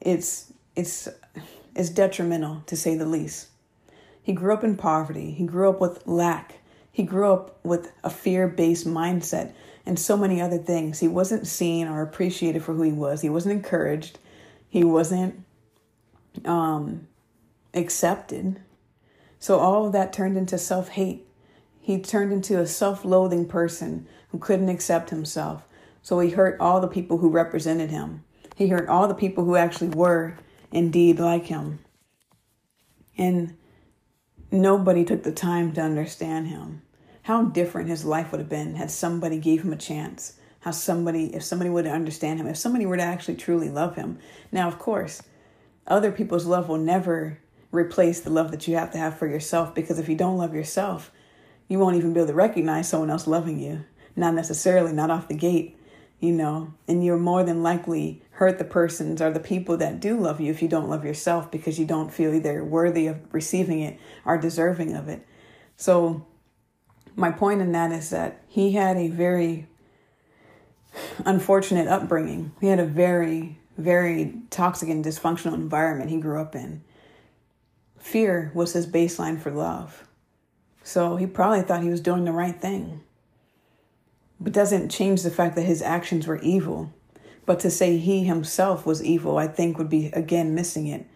it's 0.00 0.52
it's 0.74 1.08
it's 1.74 1.90
detrimental 1.90 2.62
to 2.66 2.76
say 2.76 2.96
the 2.96 3.04
least. 3.04 3.48
He 4.22 4.32
grew 4.32 4.54
up 4.54 4.62
in 4.62 4.76
poverty. 4.76 5.32
He 5.32 5.44
grew 5.44 5.68
up 5.68 5.80
with 5.80 6.06
lack. 6.06 6.60
He 6.90 7.02
grew 7.02 7.32
up 7.32 7.58
with 7.64 7.92
a 8.04 8.10
fear 8.10 8.46
based 8.46 8.86
mindset 8.86 9.52
and 9.84 9.98
so 9.98 10.16
many 10.16 10.40
other 10.40 10.58
things. 10.58 11.00
He 11.00 11.08
wasn't 11.08 11.46
seen 11.46 11.88
or 11.88 12.02
appreciated 12.02 12.62
for 12.62 12.74
who 12.74 12.82
he 12.82 12.92
was. 12.92 13.20
He 13.20 13.28
wasn't 13.28 13.54
encouraged. 13.54 14.18
He 14.68 14.84
wasn't 14.84 15.44
um, 16.44 17.08
accepted. 17.74 18.60
So 19.42 19.58
all 19.58 19.86
of 19.86 19.92
that 19.92 20.12
turned 20.12 20.38
into 20.38 20.56
self 20.56 20.90
hate. 20.90 21.26
He 21.80 22.00
turned 22.00 22.32
into 22.32 22.60
a 22.60 22.66
self 22.66 23.04
loathing 23.04 23.46
person 23.46 24.06
who 24.28 24.38
couldn't 24.38 24.68
accept 24.68 25.10
himself. 25.10 25.64
So 26.00 26.20
he 26.20 26.30
hurt 26.30 26.60
all 26.60 26.80
the 26.80 26.88
people 26.88 27.18
who 27.18 27.28
represented 27.28 27.90
him. 27.90 28.22
He 28.54 28.68
hurt 28.68 28.88
all 28.88 29.08
the 29.08 29.14
people 29.14 29.44
who 29.44 29.56
actually 29.56 29.88
were 29.88 30.38
indeed 30.70 31.18
like 31.18 31.46
him. 31.46 31.80
And 33.18 33.56
Nobody 34.54 35.02
took 35.02 35.22
the 35.22 35.32
time 35.32 35.72
to 35.72 35.80
understand 35.80 36.48
him. 36.48 36.82
How 37.22 37.44
different 37.44 37.88
his 37.88 38.04
life 38.04 38.30
would 38.30 38.38
have 38.38 38.50
been 38.50 38.74
had 38.74 38.90
somebody 38.90 39.38
gave 39.38 39.62
him 39.62 39.72
a 39.72 39.76
chance. 39.76 40.38
How 40.60 40.72
somebody, 40.72 41.34
if 41.34 41.42
somebody 41.42 41.70
would 41.70 41.86
understand 41.86 42.38
him, 42.38 42.46
if 42.46 42.58
somebody 42.58 42.84
were 42.84 42.98
to 42.98 43.02
actually 43.02 43.36
truly 43.36 43.70
love 43.70 43.96
him. 43.96 44.18
Now, 44.52 44.68
of 44.68 44.78
course, 44.78 45.22
other 45.86 46.12
people's 46.12 46.44
love 46.44 46.68
will 46.68 46.76
never 46.76 47.38
replace 47.72 48.20
the 48.20 48.30
love 48.30 48.50
that 48.52 48.68
you 48.68 48.76
have 48.76 48.92
to 48.92 48.98
have 48.98 49.18
for 49.18 49.26
yourself 49.26 49.74
because 49.74 49.98
if 49.98 50.08
you 50.08 50.14
don't 50.14 50.38
love 50.38 50.54
yourself, 50.54 51.10
you 51.68 51.78
won't 51.78 51.96
even 51.96 52.12
be 52.12 52.20
able 52.20 52.28
to 52.28 52.34
recognize 52.34 52.88
someone 52.88 53.10
else 53.10 53.26
loving 53.26 53.58
you. 53.58 53.84
Not 54.14 54.34
necessarily, 54.34 54.92
not 54.92 55.10
off 55.10 55.28
the 55.28 55.34
gate, 55.34 55.78
you 56.20 56.32
know, 56.32 56.74
and 56.86 57.04
you're 57.04 57.16
more 57.16 57.42
than 57.42 57.62
likely 57.62 58.22
hurt 58.32 58.58
the 58.58 58.64
persons 58.64 59.22
or 59.22 59.32
the 59.32 59.40
people 59.40 59.78
that 59.78 60.00
do 60.00 60.20
love 60.20 60.38
you 60.38 60.50
if 60.50 60.60
you 60.60 60.68
don't 60.68 60.90
love 60.90 61.04
yourself 61.04 61.50
because 61.50 61.78
you 61.78 61.86
don't 61.86 62.12
feel 62.12 62.34
either 62.34 62.62
worthy 62.62 63.06
of 63.06 63.20
receiving 63.32 63.80
it 63.80 63.98
or 64.24 64.36
deserving 64.36 64.94
of 64.94 65.08
it. 65.08 65.26
So, 65.76 66.26
my 67.16 67.30
point 67.30 67.60
in 67.60 67.72
that 67.72 67.90
is 67.90 68.10
that 68.10 68.42
he 68.48 68.72
had 68.72 68.96
a 68.96 69.08
very 69.08 69.66
unfortunate 71.24 71.88
upbringing. 71.88 72.52
He 72.60 72.68
had 72.68 72.78
a 72.78 72.86
very, 72.86 73.58
very 73.78 74.34
toxic 74.50 74.88
and 74.88 75.04
dysfunctional 75.04 75.54
environment 75.54 76.10
he 76.10 76.20
grew 76.20 76.40
up 76.40 76.54
in. 76.54 76.82
Fear 78.02 78.50
was 78.52 78.74
his 78.74 78.86
baseline 78.86 79.40
for 79.40 79.50
love. 79.50 80.06
So 80.82 81.16
he 81.16 81.26
probably 81.26 81.62
thought 81.62 81.82
he 81.82 81.88
was 81.88 82.00
doing 82.00 82.24
the 82.24 82.32
right 82.32 82.60
thing. 82.60 83.00
But 84.40 84.52
doesn't 84.52 84.90
change 84.90 85.22
the 85.22 85.30
fact 85.30 85.54
that 85.54 85.62
his 85.62 85.80
actions 85.80 86.26
were 86.26 86.40
evil 86.40 86.92
But 87.44 87.60
to 87.60 87.70
say 87.70 87.96
he 87.96 88.24
himself 88.24 88.86
was 88.86 89.02
evil, 89.02 89.38
I 89.38 89.46
think 89.48 89.78
would 89.78 89.88
be 89.88 90.06
again 90.06 90.54
missing 90.54 90.86
it. 90.86 91.06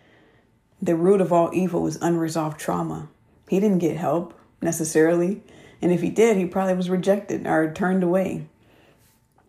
The 0.82 0.96
root 0.96 1.20
of 1.20 1.32
all 1.32 1.50
evil 1.52 1.82
was 1.82 1.98
unresolved 2.00 2.58
trauma. 2.58 3.08
He 3.48 3.60
didn't 3.60 3.78
get 3.78 3.96
help 3.96 4.34
necessarily. 4.60 5.42
And 5.80 5.92
if 5.92 6.02
he 6.02 6.10
did, 6.10 6.36
he 6.36 6.46
probably 6.46 6.74
was 6.74 6.90
rejected 6.90 7.46
or 7.46 7.72
turned 7.72 8.02
away. 8.02 8.46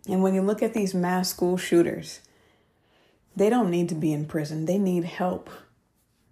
And 0.07 0.21
when 0.21 0.33
you 0.33 0.41
look 0.41 0.61
at 0.61 0.73
these 0.73 0.93
mass 0.93 1.29
school 1.29 1.57
shooters, 1.57 2.21
they 3.35 3.49
don't 3.49 3.71
need 3.71 3.89
to 3.89 3.95
be 3.95 4.13
in 4.13 4.25
prison. 4.25 4.65
They 4.65 4.77
need 4.77 5.03
help. 5.03 5.49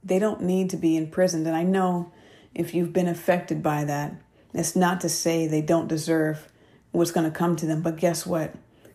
They 0.05 0.19
don't 0.19 0.41
need 0.41 0.69
to 0.69 0.77
be 0.77 0.95
imprisoned. 0.95 1.47
And 1.47 1.55
I 1.55 1.63
know 1.63 2.11
if 2.53 2.75
you've 2.75 2.93
been 2.93 3.07
affected 3.07 3.63
by 3.63 3.83
that, 3.85 4.13
it's 4.53 4.75
not 4.75 5.01
to 5.01 5.09
say 5.09 5.47
they 5.47 5.61
don't 5.61 5.87
deserve 5.87 6.47
what's 6.91 7.11
going 7.11 7.29
to 7.29 7.37
come 7.37 7.55
to 7.57 7.65
them. 7.65 7.81
But 7.81 7.97
guess 7.97 8.25
what? 8.25 8.53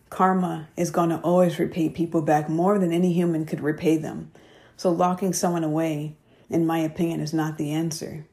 Karma 0.09 0.69
is 0.75 0.89
going 0.89 1.09
to 1.09 1.19
always 1.19 1.59
repay 1.59 1.89
people 1.89 2.21
back 2.21 2.49
more 2.49 2.79
than 2.79 2.91
any 2.91 3.13
human 3.13 3.45
could 3.45 3.61
repay 3.61 3.97
them. 3.97 4.31
So 4.77 4.89
locking 4.89 5.33
someone 5.33 5.63
away, 5.63 6.15
in 6.49 6.65
my 6.65 6.79
opinion, 6.79 7.19
is 7.19 7.33
not 7.33 7.57
the 7.57 7.71
answer. 7.71 8.25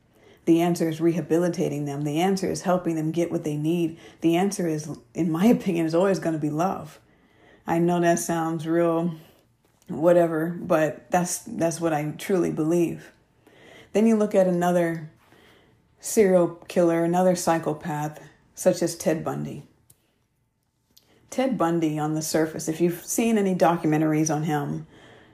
The 0.47 0.63
answer 0.63 0.89
is 0.89 1.01
rehabilitating 1.01 1.85
them. 1.85 2.03
The 2.03 2.21
answer 2.21 2.51
is 2.51 2.63
helping 2.63 2.97
them 2.97 3.11
get 3.11 3.31
what 3.31 3.45
they 3.45 3.57
need. 3.57 3.99
The 4.23 4.37
answer 4.37 4.67
is, 4.67 4.89
in 5.15 5.31
my 5.31 5.45
opinion, 5.57 5.85
is 5.85 5.95
always 5.95 6.19
going 6.19 6.33
to 6.33 6.41
be 6.41 6.49
love. 6.49 7.01
I 7.67 7.79
know 7.79 8.01
that 8.01 8.19
sounds 8.19 8.67
real 8.67 9.15
whatever, 9.89 10.57
but 10.61 11.11
that's 11.11 11.39
that's 11.39 11.81
what 11.81 11.93
I 11.93 12.13
truly 12.19 12.53
believe. 12.53 13.13
Then 13.93 14.07
you 14.07 14.17
look 14.17 14.35
at 14.35 14.47
another 14.47 15.11
serial 16.01 16.49
killer, 16.69 17.05
another 17.05 17.35
psychopath, 17.35 18.23
such 18.55 18.83
as 18.83 18.95
Ted 18.95 19.25
Bundy. 19.25 19.65
Ted 21.31 21.59
Bundy 21.59 21.99
on 21.99 22.15
the 22.15 22.23
surface, 22.23 22.69
if 22.69 22.81
you've 22.81 23.05
seen 23.05 23.37
any 23.37 23.55
documentaries 23.55 24.35
on 24.35 24.45
him, 24.45 24.87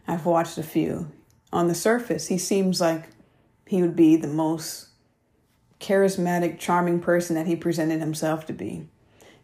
I've 0.06 0.26
watched 0.26 0.58
a 0.58 0.62
few. 0.62 1.10
On 1.52 1.68
the 1.68 1.74
surface, 1.74 2.28
he 2.28 2.38
seems 2.38 2.80
like 2.80 3.04
he 3.66 3.80
would 3.80 3.94
be 3.94 4.16
the 4.16 4.28
most 4.28 4.88
charismatic, 5.80 6.58
charming 6.58 7.00
person 7.00 7.36
that 7.36 7.46
he 7.46 7.54
presented 7.54 8.00
himself 8.00 8.46
to 8.46 8.52
be. 8.52 8.88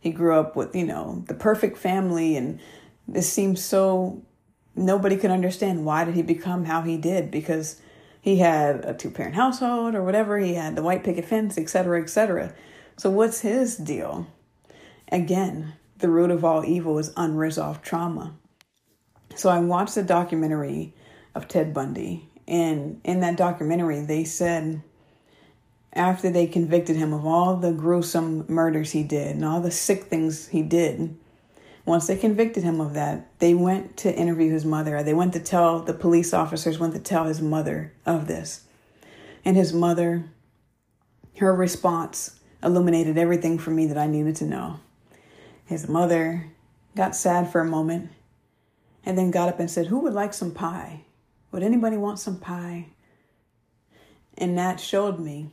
He 0.01 0.11
grew 0.11 0.35
up 0.35 0.57
with, 0.57 0.75
you 0.75 0.87
know, 0.87 1.25
the 1.29 1.35
perfect 1.35 1.79
family, 1.79 2.37
and 2.37 2.59
this 3.07 3.33
seems 3.33 3.63
so 3.63 4.23
nobody 4.75 5.17
could 5.17 5.31
understand 5.31 5.85
why 5.85 6.05
did 6.05 6.15
he 6.15 6.23
become 6.23 6.65
how 6.65 6.83
he 6.83 6.97
did 6.97 7.31
because 7.31 7.81
he 8.21 8.39
had 8.39 8.85
a 8.85 8.95
two 8.95 9.11
parent 9.11 9.35
household 9.35 9.95
or 9.95 10.03
whatever, 10.05 10.39
he 10.39 10.55
had 10.55 10.77
the 10.77 10.83
white 10.83 11.05
picket 11.05 11.25
fence, 11.25 11.57
etc., 11.57 12.03
etc. 12.03 12.55
So, 12.97 13.11
what's 13.11 13.41
his 13.41 13.77
deal? 13.77 14.27
Again, 15.11 15.75
the 15.99 16.11
root 16.11 16.31
of 16.31 16.45
all 16.45 16.65
evil 16.65 16.99
is 16.99 17.13
unresolved 17.17 17.83
trauma. 17.83 18.35
So, 19.35 19.49
I 19.49 19.59
watched 19.61 19.95
the 19.95 20.03
documentary 20.03 20.95
of 21.35 21.49
Ted 21.49 21.73
Bundy, 21.73 22.29
and 22.47 23.01
in 23.05 23.21
that 23.21 23.37
documentary, 23.37 24.01
they 24.01 24.25
said 24.25 24.83
after 25.93 26.31
they 26.31 26.47
convicted 26.47 26.97
him 26.97 27.13
of 27.13 27.27
all 27.27 27.57
the 27.57 27.73
gruesome 27.73 28.45
murders 28.49 28.93
he 28.93 29.03
did 29.03 29.35
and 29.37 29.45
all 29.45 29.61
the 29.61 29.71
sick 29.71 30.05
things 30.05 30.49
he 30.49 30.63
did, 30.63 31.17
once 31.91 32.07
they 32.07 32.17
convicted 32.17 32.63
him 32.63 32.81
of 32.81 32.95
that, 32.95 33.37
they 33.41 33.53
went 33.53 33.97
to 33.97 34.15
interview 34.15 34.53
his 34.53 34.65
mother. 34.65 35.03
They 35.03 35.13
went 35.13 35.33
to 35.33 35.41
tell 35.41 35.81
the 35.81 35.93
police 35.93 36.33
officers, 36.33 36.79
went 36.79 36.95
to 36.95 37.01
tell 37.01 37.25
his 37.25 37.43
mother 37.43 37.93
of 38.07 38.29
this. 38.29 38.65
And 39.45 39.57
his 39.57 39.73
mother, 39.73 40.27
her 41.39 41.53
response 41.53 42.39
illuminated 42.63 43.19
everything 43.19 43.59
for 43.59 43.73
me 43.73 43.87
that 43.87 43.99
I 43.99 44.07
needed 44.07 44.37
to 44.37 44.45
know. 44.45 44.79
His 45.65 45.89
mother 45.89 46.53
got 46.95 47.17
sad 47.17 47.51
for 47.51 47.61
a 47.61 47.65
moment 47.65 48.11
and 49.05 49.19
then 49.19 49.33
got 49.33 49.49
up 49.49 49.59
and 49.59 49.69
said, 49.69 49.89
Who 49.89 49.99
would 49.99 50.15
like 50.15 50.33
some 50.33 50.53
pie? 50.53 51.07
Would 51.51 51.65
anybody 51.65 51.97
want 51.97 52.21
some 52.21 52.39
pie? 52.39 52.91
And 54.39 54.57
that 54.57 54.79
showed 54.79 55.19
me 55.19 55.51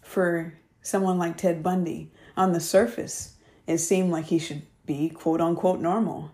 for 0.00 0.54
someone 0.80 1.18
like 1.18 1.36
Ted 1.36 1.62
Bundy. 1.62 2.12
On 2.34 2.52
the 2.52 2.60
surface, 2.60 3.34
it 3.66 3.76
seemed 3.76 4.10
like 4.10 4.26
he 4.26 4.38
should 4.38 4.62
be 4.86 5.10
quote 5.10 5.40
unquote 5.40 5.80
normal. 5.80 6.32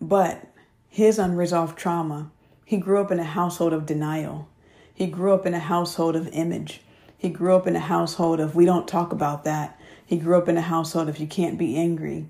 But 0.00 0.46
his 0.88 1.18
unresolved 1.18 1.78
trauma, 1.78 2.30
he 2.64 2.78
grew 2.78 3.00
up 3.00 3.10
in 3.10 3.20
a 3.20 3.24
household 3.24 3.72
of 3.72 3.86
denial. 3.86 4.48
He 4.92 5.06
grew 5.06 5.34
up 5.34 5.46
in 5.46 5.54
a 5.54 5.58
household 5.58 6.16
of 6.16 6.28
image. 6.28 6.80
He 7.18 7.28
grew 7.28 7.54
up 7.54 7.66
in 7.66 7.76
a 7.76 7.80
household 7.80 8.40
of 8.40 8.54
we 8.54 8.64
don't 8.64 8.88
talk 8.88 9.12
about 9.12 9.44
that. 9.44 9.78
He 10.04 10.16
grew 10.16 10.38
up 10.38 10.48
in 10.48 10.56
a 10.56 10.62
household 10.62 11.08
of 11.08 11.18
you 11.18 11.26
can't 11.26 11.58
be 11.58 11.76
angry. 11.76 12.28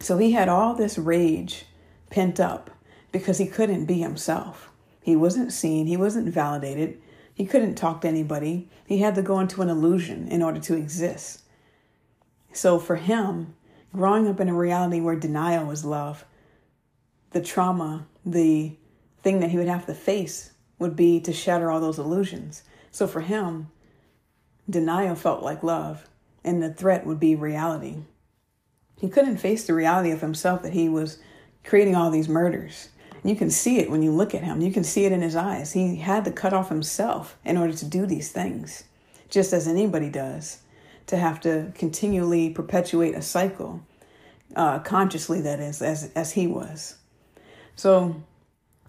So 0.00 0.18
he 0.18 0.32
had 0.32 0.48
all 0.48 0.74
this 0.74 0.98
rage 0.98 1.66
pent 2.10 2.40
up 2.40 2.70
because 3.12 3.38
he 3.38 3.46
couldn't 3.46 3.86
be 3.86 4.00
himself. 4.00 4.70
He 5.02 5.16
wasn't 5.16 5.52
seen, 5.52 5.86
he 5.86 5.96
wasn't 5.96 6.32
validated, 6.32 7.00
he 7.34 7.46
couldn't 7.46 7.76
talk 7.76 8.02
to 8.02 8.08
anybody. 8.08 8.68
He 8.86 8.98
had 8.98 9.14
to 9.14 9.22
go 9.22 9.40
into 9.40 9.62
an 9.62 9.68
illusion 9.68 10.28
in 10.28 10.42
order 10.42 10.60
to 10.60 10.74
exist. 10.74 11.42
So 12.52 12.78
for 12.78 12.96
him, 12.96 13.54
growing 13.94 14.28
up 14.28 14.40
in 14.40 14.48
a 14.48 14.54
reality 14.54 15.00
where 15.00 15.16
denial 15.16 15.66
was 15.66 15.84
love, 15.84 16.24
the 17.30 17.40
trauma, 17.40 18.06
the 18.24 18.76
thing 19.22 19.40
that 19.40 19.50
he 19.50 19.56
would 19.56 19.68
have 19.68 19.86
to 19.86 19.94
face 19.94 20.52
would 20.78 20.96
be 20.96 21.20
to 21.20 21.32
shatter 21.32 21.70
all 21.70 21.80
those 21.80 21.98
illusions. 21.98 22.62
So 22.90 23.06
for 23.06 23.20
him, 23.20 23.68
denial 24.68 25.14
felt 25.14 25.42
like 25.42 25.62
love, 25.62 26.08
and 26.44 26.62
the 26.62 26.72
threat 26.72 27.06
would 27.06 27.20
be 27.20 27.34
reality. 27.34 27.96
He 28.98 29.08
couldn't 29.08 29.38
face 29.38 29.66
the 29.66 29.74
reality 29.74 30.10
of 30.10 30.20
himself 30.20 30.62
that 30.62 30.72
he 30.72 30.88
was 30.88 31.18
creating 31.64 31.96
all 31.96 32.10
these 32.10 32.28
murders. 32.28 32.88
You 33.22 33.36
can 33.36 33.50
see 33.50 33.78
it 33.78 33.90
when 33.90 34.02
you 34.02 34.12
look 34.12 34.34
at 34.34 34.44
him. 34.44 34.62
You 34.62 34.72
can 34.72 34.84
see 34.84 35.04
it 35.04 35.12
in 35.12 35.20
his 35.20 35.36
eyes. 35.36 35.72
He 35.72 35.96
had 35.96 36.24
to 36.24 36.32
cut 36.32 36.52
off 36.52 36.70
himself 36.70 37.36
in 37.44 37.58
order 37.58 37.74
to 37.74 37.84
do 37.84 38.06
these 38.06 38.32
things, 38.32 38.84
just 39.28 39.52
as 39.52 39.68
anybody 39.68 40.08
does, 40.08 40.62
to 41.06 41.16
have 41.16 41.40
to 41.40 41.72
continually 41.74 42.50
perpetuate 42.50 43.14
a 43.14 43.22
cycle, 43.22 43.80
uh, 44.56 44.78
consciously, 44.80 45.40
that 45.40 45.60
is, 45.60 45.82
as, 45.82 46.10
as 46.14 46.32
he 46.32 46.46
was. 46.46 46.96
So, 47.76 48.22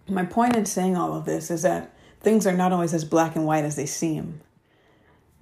my 0.08 0.26
point 0.26 0.56
in 0.56 0.66
saying 0.66 0.98
all 0.98 1.16
of 1.16 1.26
this 1.26 1.50
is 1.50 1.62
that 1.62 1.94
things 2.20 2.46
are 2.46 2.56
not 2.56 2.72
always 2.72 2.94
as 2.94 3.06
black 3.06 3.36
and 3.36 3.46
white 3.46 3.66
as 3.66 3.76
they 3.76 3.86
seem. 3.86 4.42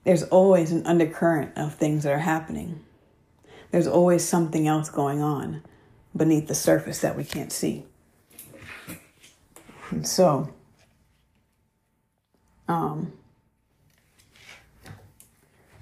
There's 0.04 0.24
always 0.24 0.72
an 0.72 0.86
undercurrent 0.86 1.58
of 1.58 1.76
things 1.76 2.04
that 2.04 2.14
are 2.14 2.20
happening. 2.20 2.84
There's 3.72 3.88
always 3.88 4.24
something 4.24 4.68
else 4.68 4.90
going 4.90 5.22
on 5.22 5.64
beneath 6.16 6.48
the 6.48 6.56
surface 6.56 7.00
that 7.02 7.16
we 7.16 7.24
can't 7.24 7.52
see. 7.52 7.86
And 9.92 10.08
so, 10.08 10.54
um, 12.68 13.14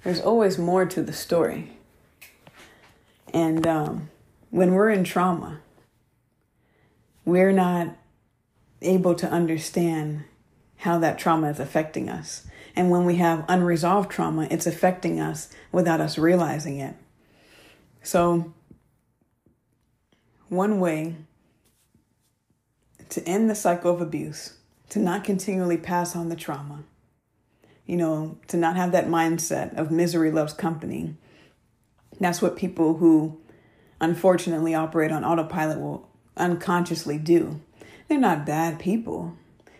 there's 0.04 0.20
always 0.20 0.58
more 0.58 0.86
to 0.86 1.02
the 1.02 1.12
story. 1.12 1.72
And 3.32 3.66
um, 3.66 4.10
when 4.50 4.72
we're 4.72 4.90
in 4.90 5.04
trauma, 5.04 5.60
we're 7.24 7.52
not 7.52 7.96
able 8.80 9.14
to 9.14 9.28
understand 9.28 10.24
how 10.78 10.98
that 10.98 11.18
trauma 11.18 11.50
is 11.50 11.60
affecting 11.60 12.08
us. 12.08 12.46
And 12.76 12.90
when 12.90 13.04
we 13.04 13.16
have 13.16 13.44
unresolved 13.48 14.10
trauma, 14.10 14.46
it's 14.50 14.66
affecting 14.66 15.20
us 15.20 15.50
without 15.72 16.00
us 16.00 16.16
realizing 16.16 16.78
it. 16.78 16.94
So, 18.02 18.54
one 20.48 20.78
way 20.80 21.16
to 23.10 23.26
end 23.26 23.50
the 23.50 23.54
cycle 23.54 23.92
of 23.92 24.00
abuse, 24.00 24.54
to 24.90 24.98
not 24.98 25.24
continually 25.24 25.76
pass 25.76 26.14
on 26.14 26.28
the 26.28 26.36
trauma, 26.36 26.84
you 27.88 27.96
know, 27.96 28.36
to 28.46 28.56
not 28.56 28.76
have 28.76 28.92
that 28.92 29.08
mindset 29.08 29.74
of 29.76 29.90
misery 29.90 30.30
loves 30.30 30.52
company. 30.52 31.16
That's 32.20 32.42
what 32.42 32.54
people 32.54 32.98
who 32.98 33.40
unfortunately 33.98 34.74
operate 34.74 35.10
on 35.10 35.24
autopilot 35.24 35.80
will 35.80 36.06
unconsciously 36.36 37.18
do. 37.18 37.60
They're 38.06 38.18
not 38.18 38.46
bad 38.46 38.78
people, 38.78 39.36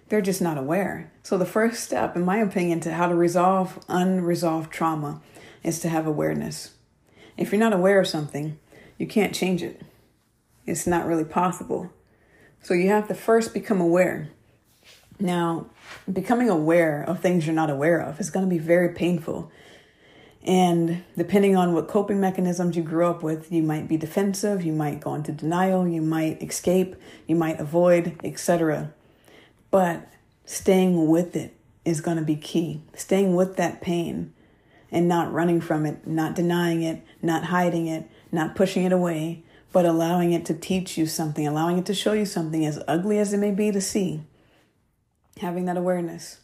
they're 0.09 0.23
just 0.23 0.41
not 0.41 0.57
aware. 0.57 1.13
So, 1.23 1.37
the 1.37 1.45
first 1.45 1.85
step, 1.85 2.17
in 2.17 2.25
my 2.25 2.39
opinion, 2.39 2.81
to 2.81 2.95
how 2.95 3.09
to 3.09 3.15
resolve 3.15 3.85
unresolved 3.89 4.73
trauma 4.73 5.21
is 5.63 5.79
to 5.81 5.91
have 5.91 6.07
awareness. 6.07 6.75
If 7.37 7.53
you're 7.53 7.61
not 7.61 7.75
aware 7.75 8.01
of 8.01 8.09
something, 8.09 8.59
you 8.97 9.07
can't 9.07 9.35
change 9.35 9.63
it. 9.63 9.83
It's 10.67 10.87
not 10.87 11.07
really 11.07 11.25
possible. 11.25 11.93
So 12.63 12.73
you 12.73 12.89
have 12.89 13.07
to 13.09 13.15
first 13.15 13.53
become 13.53 13.83
aware. 13.83 14.31
Now, 15.21 15.67
becoming 16.11 16.49
aware 16.49 17.03
of 17.03 17.21
things 17.21 17.47
you're 17.47 17.55
not 17.55 17.71
aware 17.71 18.01
of 18.01 18.21
is 18.21 18.31
going 18.31 18.47
to 18.47 18.51
be 18.51 18.59
very 18.59 18.95
painful. 18.95 19.51
And 20.45 21.03
depending 21.17 21.57
on 21.57 21.75
what 21.75 21.89
coping 21.89 22.21
mechanisms 22.21 22.77
you 22.77 22.83
grew 22.83 23.07
up 23.07 23.23
with, 23.23 23.51
you 23.51 23.63
might 23.63 23.89
be 23.89 23.97
defensive, 23.97 24.65
you 24.65 24.73
might 24.73 25.01
go 25.01 25.15
into 25.15 25.33
denial, 25.33 25.87
you 25.89 26.01
might 26.01 26.43
escape, 26.43 26.95
you 27.27 27.35
might 27.35 27.59
avoid, 27.59 28.19
etc. 28.23 28.93
But 29.71 30.09
staying 30.45 31.09
with 31.09 31.35
it 31.35 31.55
is 31.85 32.01
going 32.01 32.17
to 32.17 32.23
be 32.23 32.37
key. 32.37 32.83
Staying 32.95 33.35
with 33.35 33.57
that 33.57 33.81
pain 33.81 34.33
and 34.91 35.09
not 35.09 35.33
running 35.33 35.61
from 35.61 35.85
it, 35.85 36.07
not 36.07 36.35
denying 36.35 36.83
it, 36.83 37.05
not 37.21 37.45
hiding 37.45 37.89
it, 37.89 38.09
not 38.31 38.55
pushing 38.55 38.85
it 38.85 38.93
away, 38.93 39.43
but 39.73 39.85
allowing 39.85 40.33
it 40.33 40.47
to 40.47 40.55
teach 40.55 40.97
you 40.97 41.07
something, 41.07 41.47
allowing 41.47 41.79
it 41.79 41.87
to 41.87 41.95
show 41.95 42.13
you 42.13 42.25
something 42.25 42.65
as 42.65 42.83
ugly 42.87 43.19
as 43.19 43.33
it 43.33 43.39
may 43.39 43.51
be 43.51 43.71
to 43.71 43.81
see. 43.81 44.23
Having 45.41 45.67
that 45.67 45.77
awareness. 45.77 46.41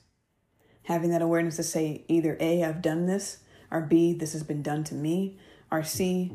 Having 0.85 1.11
that 1.11 1.23
awareness 1.23 1.57
to 1.57 1.63
say 1.63 2.05
either 2.09 2.37
A, 2.41 2.63
I've 2.63 2.83
done 2.83 3.07
this, 3.07 3.39
or 3.71 3.81
B, 3.81 4.13
this 4.13 4.33
has 4.33 4.43
been 4.43 4.63
done 4.63 4.85
to 4.85 4.95
me, 4.95 5.39
or 5.71 5.83
C, 5.83 6.33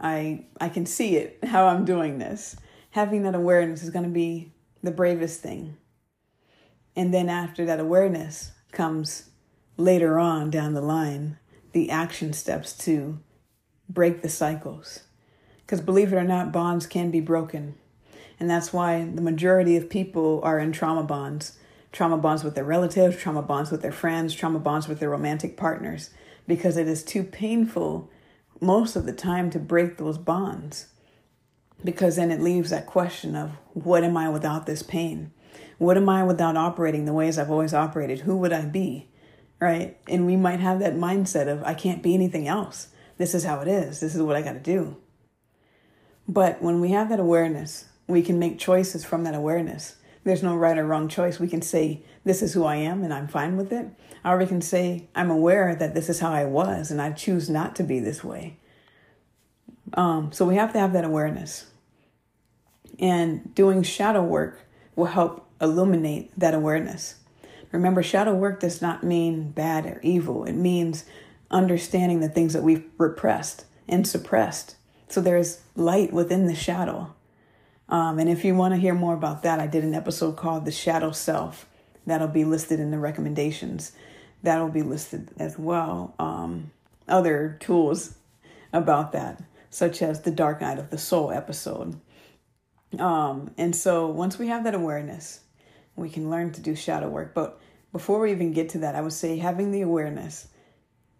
I 0.00 0.46
I 0.60 0.68
can 0.68 0.86
see 0.86 1.16
it 1.16 1.38
how 1.44 1.66
I'm 1.66 1.84
doing 1.84 2.18
this. 2.18 2.56
Having 2.90 3.22
that 3.24 3.34
awareness 3.34 3.82
is 3.82 3.90
going 3.90 4.04
to 4.04 4.10
be 4.10 4.52
the 4.82 4.90
bravest 4.90 5.40
thing. 5.40 5.76
And 6.96 7.12
then 7.12 7.28
after 7.28 7.64
that 7.66 7.80
awareness 7.80 8.52
comes 8.72 9.30
later 9.76 10.18
on 10.18 10.50
down 10.50 10.74
the 10.74 10.80
line 10.80 11.38
the 11.72 11.90
action 11.90 12.32
steps 12.32 12.76
to 12.76 13.18
break 13.88 14.22
the 14.22 14.28
cycles. 14.28 15.00
Because 15.60 15.80
believe 15.80 16.12
it 16.12 16.16
or 16.16 16.24
not, 16.24 16.50
bonds 16.50 16.86
can 16.86 17.10
be 17.10 17.20
broken. 17.20 17.74
And 18.40 18.48
that's 18.48 18.72
why 18.72 19.04
the 19.04 19.20
majority 19.20 19.76
of 19.76 19.90
people 19.90 20.40
are 20.42 20.58
in 20.58 20.72
trauma 20.72 21.02
bonds 21.02 21.58
trauma 21.92 22.18
bonds 22.18 22.44
with 22.44 22.54
their 22.54 22.64
relatives, 22.64 23.16
trauma 23.16 23.42
bonds 23.42 23.70
with 23.70 23.82
their 23.82 23.92
friends, 23.92 24.34
trauma 24.34 24.58
bonds 24.58 24.88
with 24.88 25.00
their 25.00 25.10
romantic 25.10 25.56
partners, 25.56 26.10
because 26.46 26.76
it 26.76 26.88
is 26.88 27.02
too 27.02 27.22
painful 27.22 28.10
most 28.60 28.96
of 28.96 29.06
the 29.06 29.12
time 29.12 29.50
to 29.50 29.58
break 29.58 29.96
those 29.96 30.18
bonds. 30.18 30.88
Because 31.84 32.16
then 32.16 32.30
it 32.30 32.40
leaves 32.40 32.70
that 32.70 32.86
question 32.86 33.36
of 33.36 33.52
what 33.72 34.02
am 34.02 34.16
I 34.16 34.28
without 34.28 34.66
this 34.66 34.82
pain? 34.82 35.32
What 35.78 35.96
am 35.96 36.08
I 36.08 36.24
without 36.24 36.56
operating 36.56 37.04
the 37.04 37.12
ways 37.12 37.38
I've 37.38 37.50
always 37.50 37.72
operated? 37.72 38.20
Who 38.20 38.36
would 38.38 38.52
I 38.52 38.64
be? 38.64 39.08
Right? 39.60 39.96
And 40.08 40.26
we 40.26 40.36
might 40.36 40.60
have 40.60 40.80
that 40.80 40.96
mindset 40.96 41.46
of 41.46 41.62
I 41.62 41.74
can't 41.74 42.02
be 42.02 42.14
anything 42.14 42.48
else. 42.48 42.88
This 43.16 43.34
is 43.34 43.44
how 43.44 43.60
it 43.60 43.68
is. 43.68 44.00
This 44.00 44.14
is 44.14 44.22
what 44.22 44.36
I 44.36 44.42
got 44.42 44.52
to 44.52 44.60
do. 44.60 44.96
But 46.26 46.62
when 46.62 46.80
we 46.80 46.90
have 46.90 47.08
that 47.08 47.20
awareness, 47.20 47.86
we 48.06 48.22
can 48.22 48.38
make 48.38 48.58
choices 48.58 49.04
from 49.04 49.24
that 49.24 49.34
awareness. 49.34 49.96
There's 50.28 50.42
no 50.42 50.56
right 50.56 50.76
or 50.76 50.86
wrong 50.86 51.08
choice. 51.08 51.40
We 51.40 51.48
can 51.48 51.62
say, 51.62 52.02
This 52.22 52.42
is 52.42 52.52
who 52.52 52.64
I 52.64 52.76
am 52.76 53.02
and 53.02 53.14
I'm 53.14 53.28
fine 53.28 53.56
with 53.56 53.72
it. 53.72 53.88
Or 54.22 54.36
we 54.36 54.44
can 54.44 54.60
say, 54.60 55.08
I'm 55.14 55.30
aware 55.30 55.74
that 55.74 55.94
this 55.94 56.10
is 56.10 56.20
how 56.20 56.30
I 56.30 56.44
was 56.44 56.90
and 56.90 57.00
I 57.00 57.12
choose 57.12 57.48
not 57.48 57.74
to 57.76 57.82
be 57.82 57.98
this 57.98 58.22
way. 58.22 58.58
Um, 59.94 60.30
so 60.30 60.44
we 60.44 60.56
have 60.56 60.74
to 60.74 60.78
have 60.78 60.92
that 60.92 61.06
awareness. 61.06 61.70
And 62.98 63.54
doing 63.54 63.82
shadow 63.82 64.22
work 64.22 64.60
will 64.96 65.06
help 65.06 65.48
illuminate 65.62 66.38
that 66.38 66.52
awareness. 66.52 67.14
Remember, 67.72 68.02
shadow 68.02 68.34
work 68.34 68.60
does 68.60 68.82
not 68.82 69.02
mean 69.02 69.50
bad 69.52 69.86
or 69.86 69.98
evil, 70.02 70.44
it 70.44 70.52
means 70.52 71.06
understanding 71.50 72.20
the 72.20 72.28
things 72.28 72.52
that 72.52 72.62
we've 72.62 72.84
repressed 72.98 73.64
and 73.88 74.06
suppressed. 74.06 74.76
So 75.08 75.22
there's 75.22 75.62
light 75.74 76.12
within 76.12 76.48
the 76.48 76.54
shadow. 76.54 77.14
Um, 77.88 78.18
and 78.18 78.28
if 78.28 78.44
you 78.44 78.54
want 78.54 78.74
to 78.74 78.80
hear 78.80 78.94
more 78.94 79.14
about 79.14 79.42
that, 79.42 79.60
I 79.60 79.66
did 79.66 79.84
an 79.84 79.94
episode 79.94 80.36
called 80.36 80.64
The 80.64 80.72
Shadow 80.72 81.12
Self. 81.12 81.66
That'll 82.06 82.28
be 82.28 82.44
listed 82.44 82.80
in 82.80 82.90
the 82.90 82.98
recommendations. 82.98 83.92
That'll 84.42 84.68
be 84.68 84.82
listed 84.82 85.30
as 85.38 85.58
well. 85.58 86.14
Um, 86.18 86.70
other 87.06 87.56
tools 87.60 88.16
about 88.72 89.12
that, 89.12 89.42
such 89.70 90.02
as 90.02 90.22
the 90.22 90.30
Dark 90.30 90.60
Night 90.60 90.78
of 90.78 90.90
the 90.90 90.98
Soul 90.98 91.30
episode. 91.30 91.98
Um, 92.98 93.52
and 93.56 93.74
so 93.74 94.06
once 94.06 94.38
we 94.38 94.48
have 94.48 94.64
that 94.64 94.74
awareness, 94.74 95.40
we 95.96 96.08
can 96.08 96.30
learn 96.30 96.52
to 96.52 96.60
do 96.60 96.74
shadow 96.74 97.08
work. 97.08 97.34
But 97.34 97.58
before 97.92 98.20
we 98.20 98.30
even 98.30 98.52
get 98.52 98.68
to 98.70 98.78
that, 98.78 98.94
I 98.94 99.00
would 99.00 99.12
say 99.12 99.38
having 99.38 99.70
the 99.72 99.82
awareness 99.82 100.48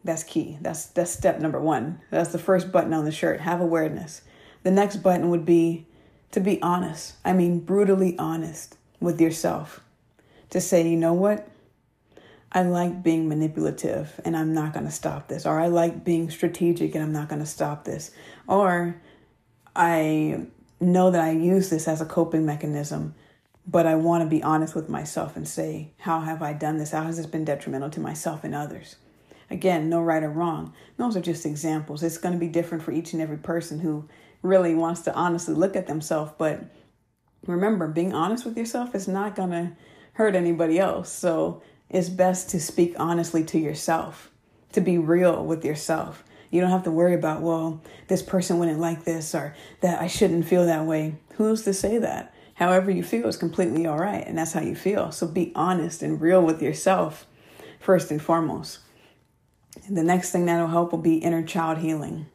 that's 0.05 0.23
key. 0.23 0.59
That's 0.61 0.87
that's 0.87 1.11
step 1.11 1.41
number 1.41 1.61
one. 1.61 2.01
That's 2.11 2.31
the 2.31 2.39
first 2.39 2.71
button 2.71 2.95
on 2.95 3.05
the 3.05 3.13
shirt. 3.13 3.41
Have 3.41 3.61
awareness. 3.61 4.23
The 4.63 4.71
next 4.71 4.97
button 4.99 5.31
would 5.31 5.45
be 5.45 5.87
to 6.33 6.41
be 6.41 6.61
honest. 6.63 7.15
I 7.25 7.33
mean, 7.33 7.61
brutally 7.61 8.17
honest 8.19 8.77
with 9.01 9.21
yourself. 9.21 9.81
To 10.51 10.61
say, 10.61 10.89
you 10.89 10.97
know 10.97 11.13
what? 11.13 11.49
I 12.51 12.63
like 12.63 13.03
being 13.03 13.29
manipulative 13.29 14.19
and 14.25 14.35
I'm 14.37 14.55
not 14.55 14.73
going 14.73 14.87
to 14.87 14.93
stop 14.93 15.29
this. 15.29 15.45
Or 15.45 15.61
I 15.61 15.67
like 15.67 16.05
being 16.05 16.31
strategic 16.31 16.95
and 16.95 17.05
I'm 17.05 17.13
not 17.13 17.29
going 17.29 17.41
to 17.43 17.47
stop 17.47 17.85
this. 17.85 18.11
Or 18.47 19.01
I 19.77 20.47
know 20.81 21.11
that 21.11 21.21
I 21.21 21.33
use 21.33 21.69
this 21.69 21.87
as 21.87 22.01
a 22.01 22.07
coping 22.07 22.47
mechanism, 22.47 23.15
but 23.67 23.87
I 23.87 23.97
want 23.97 24.25
to 24.25 24.31
be 24.31 24.43
honest 24.43 24.75
with 24.75 24.89
myself 24.89 25.37
and 25.37 25.47
say, 25.47 25.91
how 25.99 26.21
have 26.21 26.41
I 26.41 26.55
done 26.55 26.79
this? 26.79 26.93
How 26.93 27.03
has 27.03 27.19
this 27.19 27.27
been 27.27 27.45
detrimental 27.45 27.91
to 27.91 28.01
myself 28.01 28.45
and 28.45 28.55
others? 28.55 28.97
Again, 29.51 29.89
no 29.89 30.01
right 30.01 30.23
or 30.23 30.31
wrong. 30.31 30.73
Those 30.97 31.17
are 31.17 31.21
just 31.21 31.45
examples. 31.45 32.03
It's 32.03 32.19
going 32.19 32.35
to 32.35 32.41
be 32.41 32.49
different 32.49 32.83
for 32.83 32.93
each 32.93 33.13
and 33.13 33.21
every 33.21 33.39
person 33.39 33.81
who 33.81 34.09
really 34.43 34.75
wants 34.75 35.03
to 35.03 35.15
honestly 35.15 35.55
look 35.55 35.77
at 35.77 35.87
themselves. 35.87 36.33
But 36.39 36.65
remember, 37.47 37.89
being 37.89 38.15
honest 38.15 38.45
with 38.45 38.57
yourself 38.57 38.95
is 38.95 39.09
not 39.09 39.37
going 39.37 39.51
to 39.51 39.73
hurt 40.15 40.35
anybody 40.35 40.79
else. 40.79 41.11
So 41.11 41.63
it's 41.89 42.09
best 42.09 42.51
to 42.51 42.61
speak 42.61 42.95
honestly 42.99 43.45
to 43.45 43.59
yourself, 43.59 44.31
to 44.73 44.81
be 44.81 44.99
real 44.99 45.45
with 45.45 45.65
yourself. 45.65 46.25
You 46.51 46.61
don't 46.61 46.71
have 46.71 46.85
to 46.85 46.91
worry 46.91 47.15
about, 47.15 47.43
well, 47.43 47.83
this 48.09 48.23
person 48.23 48.59
wouldn't 48.59 48.81
like 48.81 49.05
this 49.05 49.35
or 49.35 49.55
that 49.81 50.01
I 50.01 50.07
shouldn't 50.07 50.47
feel 50.47 50.67
that 50.67 50.87
way. 50.87 51.17
Who's 51.35 51.63
to 51.65 51.75
say 51.75 51.99
that? 51.99 52.35
However 52.55 52.91
you 52.91 53.05
feel 53.05 53.29
is 53.29 53.37
completely 53.37 53.87
all 53.87 53.99
right, 53.99 54.27
and 54.27 54.37
that's 54.37 54.53
how 54.53 54.61
you 54.61 54.75
feel. 54.75 55.13
So 55.13 55.29
be 55.29 55.53
honest 55.55 56.03
and 56.03 56.21
real 56.21 56.43
with 56.43 56.61
yourself 56.61 57.27
first 57.79 58.11
and 58.11 58.21
foremost. 58.21 58.81
And 59.87 59.97
the 59.97 60.03
next 60.03 60.33
thing 60.33 60.47
that'll 60.47 60.67
help 60.67 60.91
will 60.91 60.99
be 60.99 61.19
inner 61.19 61.43
child 61.43 61.79
healing. 61.79 62.27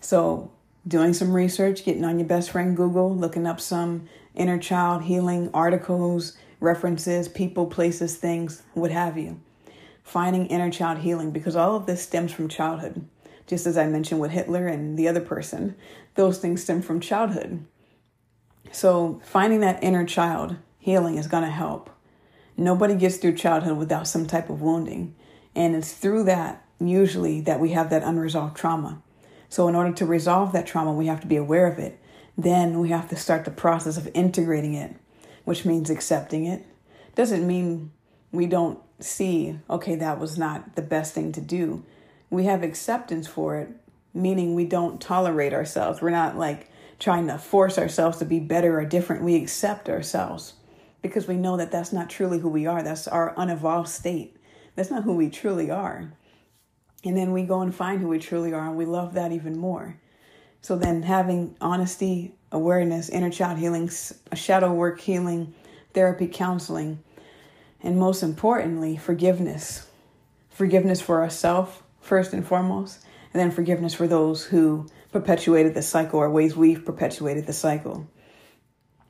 So, 0.00 0.50
doing 0.86 1.12
some 1.12 1.32
research, 1.32 1.84
getting 1.84 2.04
on 2.04 2.18
your 2.18 2.28
best 2.28 2.50
friend 2.50 2.76
Google, 2.76 3.14
looking 3.14 3.46
up 3.46 3.60
some 3.60 4.08
inner 4.34 4.58
child 4.58 5.02
healing 5.02 5.50
articles, 5.52 6.36
references, 6.60 7.28
people, 7.28 7.66
places, 7.66 8.16
things, 8.16 8.62
what 8.74 8.90
have 8.90 9.18
you. 9.18 9.40
Finding 10.02 10.46
inner 10.46 10.70
child 10.70 10.98
healing 10.98 11.30
because 11.32 11.56
all 11.56 11.76
of 11.76 11.86
this 11.86 12.02
stems 12.02 12.32
from 12.32 12.48
childhood. 12.48 13.06
Just 13.46 13.66
as 13.66 13.76
I 13.76 13.86
mentioned 13.86 14.20
with 14.20 14.30
Hitler 14.30 14.66
and 14.66 14.98
the 14.98 15.08
other 15.08 15.20
person, 15.20 15.76
those 16.14 16.38
things 16.38 16.62
stem 16.62 16.82
from 16.82 17.00
childhood. 17.00 17.64
So, 18.72 19.20
finding 19.24 19.60
that 19.60 19.82
inner 19.82 20.04
child 20.04 20.56
healing 20.78 21.16
is 21.16 21.28
going 21.28 21.44
to 21.44 21.50
help. 21.50 21.90
Nobody 22.56 22.94
gets 22.94 23.16
through 23.16 23.36
childhood 23.36 23.78
without 23.78 24.08
some 24.08 24.26
type 24.26 24.50
of 24.50 24.62
wounding. 24.62 25.14
And 25.54 25.76
it's 25.76 25.92
through 25.92 26.24
that, 26.24 26.64
usually, 26.80 27.40
that 27.42 27.60
we 27.60 27.70
have 27.70 27.90
that 27.90 28.02
unresolved 28.02 28.56
trauma. 28.56 29.02
So, 29.48 29.68
in 29.68 29.74
order 29.74 29.92
to 29.92 30.06
resolve 30.06 30.52
that 30.52 30.66
trauma, 30.66 30.92
we 30.92 31.06
have 31.06 31.20
to 31.20 31.26
be 31.26 31.36
aware 31.36 31.66
of 31.66 31.78
it. 31.78 31.98
Then 32.36 32.80
we 32.80 32.90
have 32.90 33.08
to 33.10 33.16
start 33.16 33.44
the 33.44 33.50
process 33.50 33.96
of 33.96 34.08
integrating 34.14 34.74
it, 34.74 34.94
which 35.44 35.64
means 35.64 35.88
accepting 35.88 36.46
it. 36.46 36.66
Doesn't 37.14 37.46
mean 37.46 37.92
we 38.32 38.46
don't 38.46 38.78
see, 39.00 39.58
okay, 39.70 39.94
that 39.96 40.18
was 40.18 40.36
not 40.36 40.76
the 40.76 40.82
best 40.82 41.14
thing 41.14 41.32
to 41.32 41.40
do. 41.40 41.84
We 42.28 42.44
have 42.44 42.62
acceptance 42.62 43.26
for 43.26 43.56
it, 43.56 43.68
meaning 44.12 44.54
we 44.54 44.64
don't 44.64 45.00
tolerate 45.00 45.54
ourselves. 45.54 46.02
We're 46.02 46.10
not 46.10 46.36
like 46.36 46.70
trying 46.98 47.26
to 47.28 47.38
force 47.38 47.78
ourselves 47.78 48.18
to 48.18 48.24
be 48.24 48.40
better 48.40 48.78
or 48.78 48.84
different. 48.84 49.22
We 49.22 49.36
accept 49.36 49.88
ourselves 49.88 50.54
because 51.02 51.26
we 51.28 51.36
know 51.36 51.56
that 51.56 51.70
that's 51.70 51.92
not 51.92 52.10
truly 52.10 52.38
who 52.38 52.48
we 52.48 52.66
are. 52.66 52.82
That's 52.82 53.06
our 53.06 53.34
unevolved 53.36 53.88
state. 53.88 54.36
That's 54.74 54.90
not 54.90 55.04
who 55.04 55.14
we 55.14 55.30
truly 55.30 55.70
are. 55.70 56.12
And 57.06 57.16
then 57.16 57.32
we 57.32 57.44
go 57.44 57.60
and 57.60 57.72
find 57.72 58.00
who 58.00 58.08
we 58.08 58.18
truly 58.18 58.52
are, 58.52 58.66
and 58.66 58.76
we 58.76 58.84
love 58.84 59.14
that 59.14 59.30
even 59.30 59.56
more. 59.56 59.96
So 60.60 60.76
then, 60.76 61.02
having 61.02 61.56
honesty, 61.60 62.34
awareness, 62.50 63.08
inner 63.08 63.30
child 63.30 63.58
healing, 63.58 63.88
shadow 64.34 64.72
work 64.72 65.00
healing, 65.00 65.54
therapy, 65.94 66.26
counseling, 66.26 66.98
and 67.80 67.96
most 67.96 68.24
importantly, 68.24 68.96
forgiveness. 68.96 69.86
Forgiveness 70.50 71.00
for 71.00 71.22
ourselves, 71.22 71.78
first 72.00 72.32
and 72.32 72.44
foremost, 72.44 73.04
and 73.32 73.40
then 73.40 73.52
forgiveness 73.52 73.94
for 73.94 74.08
those 74.08 74.44
who 74.44 74.88
perpetuated 75.12 75.74
the 75.74 75.82
cycle 75.82 76.18
or 76.18 76.28
ways 76.28 76.56
we've 76.56 76.84
perpetuated 76.84 77.46
the 77.46 77.52
cycle. 77.52 78.08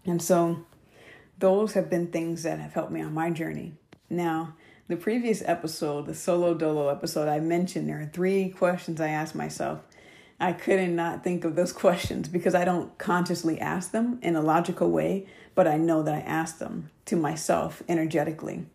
And 0.04 0.20
so, 0.20 0.66
those 1.38 1.72
have 1.72 1.88
been 1.88 2.08
things 2.08 2.42
that 2.42 2.58
have 2.58 2.74
helped 2.74 2.92
me 2.92 3.00
on 3.00 3.14
my 3.14 3.30
journey. 3.30 3.72
Now, 4.10 4.54
the 4.88 4.96
previous 4.96 5.42
episode, 5.44 6.06
the 6.06 6.14
solo 6.14 6.54
dolo 6.54 6.88
episode, 6.88 7.28
I 7.28 7.40
mentioned 7.40 7.88
there 7.88 8.00
are 8.00 8.10
three 8.12 8.48
questions 8.50 9.00
I 9.00 9.08
asked 9.08 9.34
myself. 9.34 9.80
I 10.38 10.52
couldn't 10.52 10.94
not 10.94 11.24
think 11.24 11.44
of 11.44 11.56
those 11.56 11.72
questions 11.84 12.28
because 12.28 12.54
I 12.54 12.64
don't 12.64 12.96
consciously 12.98 13.60
ask 13.60 13.90
them 13.90 14.18
in 14.22 14.36
a 14.36 14.42
logical 14.42 14.90
way, 14.90 15.26
but 15.54 15.66
I 15.66 15.76
know 15.76 16.02
that 16.02 16.14
I 16.14 16.20
asked 16.20 16.60
them 16.60 16.90
to 17.06 17.16
myself 17.16 17.82
energetically. 17.88 18.66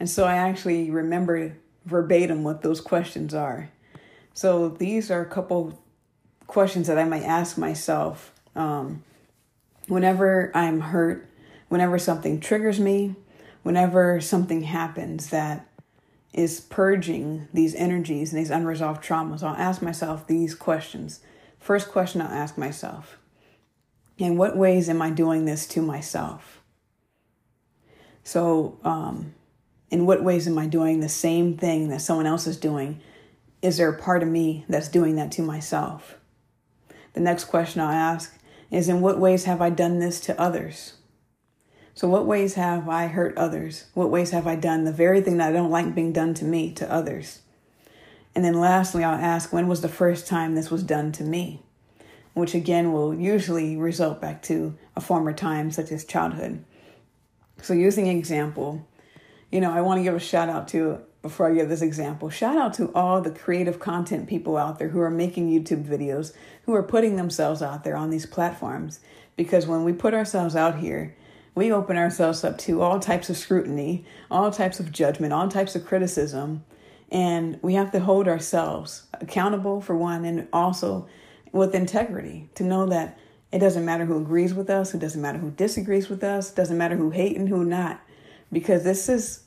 And 0.00 0.08
so 0.08 0.24
I 0.24 0.36
actually 0.36 0.90
remember 0.90 1.56
verbatim 1.84 2.44
what 2.44 2.62
those 2.62 2.80
questions 2.80 3.34
are. 3.34 3.70
So 4.32 4.70
these 4.70 5.10
are 5.10 5.20
a 5.20 5.28
couple 5.28 5.78
questions 6.46 6.86
that 6.86 6.98
I 6.98 7.04
might 7.04 7.24
ask 7.24 7.58
myself 7.58 8.32
um, 8.56 9.02
whenever 9.86 10.50
I'm 10.54 10.80
hurt, 10.80 11.28
whenever 11.68 11.98
something 11.98 12.40
triggers 12.40 12.80
me, 12.80 13.16
whenever 13.62 14.20
something 14.20 14.62
happens 14.62 15.30
that 15.30 15.66
is 16.32 16.60
purging 16.60 17.48
these 17.52 17.74
energies 17.74 18.32
and 18.32 18.40
these 18.40 18.50
unresolved 18.50 19.04
traumas, 19.04 19.42
I'll 19.42 19.56
ask 19.56 19.82
myself 19.82 20.26
these 20.26 20.54
questions. 20.54 21.20
First 21.58 21.90
question 21.90 22.20
I'll 22.20 22.28
ask 22.28 22.56
myself 22.56 23.18
In 24.18 24.36
what 24.36 24.56
ways 24.56 24.88
am 24.88 25.02
I 25.02 25.10
doing 25.10 25.44
this 25.44 25.66
to 25.68 25.82
myself? 25.82 26.60
So, 28.24 28.78
um, 28.84 29.34
in 29.90 30.06
what 30.06 30.22
ways 30.22 30.46
am 30.46 30.58
I 30.58 30.66
doing 30.66 31.00
the 31.00 31.08
same 31.08 31.56
thing 31.56 31.88
that 31.88 32.00
someone 32.00 32.26
else 32.26 32.46
is 32.46 32.56
doing? 32.56 33.00
Is 33.60 33.76
there 33.76 33.90
a 33.90 33.98
part 33.98 34.22
of 34.22 34.28
me 34.28 34.64
that's 34.68 34.88
doing 34.88 35.16
that 35.16 35.30
to 35.32 35.42
myself? 35.42 36.18
The 37.12 37.20
next 37.20 37.44
question 37.44 37.80
I'll 37.80 37.90
ask 37.90 38.38
is 38.70 38.88
In 38.88 39.02
what 39.02 39.20
ways 39.20 39.44
have 39.44 39.60
I 39.60 39.70
done 39.70 39.98
this 39.98 40.20
to 40.22 40.40
others? 40.40 40.94
So, 41.94 42.08
what 42.08 42.26
ways 42.26 42.54
have 42.54 42.88
I 42.88 43.06
hurt 43.06 43.36
others? 43.36 43.86
What 43.92 44.10
ways 44.10 44.30
have 44.30 44.46
I 44.46 44.56
done 44.56 44.84
the 44.84 44.92
very 44.92 45.20
thing 45.20 45.36
that 45.36 45.50
I 45.50 45.52
don't 45.52 45.70
like 45.70 45.94
being 45.94 46.12
done 46.12 46.32
to 46.34 46.44
me 46.44 46.72
to 46.72 46.90
others? 46.90 47.40
And 48.34 48.42
then 48.44 48.58
lastly, 48.58 49.04
I'll 49.04 49.18
ask, 49.18 49.52
when 49.52 49.68
was 49.68 49.82
the 49.82 49.88
first 49.88 50.26
time 50.26 50.54
this 50.54 50.70
was 50.70 50.82
done 50.82 51.12
to 51.12 51.22
me? 51.22 51.60
Which 52.32 52.54
again 52.54 52.92
will 52.92 53.12
usually 53.12 53.76
result 53.76 54.22
back 54.22 54.40
to 54.44 54.74
a 54.96 55.02
former 55.02 55.34
time, 55.34 55.70
such 55.70 55.92
as 55.92 56.06
childhood. 56.06 56.64
So, 57.60 57.74
using 57.74 58.06
example, 58.06 58.86
you 59.50 59.60
know, 59.60 59.70
I 59.70 59.82
want 59.82 59.98
to 59.98 60.02
give 60.02 60.14
a 60.14 60.20
shout 60.20 60.48
out 60.48 60.68
to, 60.68 61.00
before 61.20 61.50
I 61.50 61.54
give 61.54 61.68
this 61.68 61.82
example, 61.82 62.30
shout 62.30 62.56
out 62.56 62.72
to 62.74 62.90
all 62.94 63.20
the 63.20 63.30
creative 63.30 63.78
content 63.78 64.30
people 64.30 64.56
out 64.56 64.78
there 64.78 64.88
who 64.88 65.00
are 65.00 65.10
making 65.10 65.50
YouTube 65.50 65.84
videos, 65.84 66.32
who 66.64 66.74
are 66.74 66.82
putting 66.82 67.16
themselves 67.16 67.60
out 67.60 67.84
there 67.84 67.96
on 67.96 68.08
these 68.08 68.24
platforms. 68.24 69.00
Because 69.36 69.66
when 69.66 69.84
we 69.84 69.92
put 69.92 70.14
ourselves 70.14 70.56
out 70.56 70.78
here, 70.78 71.14
we 71.54 71.72
open 71.72 71.96
ourselves 71.96 72.44
up 72.44 72.58
to 72.58 72.80
all 72.80 72.98
types 72.98 73.28
of 73.28 73.36
scrutiny, 73.36 74.04
all 74.30 74.50
types 74.50 74.80
of 74.80 74.90
judgment, 74.90 75.32
all 75.32 75.48
types 75.48 75.74
of 75.74 75.84
criticism. 75.84 76.64
And 77.10 77.58
we 77.62 77.74
have 77.74 77.92
to 77.92 78.00
hold 78.00 78.26
ourselves 78.26 79.04
accountable 79.20 79.80
for 79.80 79.94
one 79.94 80.24
and 80.24 80.48
also 80.52 81.08
with 81.52 81.74
integrity 81.74 82.48
to 82.54 82.64
know 82.64 82.86
that 82.86 83.18
it 83.52 83.58
doesn't 83.58 83.84
matter 83.84 84.06
who 84.06 84.16
agrees 84.16 84.54
with 84.54 84.70
us, 84.70 84.94
it 84.94 84.98
doesn't 84.98 85.20
matter 85.20 85.38
who 85.38 85.50
disagrees 85.50 86.08
with 86.08 86.24
us, 86.24 86.50
it 86.50 86.56
doesn't 86.56 86.78
matter 86.78 86.96
who 86.96 87.10
hate 87.10 87.36
and 87.36 87.50
who 87.50 87.64
not, 87.66 88.00
because 88.50 88.82
this 88.82 89.10
is 89.10 89.42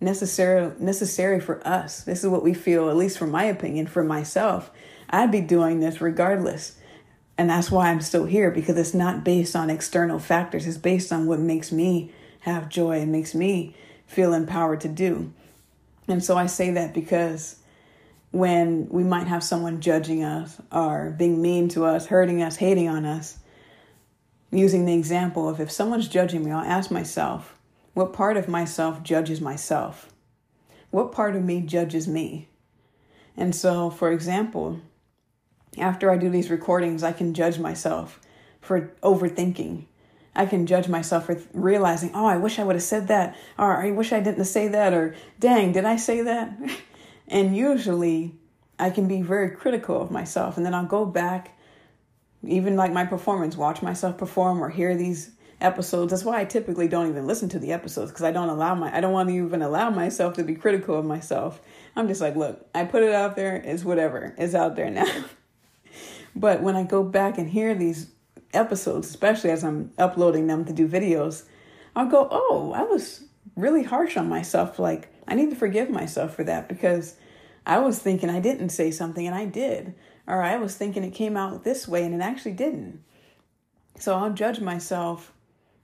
necessary 0.00 0.72
necessary 0.78 1.40
for 1.40 1.66
us. 1.66 2.02
This 2.04 2.24
is 2.24 2.30
what 2.30 2.42
we 2.42 2.54
feel, 2.54 2.88
at 2.88 2.96
least 2.96 3.18
from 3.18 3.30
my 3.30 3.44
opinion, 3.44 3.86
for 3.86 4.02
myself. 4.02 4.70
I'd 5.10 5.30
be 5.30 5.42
doing 5.42 5.80
this 5.80 6.00
regardless. 6.00 6.76
And 7.40 7.48
that's 7.48 7.70
why 7.70 7.88
I'm 7.88 8.02
still 8.02 8.26
here 8.26 8.50
because 8.50 8.76
it's 8.76 8.92
not 8.92 9.24
based 9.24 9.56
on 9.56 9.70
external 9.70 10.18
factors. 10.18 10.66
It's 10.66 10.76
based 10.76 11.10
on 11.10 11.24
what 11.24 11.40
makes 11.40 11.72
me 11.72 12.12
have 12.40 12.68
joy 12.68 13.00
and 13.00 13.10
makes 13.10 13.34
me 13.34 13.74
feel 14.06 14.34
empowered 14.34 14.82
to 14.82 14.88
do. 14.88 15.32
And 16.06 16.22
so 16.22 16.36
I 16.36 16.44
say 16.44 16.72
that 16.72 16.92
because 16.92 17.56
when 18.30 18.90
we 18.90 19.04
might 19.04 19.26
have 19.26 19.42
someone 19.42 19.80
judging 19.80 20.22
us 20.22 20.60
or 20.70 21.14
being 21.16 21.40
mean 21.40 21.70
to 21.70 21.86
us, 21.86 22.08
hurting 22.08 22.42
us, 22.42 22.56
hating 22.56 22.88
on 22.88 23.06
us, 23.06 23.38
using 24.52 24.84
the 24.84 24.92
example 24.92 25.48
of 25.48 25.60
if 25.60 25.70
someone's 25.70 26.08
judging 26.08 26.44
me, 26.44 26.50
I'll 26.50 26.62
ask 26.62 26.90
myself, 26.90 27.56
what 27.94 28.12
part 28.12 28.36
of 28.36 28.48
myself 28.48 29.02
judges 29.02 29.40
myself? 29.40 30.12
What 30.90 31.10
part 31.10 31.34
of 31.34 31.42
me 31.42 31.62
judges 31.62 32.06
me? 32.06 32.48
And 33.34 33.54
so, 33.54 33.88
for 33.88 34.12
example, 34.12 34.82
after 35.78 36.10
I 36.10 36.16
do 36.16 36.30
these 36.30 36.50
recordings, 36.50 37.02
I 37.02 37.12
can 37.12 37.34
judge 37.34 37.58
myself 37.58 38.20
for 38.60 38.92
overthinking 39.02 39.86
I 40.34 40.46
can 40.46 40.66
judge 40.66 40.88
myself 40.88 41.26
for 41.26 41.40
realizing, 41.52 42.12
oh, 42.14 42.26
I 42.26 42.36
wish 42.36 42.58
I 42.58 42.64
would 42.64 42.76
have 42.76 42.82
said 42.82 43.08
that, 43.08 43.36
or 43.58 43.84
I 43.84 43.90
wish 43.90 44.12
I 44.12 44.20
didn't 44.20 44.44
say 44.44 44.68
that, 44.68 44.92
or 44.92 45.14
dang, 45.38 45.72
did 45.72 45.84
I 45.84 45.96
say 45.96 46.22
that? 46.22 46.56
and 47.28 47.56
usually 47.56 48.34
I 48.78 48.90
can 48.90 49.08
be 49.08 49.22
very 49.22 49.50
critical 49.50 50.00
of 50.00 50.10
myself. 50.10 50.56
And 50.56 50.64
then 50.64 50.74
I'll 50.74 50.86
go 50.86 51.04
back, 51.04 51.58
even 52.46 52.76
like 52.76 52.92
my 52.92 53.04
performance, 53.04 53.56
watch 53.56 53.82
myself 53.82 54.18
perform 54.18 54.62
or 54.62 54.70
hear 54.70 54.96
these 54.96 55.32
episodes. 55.60 56.10
That's 56.12 56.24
why 56.24 56.40
I 56.40 56.44
typically 56.44 56.86
don't 56.86 57.08
even 57.08 57.26
listen 57.26 57.48
to 57.50 57.58
the 57.58 57.72
episodes 57.72 58.12
because 58.12 58.24
I 58.24 58.30
don't 58.30 58.48
allow 58.48 58.74
my, 58.76 58.96
I 58.96 59.00
don't 59.00 59.12
want 59.12 59.28
to 59.30 59.34
even 59.34 59.62
allow 59.62 59.90
myself 59.90 60.34
to 60.34 60.44
be 60.44 60.54
critical 60.54 60.96
of 60.96 61.04
myself. 61.04 61.60
I'm 61.96 62.06
just 62.06 62.20
like, 62.20 62.36
look, 62.36 62.66
I 62.72 62.84
put 62.84 63.02
it 63.02 63.12
out 63.12 63.34
there, 63.34 63.56
it's 63.56 63.84
whatever, 63.84 64.32
it's 64.38 64.54
out 64.54 64.76
there 64.76 64.90
now. 64.90 65.24
but 66.34 66.62
when 66.62 66.76
I 66.76 66.84
go 66.84 67.02
back 67.02 67.38
and 67.38 67.48
hear 67.50 67.74
these 67.74 68.10
episodes, 68.52 69.08
especially 69.08 69.50
as 69.50 69.64
I'm 69.64 69.92
uploading 69.98 70.46
them 70.46 70.64
to 70.64 70.72
do 70.72 70.88
videos, 70.88 71.44
I'll 71.94 72.06
go, 72.06 72.28
oh, 72.30 72.72
I 72.74 72.82
was 72.82 73.24
really 73.56 73.82
harsh 73.82 74.16
on 74.16 74.28
myself. 74.28 74.78
Like, 74.78 75.12
I 75.26 75.34
need 75.34 75.50
to 75.50 75.56
forgive 75.56 75.90
myself 75.90 76.34
for 76.34 76.44
that 76.44 76.68
because 76.68 77.16
I 77.66 77.78
was 77.78 77.98
thinking 77.98 78.30
I 78.30 78.40
didn't 78.40 78.70
say 78.70 78.90
something 78.90 79.26
and 79.26 79.34
I 79.34 79.44
did. 79.44 79.94
Or 80.26 80.42
I 80.42 80.56
was 80.56 80.76
thinking 80.76 81.04
it 81.04 81.10
came 81.10 81.36
out 81.36 81.64
this 81.64 81.88
way 81.88 82.04
and 82.04 82.14
it 82.14 82.20
actually 82.20 82.52
didn't. 82.52 83.02
So 83.98 84.14
I'll 84.14 84.32
judge 84.32 84.60
myself, 84.60 85.32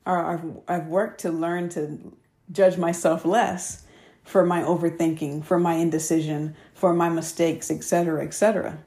or 0.07 0.19
I've, 0.19 0.45
I've 0.69 0.87
worked 0.87 1.21
to 1.23 1.31
learn 1.31 1.69
to 1.71 2.17
judge 2.51 2.79
myself 2.79 3.25
less 3.25 3.85
for 4.25 4.45
my 4.45 4.63
overthinking, 4.63 5.45
for 5.45 5.59
my 5.59 5.75
indecision, 5.75 6.57
for 6.75 6.95
my 6.95 7.09
mistakes, 7.09 7.71
etc., 7.71 8.25
etc. 8.25 8.79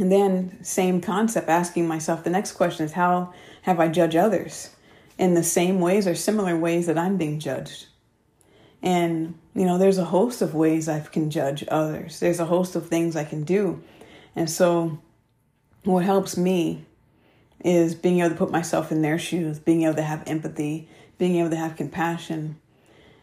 And 0.00 0.10
then, 0.10 0.56
same 0.64 1.02
concept, 1.02 1.50
asking 1.50 1.86
myself 1.86 2.24
the 2.24 2.30
next 2.30 2.52
question 2.52 2.86
is 2.86 2.92
how 2.92 3.34
have 3.62 3.78
I 3.78 3.88
judged 3.88 4.16
others 4.16 4.70
in 5.18 5.34
the 5.34 5.42
same 5.42 5.78
ways 5.78 6.08
or 6.08 6.14
similar 6.14 6.56
ways 6.56 6.86
that 6.86 6.96
I'm 6.96 7.18
being 7.18 7.38
judged? 7.38 7.86
And, 8.82 9.38
you 9.54 9.66
know, 9.66 9.76
there's 9.76 9.98
a 9.98 10.06
host 10.06 10.40
of 10.40 10.54
ways 10.54 10.88
I 10.88 11.00
can 11.00 11.30
judge 11.30 11.66
others, 11.68 12.18
there's 12.18 12.40
a 12.40 12.46
host 12.46 12.74
of 12.74 12.88
things 12.88 13.14
I 13.14 13.24
can 13.24 13.44
do. 13.44 13.82
And 14.34 14.48
so, 14.48 14.98
what 15.84 16.02
helps 16.02 16.34
me 16.34 16.86
is 17.62 17.94
being 17.94 18.20
able 18.20 18.30
to 18.30 18.36
put 18.36 18.50
myself 18.50 18.90
in 18.90 19.02
their 19.02 19.18
shoes, 19.18 19.58
being 19.58 19.82
able 19.82 19.96
to 19.96 20.02
have 20.02 20.22
empathy, 20.26 20.88
being 21.18 21.36
able 21.36 21.50
to 21.50 21.56
have 21.56 21.76
compassion, 21.76 22.58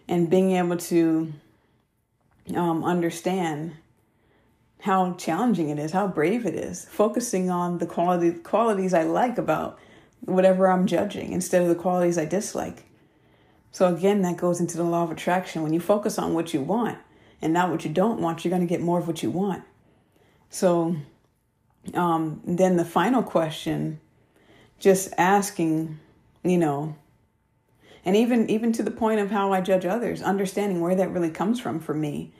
and 0.08 0.30
being 0.30 0.52
able 0.52 0.78
to 0.78 1.34
um, 2.56 2.84
understand 2.84 3.74
how 4.82 5.14
challenging 5.14 5.70
it 5.70 5.80
is, 5.80 5.92
how 5.92 6.08
brave 6.08 6.46
it 6.46 6.56
is, 6.56 6.86
focusing 6.86 7.50
on 7.50 7.80
the 7.80 7.86
quality 7.86 8.32
qualities 8.32 8.94
I 8.94 9.04
like 9.04 9.38
about 9.38 9.80
whatever 10.22 10.68
I'm 10.68 10.88
judging 10.88 11.32
instead 11.32 11.62
of 11.62 11.68
the 11.68 11.76
qualities 11.76 12.18
I 12.18 12.26
dislike. 12.26 12.84
So 13.72 13.94
again, 13.94 14.22
that 14.22 14.38
goes 14.38 14.60
into 14.60 14.78
the 14.78 14.84
law 14.84 15.04
of 15.04 15.12
attraction. 15.12 15.62
When 15.64 15.74
you 15.74 15.80
focus 15.80 16.18
on 16.18 16.34
what 16.34 16.54
you 16.54 16.62
want 16.62 16.98
and 17.42 17.54
not 17.54 17.70
what 17.70 17.86
you 17.86 17.92
don't 17.92 18.22
want, 18.22 18.44
you're 18.44 18.50
going 18.50 18.62
to 18.62 18.68
get 18.68 18.82
more 18.82 19.00
of 19.00 19.08
what 19.08 19.22
you 19.24 19.30
want. 19.30 19.64
So 20.50 20.96
um, 21.94 22.42
then 22.46 22.78
the 22.78 22.86
final 22.86 23.24
question, 23.24 24.00
just 24.80 25.14
asking, 25.18 26.00
you 26.44 26.58
know, 26.58 26.96
and 28.06 28.16
even 28.16 28.50
even 28.50 28.72
to 28.74 28.84
the 28.84 28.92
point 28.92 29.20
of 29.20 29.32
how 29.32 29.52
I 29.52 29.60
judge 29.60 29.86
others, 29.86 30.22
understanding 30.22 30.80
where 30.80 30.96
that 30.96 31.12
really 31.12 31.30
comes 31.30 31.60
from 31.60 31.80
for 31.80 31.94
me 31.94 32.34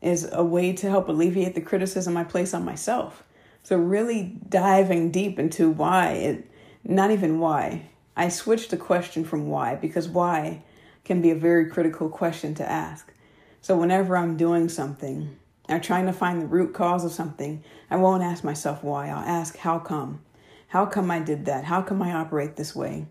is 0.00 0.28
a 0.32 0.44
way 0.44 0.72
to 0.72 0.88
help 0.88 1.08
alleviate 1.08 1.54
the 1.54 1.60
criticism 1.60 2.16
I 2.16 2.24
place 2.24 2.54
on 2.54 2.64
myself. 2.64 3.24
So, 3.62 3.76
really 3.76 4.36
diving 4.48 5.10
deep 5.10 5.38
into 5.38 5.70
why 5.70 6.12
it, 6.12 6.50
not 6.84 7.10
even 7.10 7.38
why. 7.38 7.90
I 8.16 8.28
switched 8.28 8.70
the 8.70 8.76
question 8.76 9.24
from 9.24 9.48
why 9.48 9.74
because 9.74 10.08
why 10.08 10.62
can 11.04 11.22
be 11.22 11.30
a 11.30 11.34
very 11.34 11.68
critical 11.70 12.08
question 12.08 12.54
to 12.54 12.70
ask. 12.70 13.12
So, 13.60 13.76
whenever 13.76 14.16
I'm 14.16 14.36
doing 14.36 14.68
something 14.68 15.36
or 15.68 15.80
trying 15.80 16.06
to 16.06 16.12
find 16.12 16.40
the 16.40 16.46
root 16.46 16.74
cause 16.74 17.04
of 17.04 17.12
something, 17.12 17.64
I 17.90 17.96
won't 17.96 18.22
ask 18.22 18.44
myself 18.44 18.84
why. 18.84 19.08
I'll 19.08 19.26
ask, 19.26 19.56
how 19.56 19.78
come? 19.78 20.20
How 20.68 20.86
come 20.86 21.10
I 21.10 21.18
did 21.18 21.46
that? 21.46 21.64
How 21.64 21.82
come 21.82 22.02
I 22.02 22.12
operate 22.12 22.56
this 22.56 22.76
way? 22.76 23.06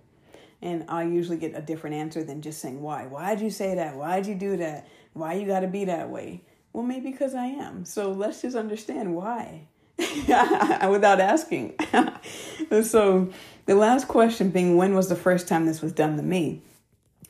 And 0.62 0.86
I'll 0.88 1.08
usually 1.08 1.38
get 1.38 1.58
a 1.58 1.62
different 1.62 1.96
answer 1.96 2.24
than 2.24 2.42
just 2.42 2.62
saying 2.62 2.82
why. 2.82 3.06
Why'd 3.08 3.42
you 3.42 3.50
say 3.50 3.76
that? 3.76 3.96
Why'd 3.96 4.28
you 4.28 4.36
do 4.36 4.58
that? 4.58 4.88
Why 5.14 5.34
you 5.34 5.48
got 5.48 5.62
to 5.62 5.68
be 5.68 5.86
that 5.86 6.10
way? 6.10 6.42
Well, 6.78 6.86
maybe 6.86 7.10
because 7.10 7.34
I 7.34 7.48
am. 7.48 7.86
So 7.86 8.12
let's 8.12 8.44
just 8.44 8.56
understand 8.56 9.16
why 9.16 9.62
without 9.98 11.20
asking. 11.20 11.74
so 12.84 13.32
the 13.66 13.74
last 13.74 14.08
question 14.08 14.52
being 14.52 14.78
when 14.78 14.94
was 14.94 15.10
the 15.10 15.16
first 15.16 15.48
time 15.48 15.66
this 15.66 15.82
was 15.82 15.92
done 15.92 16.18
to 16.18 16.22
me? 16.22 16.62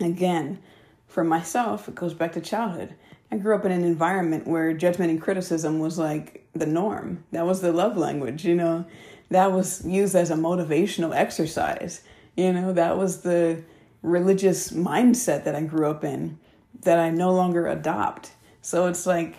Again, 0.01 0.59
for 1.07 1.23
myself, 1.23 1.87
it 1.87 1.95
goes 1.95 2.13
back 2.13 2.33
to 2.33 2.41
childhood. 2.41 2.95
I 3.31 3.37
grew 3.37 3.55
up 3.55 3.63
in 3.63 3.71
an 3.71 3.85
environment 3.85 4.47
where 4.47 4.73
judgment 4.73 5.11
and 5.11 5.21
criticism 5.21 5.79
was 5.79 5.97
like 5.97 6.45
the 6.51 6.65
norm. 6.65 7.23
That 7.31 7.45
was 7.45 7.61
the 7.61 7.71
love 7.71 7.95
language, 7.95 8.43
you 8.43 8.53
know. 8.53 8.85
That 9.29 9.53
was 9.53 9.85
used 9.85 10.13
as 10.13 10.29
a 10.29 10.35
motivational 10.35 11.15
exercise. 11.15 12.01
You 12.35 12.51
know, 12.51 12.73
that 12.73 12.97
was 12.97 13.21
the 13.21 13.63
religious 14.01 14.71
mindset 14.71 15.45
that 15.45 15.55
I 15.55 15.61
grew 15.61 15.89
up 15.89 16.03
in 16.03 16.37
that 16.81 16.99
I 16.99 17.11
no 17.11 17.31
longer 17.31 17.65
adopt. 17.67 18.31
So 18.61 18.87
it's 18.87 19.05
like 19.05 19.35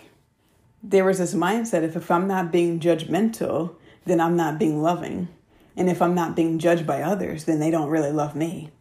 there 0.81 1.05
was 1.05 1.17
this 1.19 1.33
mindset 1.33 1.83
if, 1.83 1.95
if 1.95 2.09
I'm 2.09 2.27
not 2.27 2.51
being 2.51 2.79
judgmental, 2.79 3.75
then 4.05 4.19
I'm 4.19 4.35
not 4.35 4.59
being 4.59 4.81
loving. 4.81 5.27
And 5.75 5.89
if 5.89 6.01
I'm 6.01 6.15
not 6.15 6.35
being 6.35 6.59
judged 6.59 6.85
by 6.85 7.01
others, 7.01 7.45
then 7.45 7.59
they 7.59 7.71
don't 7.71 7.89
really 7.89 8.11
love 8.11 8.35
me. 8.35 8.71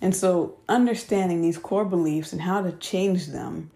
And 0.00 0.14
so 0.14 0.56
understanding 0.68 1.42
these 1.42 1.58
core 1.58 1.84
beliefs 1.84 2.32
and 2.32 2.42
how 2.42 2.62
to 2.62 2.72
change 2.72 3.26
them, 3.26 3.70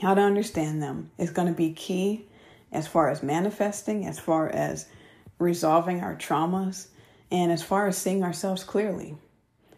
how 0.00 0.14
to 0.14 0.20
understand 0.20 0.82
them 0.82 1.10
is 1.18 1.30
going 1.30 1.48
to 1.48 1.54
be 1.54 1.72
key 1.72 2.26
as 2.72 2.88
far 2.88 3.08
as 3.08 3.22
manifesting, 3.22 4.06
as 4.06 4.18
far 4.18 4.48
as 4.48 4.86
resolving 5.38 6.00
our 6.00 6.16
traumas, 6.16 6.88
And 7.30 7.50
as 7.50 7.62
far 7.62 7.88
as 7.88 7.98
seeing 7.98 8.22
ourselves 8.22 8.62
clearly, 8.62 9.16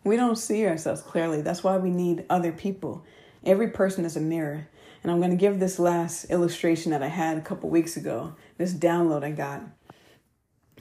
we 0.05 0.17
don't 0.17 0.37
see 0.37 0.67
ourselves 0.67 1.01
clearly. 1.01 1.41
That's 1.41 1.65
why 1.65 1.79
we 1.79 1.91
need 1.91 2.25
other 2.29 2.53
people. 2.53 3.05
Every 3.45 3.69
person 3.69 4.05
is 4.05 4.17
a 4.17 4.21
mirror. 4.21 4.69
And 5.09 5.15
I'm 5.15 5.23
going 5.23 5.31
to 5.31 5.39
give 5.39 5.59
this 5.59 5.79
last 5.79 6.25
illustration 6.25 6.93
that 6.93 7.03
I 7.03 7.07
had 7.07 7.39
a 7.39 7.41
couple 7.41 7.71
weeks 7.71 7.97
ago, 7.97 8.35
this 8.59 8.75
download 8.75 9.25
I 9.25 9.31
got. 9.31 9.63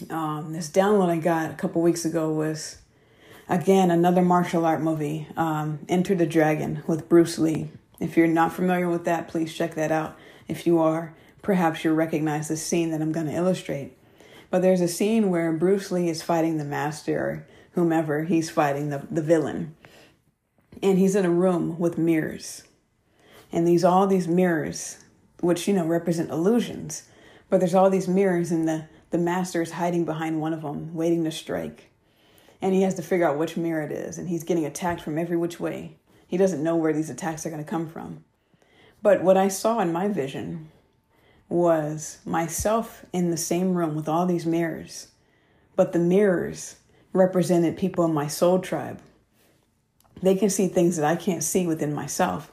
Um, 0.09 0.51
this 0.51 0.69
download 0.69 1.07
I 1.07 1.15
got 1.15 1.49
a 1.49 1.53
couple 1.53 1.81
weeks 1.81 2.03
ago 2.03 2.33
was, 2.33 2.79
again, 3.47 3.89
another 3.89 4.21
martial 4.21 4.65
art 4.65 4.81
movie, 4.81 5.29
um, 5.37 5.79
Enter 5.87 6.13
the 6.13 6.25
Dragon 6.25 6.83
with 6.87 7.07
Bruce 7.07 7.39
Lee. 7.39 7.69
If 8.01 8.17
you're 8.17 8.27
not 8.27 8.51
familiar 8.51 8.89
with 8.89 9.05
that, 9.05 9.29
please 9.29 9.53
check 9.53 9.75
that 9.75 9.93
out. 9.93 10.17
If 10.49 10.67
you 10.67 10.77
are, 10.79 11.15
perhaps 11.41 11.85
you'll 11.85 11.95
recognize 11.95 12.49
the 12.49 12.57
scene 12.57 12.91
that 12.91 13.01
I'm 13.01 13.13
going 13.13 13.27
to 13.27 13.33
illustrate. 13.33 13.97
But 14.49 14.61
there's 14.61 14.81
a 14.81 14.89
scene 14.89 15.29
where 15.29 15.53
Bruce 15.53 15.89
Lee 15.89 16.09
is 16.09 16.21
fighting 16.21 16.57
the 16.57 16.65
master, 16.65 17.17
or 17.17 17.47
whomever 17.75 18.25
he's 18.25 18.49
fighting, 18.49 18.89
the, 18.89 19.07
the 19.09 19.21
villain. 19.21 19.77
And 20.83 20.99
he's 20.99 21.15
in 21.15 21.23
a 21.23 21.29
room 21.29 21.79
with 21.79 21.97
mirrors. 21.97 22.63
And 23.51 23.67
these 23.67 23.83
all 23.83 24.07
these 24.07 24.27
mirrors, 24.27 24.97
which 25.39 25.67
you 25.67 25.73
know 25.73 25.85
represent 25.85 26.29
illusions, 26.29 27.03
but 27.49 27.59
there's 27.59 27.75
all 27.75 27.89
these 27.89 28.07
mirrors, 28.07 28.51
and 28.51 28.67
the, 28.67 28.87
the 29.09 29.17
master 29.17 29.61
is 29.61 29.71
hiding 29.71 30.05
behind 30.05 30.41
one 30.41 30.53
of 30.53 30.61
them, 30.61 30.93
waiting 30.93 31.23
to 31.23 31.31
strike. 31.31 31.91
And 32.61 32.73
he 32.73 32.81
has 32.81 32.95
to 32.95 33.01
figure 33.01 33.27
out 33.27 33.37
which 33.37 33.55
mirror 33.55 33.83
it 33.83 33.91
is, 33.91 34.17
and 34.17 34.27
he's 34.27 34.43
getting 34.43 34.65
attacked 34.65 35.01
from 35.01 35.17
every 35.17 35.37
which 35.37 35.59
way. 35.59 35.97
He 36.27 36.37
doesn't 36.37 36.63
know 36.63 36.75
where 36.75 36.93
these 36.93 37.09
attacks 37.09 37.45
are 37.45 37.49
going 37.49 37.63
to 37.63 37.69
come 37.69 37.87
from. 37.87 38.25
But 39.01 39.23
what 39.23 39.37
I 39.37 39.47
saw 39.47 39.79
in 39.79 39.93
my 39.93 40.07
vision 40.07 40.71
was 41.49 42.17
myself 42.25 43.05
in 43.13 43.31
the 43.31 43.37
same 43.37 43.75
room 43.75 43.95
with 43.95 44.09
all 44.09 44.25
these 44.25 44.45
mirrors, 44.45 45.07
but 45.75 45.93
the 45.93 45.99
mirrors 45.99 46.77
represented 47.13 47.77
people 47.77 48.03
in 48.03 48.13
my 48.13 48.27
soul 48.27 48.59
tribe. 48.59 48.99
They 50.21 50.35
can 50.35 50.49
see 50.49 50.67
things 50.67 50.97
that 50.97 51.05
I 51.05 51.15
can't 51.15 51.43
see 51.43 51.67
within 51.67 51.93
myself, 51.93 52.51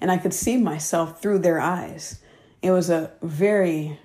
and 0.00 0.10
I 0.10 0.18
could 0.18 0.34
see 0.34 0.56
myself 0.56 1.20
through 1.20 1.40
their 1.40 1.60
eyes. 1.60 2.20
It 2.62 2.70
was 2.70 2.90
a 2.90 3.12
very, 3.22 3.98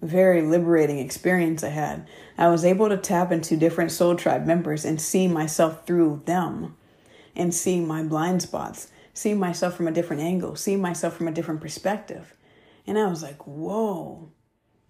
very 0.00 0.42
liberating 0.42 0.98
experience 0.98 1.62
I 1.62 1.68
had. 1.68 2.06
I 2.36 2.48
was 2.48 2.64
able 2.64 2.88
to 2.88 2.96
tap 2.96 3.32
into 3.32 3.56
different 3.56 3.92
soul 3.92 4.16
tribe 4.16 4.46
members 4.46 4.84
and 4.84 5.00
see 5.00 5.28
myself 5.28 5.86
through 5.86 6.22
them 6.26 6.76
and 7.34 7.54
see 7.54 7.80
my 7.80 8.02
blind 8.02 8.42
spots, 8.42 8.90
see 9.14 9.34
myself 9.34 9.74
from 9.76 9.88
a 9.88 9.92
different 9.92 10.22
angle, 10.22 10.56
see 10.56 10.76
myself 10.76 11.16
from 11.16 11.28
a 11.28 11.32
different 11.32 11.60
perspective. 11.60 12.34
And 12.86 12.98
I 12.98 13.06
was 13.06 13.22
like, 13.22 13.46
whoa, 13.46 14.30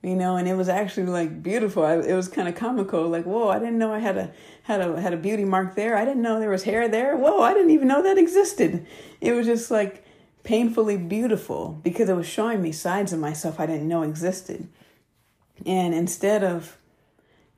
you 0.03 0.17
know, 0.17 0.37
and 0.37 0.49
it 0.49 0.55
was 0.55 0.69
actually 0.69 1.07
like 1.07 1.43
beautiful. 1.43 1.85
I, 1.85 1.97
it 1.99 2.15
was 2.15 2.29
kind 2.29 2.49
of 2.49 2.57
comical. 2.57 3.09
Like, 3.09 3.25
whoa, 3.25 3.49
I 3.49 3.59
didn't 3.59 3.79
know 3.79 3.93
I 3.93 4.01
had 4.01 4.17
a 4.17 4.33
had 4.65 4.81
a 4.81 5.01
had 5.01 5.13
a 5.13 5.17
beauty 5.17 5.45
mark 5.45 5.77
there. 5.77 5.97
I 5.97 6.05
didn't 6.05 6.23
know 6.23 6.41
there 6.41 6.51
was 6.51 6.65
hair 6.65 6.89
there. 6.89 7.17
Whoa, 7.17 7.41
I 7.41 7.55
didn't 7.55 7.71
even 7.71 7.89
know 7.89 8.03
that 8.03 8.19
existed. 8.19 8.87
It 9.21 9.33
was 9.33 9.47
just 9.47 9.71
like 9.71 10.05
painfully 10.45 10.97
beautiful 10.97 11.81
because 11.83 12.09
it 12.09 12.17
was 12.17 12.27
showing 12.27 12.63
me 12.63 12.73
sides 12.73 13.13
of 13.13 13.21
myself 13.21 13.61
I 13.61 13.67
didn't 13.67 13.89
know 13.89 14.03
existed. 14.03 14.69
And 15.65 15.95
instead 15.95 16.43
of, 16.43 16.77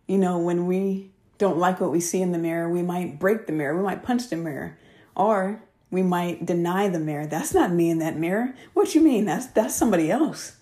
you 0.07 0.19
know, 0.19 0.39
when 0.39 0.67
we 0.67 1.11
don't 1.39 1.59
like 1.59 1.81
what 1.81 1.91
we 1.91 2.01
see 2.01 2.21
in 2.21 2.33
the 2.33 2.39
mirror, 2.39 2.69
we 2.69 2.83
might 2.83 3.19
break 3.19 3.47
the 3.47 3.53
mirror, 3.53 3.77
we 3.77 3.83
might 3.83 4.03
punch 4.03 4.29
the 4.29 4.37
mirror, 4.37 4.79
or 5.15 5.63
we 5.91 6.03
might 6.03 6.45
deny 6.45 6.89
the 6.89 6.99
mirror. 6.99 7.27
That's 7.27 7.55
not 7.55 7.73
me 7.73 7.89
in 7.89 7.99
that 7.99 8.17
mirror. 8.17 8.55
What 8.75 8.95
you 8.95 9.01
mean? 9.01 9.25
That's 9.25 9.47
that's 9.47 9.75
somebody 9.75 10.11
else. 10.11 10.57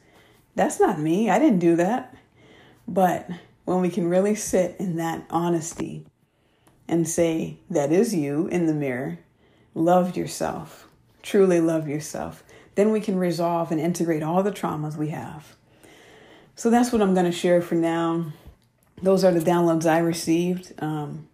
That's 0.55 0.79
not 0.79 1.01
me. 1.01 1.31
I 1.31 1.39
didn't 1.39 1.59
do 1.59 1.77
that. 1.77 2.15
But 2.87 3.29
when 3.65 3.81
we 3.81 3.89
can 3.89 4.09
really 4.09 4.35
sit 4.35 4.77
in 4.79 4.97
that 4.97 5.25
honesty 5.31 6.07
and 6.89 7.09
say, 7.09 7.59
that 7.71 7.93
is 7.93 8.15
you 8.15 8.49
in 8.49 8.67
the 8.67 8.75
mirror, 8.75 9.19
love 9.75 10.17
yourself, 10.17 10.89
truly 11.23 11.61
love 11.61 11.89
yourself, 11.89 12.43
then 12.75 12.91
we 12.91 13.01
can 13.01 13.19
resolve 13.19 13.71
and 13.71 13.81
integrate 13.81 14.23
all 14.23 14.43
the 14.43 14.53
traumas 14.53 14.97
we 14.97 15.09
have. 15.09 15.57
So 16.57 16.71
that's 16.71 16.93
what 16.93 17.03
I'm 17.03 17.15
going 17.15 17.27
to 17.27 17.33
share 17.33 17.63
for 17.63 17.75
now. 17.75 18.27
Those 19.01 19.25
are 19.25 19.33
the 19.33 19.41
downloads 19.41 19.87
I 19.87 19.99
received. 19.99 20.73
Um, 20.79 21.29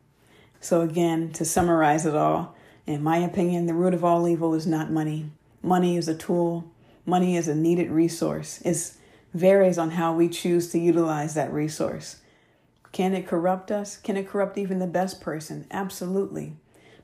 so, 0.60 0.80
again, 0.80 1.32
to 1.34 1.44
summarize 1.44 2.06
it 2.06 2.14
all, 2.14 2.56
in 2.86 3.02
my 3.02 3.18
opinion, 3.18 3.66
the 3.66 3.74
root 3.74 3.94
of 3.94 4.04
all 4.04 4.26
evil 4.26 4.54
is 4.54 4.66
not 4.66 4.90
money. 4.90 5.30
Money 5.62 5.96
is 5.96 6.08
a 6.08 6.14
tool, 6.14 6.70
money 7.04 7.36
is 7.36 7.48
a 7.48 7.54
needed 7.54 7.90
resource. 7.90 8.60
It 8.62 8.92
varies 9.34 9.76
on 9.76 9.90
how 9.90 10.14
we 10.14 10.28
choose 10.28 10.70
to 10.70 10.78
utilize 10.78 11.34
that 11.34 11.52
resource. 11.52 12.16
Can 12.92 13.12
it 13.12 13.26
corrupt 13.26 13.70
us? 13.70 13.96
Can 13.96 14.16
it 14.16 14.28
corrupt 14.28 14.56
even 14.56 14.78
the 14.78 14.86
best 14.86 15.20
person? 15.20 15.66
Absolutely. 15.70 16.56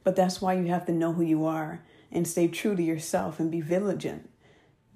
But 0.02 0.16
that's 0.16 0.40
why 0.40 0.54
you 0.54 0.66
have 0.68 0.86
to 0.86 0.92
know 0.92 1.12
who 1.12 1.22
you 1.22 1.44
are 1.44 1.80
and 2.14 2.26
stay 2.26 2.48
true 2.48 2.76
to 2.76 2.82
yourself 2.82 3.40
and 3.40 3.50
be 3.50 3.60
vigilant, 3.60 4.30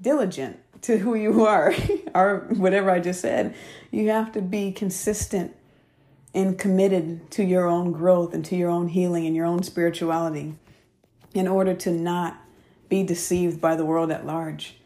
diligent 0.01 0.59
to 0.83 0.99
who 0.99 1.14
you 1.14 1.45
are, 1.45 1.75
or 2.14 2.47
whatever 2.51 2.91
I 2.91 3.01
just 3.01 3.21
said. 3.21 3.55
You 3.91 4.11
have 4.11 4.33
to 4.33 4.43
be 4.43 4.73
consistent 4.73 5.55
and 6.35 6.59
committed 6.59 7.31
to 7.33 7.45
your 7.45 7.66
own 7.66 7.93
growth 7.93 8.35
and 8.35 8.45
to 8.45 8.57
your 8.57 8.71
own 8.71 8.89
healing 8.89 9.27
and 9.27 9.35
your 9.35 9.47
own 9.47 9.62
spirituality 9.62 10.55
in 11.35 11.49
order 11.49 11.75
to 11.75 11.91
not 11.91 12.39
be 12.89 13.03
deceived 13.03 13.61
by 13.61 13.77
the 13.77 13.85
world 13.85 14.11
at 14.11 14.27
large. 14.27 14.77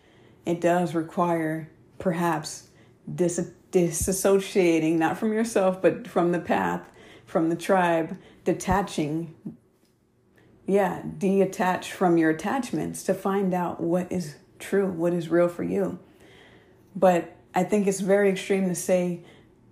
It 0.45 0.61
does 0.61 0.95
require 0.95 1.71
perhaps 1.99 2.69
dis- 3.13 3.53
disassociating, 3.71 4.95
not 4.99 5.19
from 5.19 5.33
yourself, 5.33 5.81
but 5.81 6.09
from 6.09 6.33
the 6.33 6.41
path, 6.41 6.83
from 7.27 7.49
the 7.49 7.57
tribe, 7.57 8.17
detaching. 8.45 9.35
Yeah, 10.73 11.03
detach 11.19 11.93
from 11.93 12.17
your 12.17 12.31
attachments 12.31 13.03
to 13.03 13.13
find 13.13 13.53
out 13.53 13.83
what 13.83 14.11
is 14.11 14.37
true, 14.59 14.87
what 14.87 15.13
is 15.13 15.29
real 15.29 15.49
for 15.49 15.63
you. 15.63 15.99
But 16.97 17.37
I 17.55 17.63
think 17.63 17.87
it's 17.87 18.01
very 18.01 18.31
extreme 18.31 18.71
to 18.71 18.75
say 18.75 19.21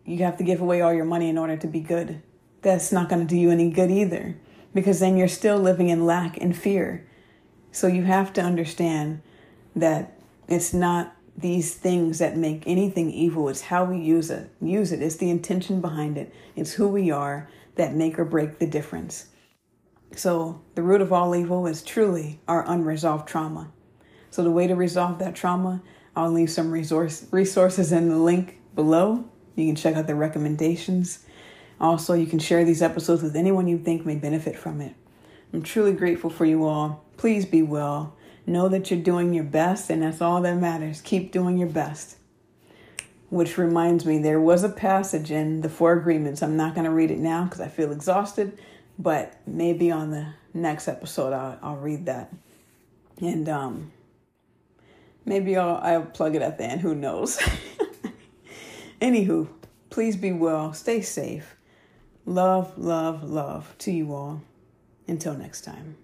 you 0.05 0.18
have 0.24 0.36
to 0.36 0.44
give 0.44 0.61
away 0.61 0.82
all 0.82 0.92
your 0.92 1.07
money 1.07 1.30
in 1.30 1.38
order 1.38 1.57
to 1.57 1.66
be 1.66 1.80
good. 1.80 2.20
That's 2.61 2.92
not 2.92 3.09
going 3.09 3.26
to 3.26 3.26
do 3.26 3.40
you 3.40 3.51
any 3.51 3.70
good 3.70 3.90
either 3.90 4.36
because 4.74 5.01
then 5.01 5.16
you're 5.16 5.26
still 5.26 5.59
living 5.59 5.88
in 5.88 6.05
lack 6.05 6.36
and 6.36 6.55
fear. 6.55 7.09
So 7.72 7.86
you 7.86 8.03
have 8.03 8.34
to 8.34 8.42
understand 8.42 9.22
that 9.74 10.20
it's 10.48 10.74
not 10.74 11.16
these 11.34 11.72
things 11.72 12.18
that 12.18 12.36
make 12.36 12.64
anything 12.66 13.11
evil. 13.11 13.48
It's 13.48 13.62
how 13.62 13.84
we 13.84 13.96
use 13.96 14.30
it. 14.30 14.51
Use 14.61 14.92
it. 14.92 15.01
It's 15.01 15.16
the 15.16 15.30
intention 15.30 15.80
behind 15.80 16.18
it. 16.18 16.30
It's 16.57 16.74
who 16.74 16.88
we 16.88 17.11
are 17.11 17.48
that 17.76 17.94
make 17.94 18.18
or 18.18 18.26
break 18.26 18.59
the 18.59 18.66
difference. 18.66 19.30
So 20.15 20.61
the 20.75 20.83
root 20.83 21.01
of 21.01 21.13
all 21.13 21.35
evil 21.35 21.67
is 21.67 21.83
truly 21.83 22.41
our 22.49 22.69
unresolved 22.69 23.29
trauma. 23.29 23.71
So 24.31 24.43
the 24.43 24.51
way 24.51 24.67
to 24.67 24.75
resolve 24.75 25.19
that 25.19 25.35
trauma, 25.35 25.83
I'll 26.15 26.31
leave 26.31 26.51
some 26.51 26.71
resource 26.71 27.27
resources 27.31 27.93
in 27.93 28.09
the 28.09 28.19
link 28.19 28.61
below. 28.75 29.25
You 29.57 29.67
can 29.67 29.77
check 29.77 29.97
out 29.97 30.07
the 30.07 30.15
recommendations 30.15 31.25
also, 31.81 32.13
you 32.13 32.27
can 32.27 32.39
share 32.39 32.65
these 32.65 32.83
episodes 32.83 33.23
with 33.23 33.35
anyone 33.35 33.67
you 33.67 33.79
think 33.79 34.05
may 34.05 34.17
benefit 34.17 34.57
from 34.57 34.81
it. 34.83 34.95
I'm 35.53 35.63
truly 35.63 35.95
grateful 35.95 36.29
for 36.29 36.45
you 36.45 36.67
all. 36.67 37.05
Please 37.17 37.47
be 37.47 37.63
well. 37.63 38.15
Know 38.47 38.69
that 38.69 38.91
you're 38.91 39.01
doing 39.01 39.33
your 39.33 39.45
best, 39.45 39.89
and 39.89 40.03
that's 40.03 40.21
all 40.21 40.43
that 40.43 40.57
matters. 40.57 41.01
Keep 41.01 41.33
doing 41.33 41.57
your 41.57 41.69
best. 41.69 42.17
Which 43.31 43.57
reminds 43.57 44.05
me, 44.05 44.19
there 44.19 44.41
was 44.41 44.63
a 44.63 44.69
passage 44.69 45.31
in 45.31 45.63
the 45.63 45.69
Four 45.69 45.95
Agreements. 45.95 46.43
I'm 46.43 46.57
not 46.57 46.75
going 46.75 46.85
to 46.85 46.91
read 46.91 47.11
it 47.11 47.19
now 47.19 47.45
because 47.45 47.61
I 47.61 47.69
feel 47.69 47.93
exhausted, 47.93 48.59
but 49.01 49.40
maybe 49.46 49.90
on 49.90 50.11
the 50.11 50.26
next 50.55 50.88
episode 50.88 51.32
I'll, 51.32 51.59
I'll 51.62 51.76
read 51.76 52.07
that. 52.07 52.32
And 53.20 53.48
um, 53.48 53.92
maybe 55.24 55.57
I'll, 55.57 55.76
I'll 55.76 56.03
plug 56.03 56.34
it 56.34 56.42
at 56.42 56.59
the 56.59 56.64
end. 56.64 56.80
Who 56.80 56.94
knows? 56.94 57.38
Anywho, 59.01 59.48
please 59.88 60.16
be 60.16 60.32
well. 60.32 60.72
Stay 60.72 61.01
safe 61.01 61.57
Love, 62.26 62.78
love, 62.78 63.24
love 63.24 63.74
to 63.78 63.90
you 63.90 64.14
all. 64.14 64.42
Until 65.09 65.34
next 65.34 65.62
time. 65.62 65.96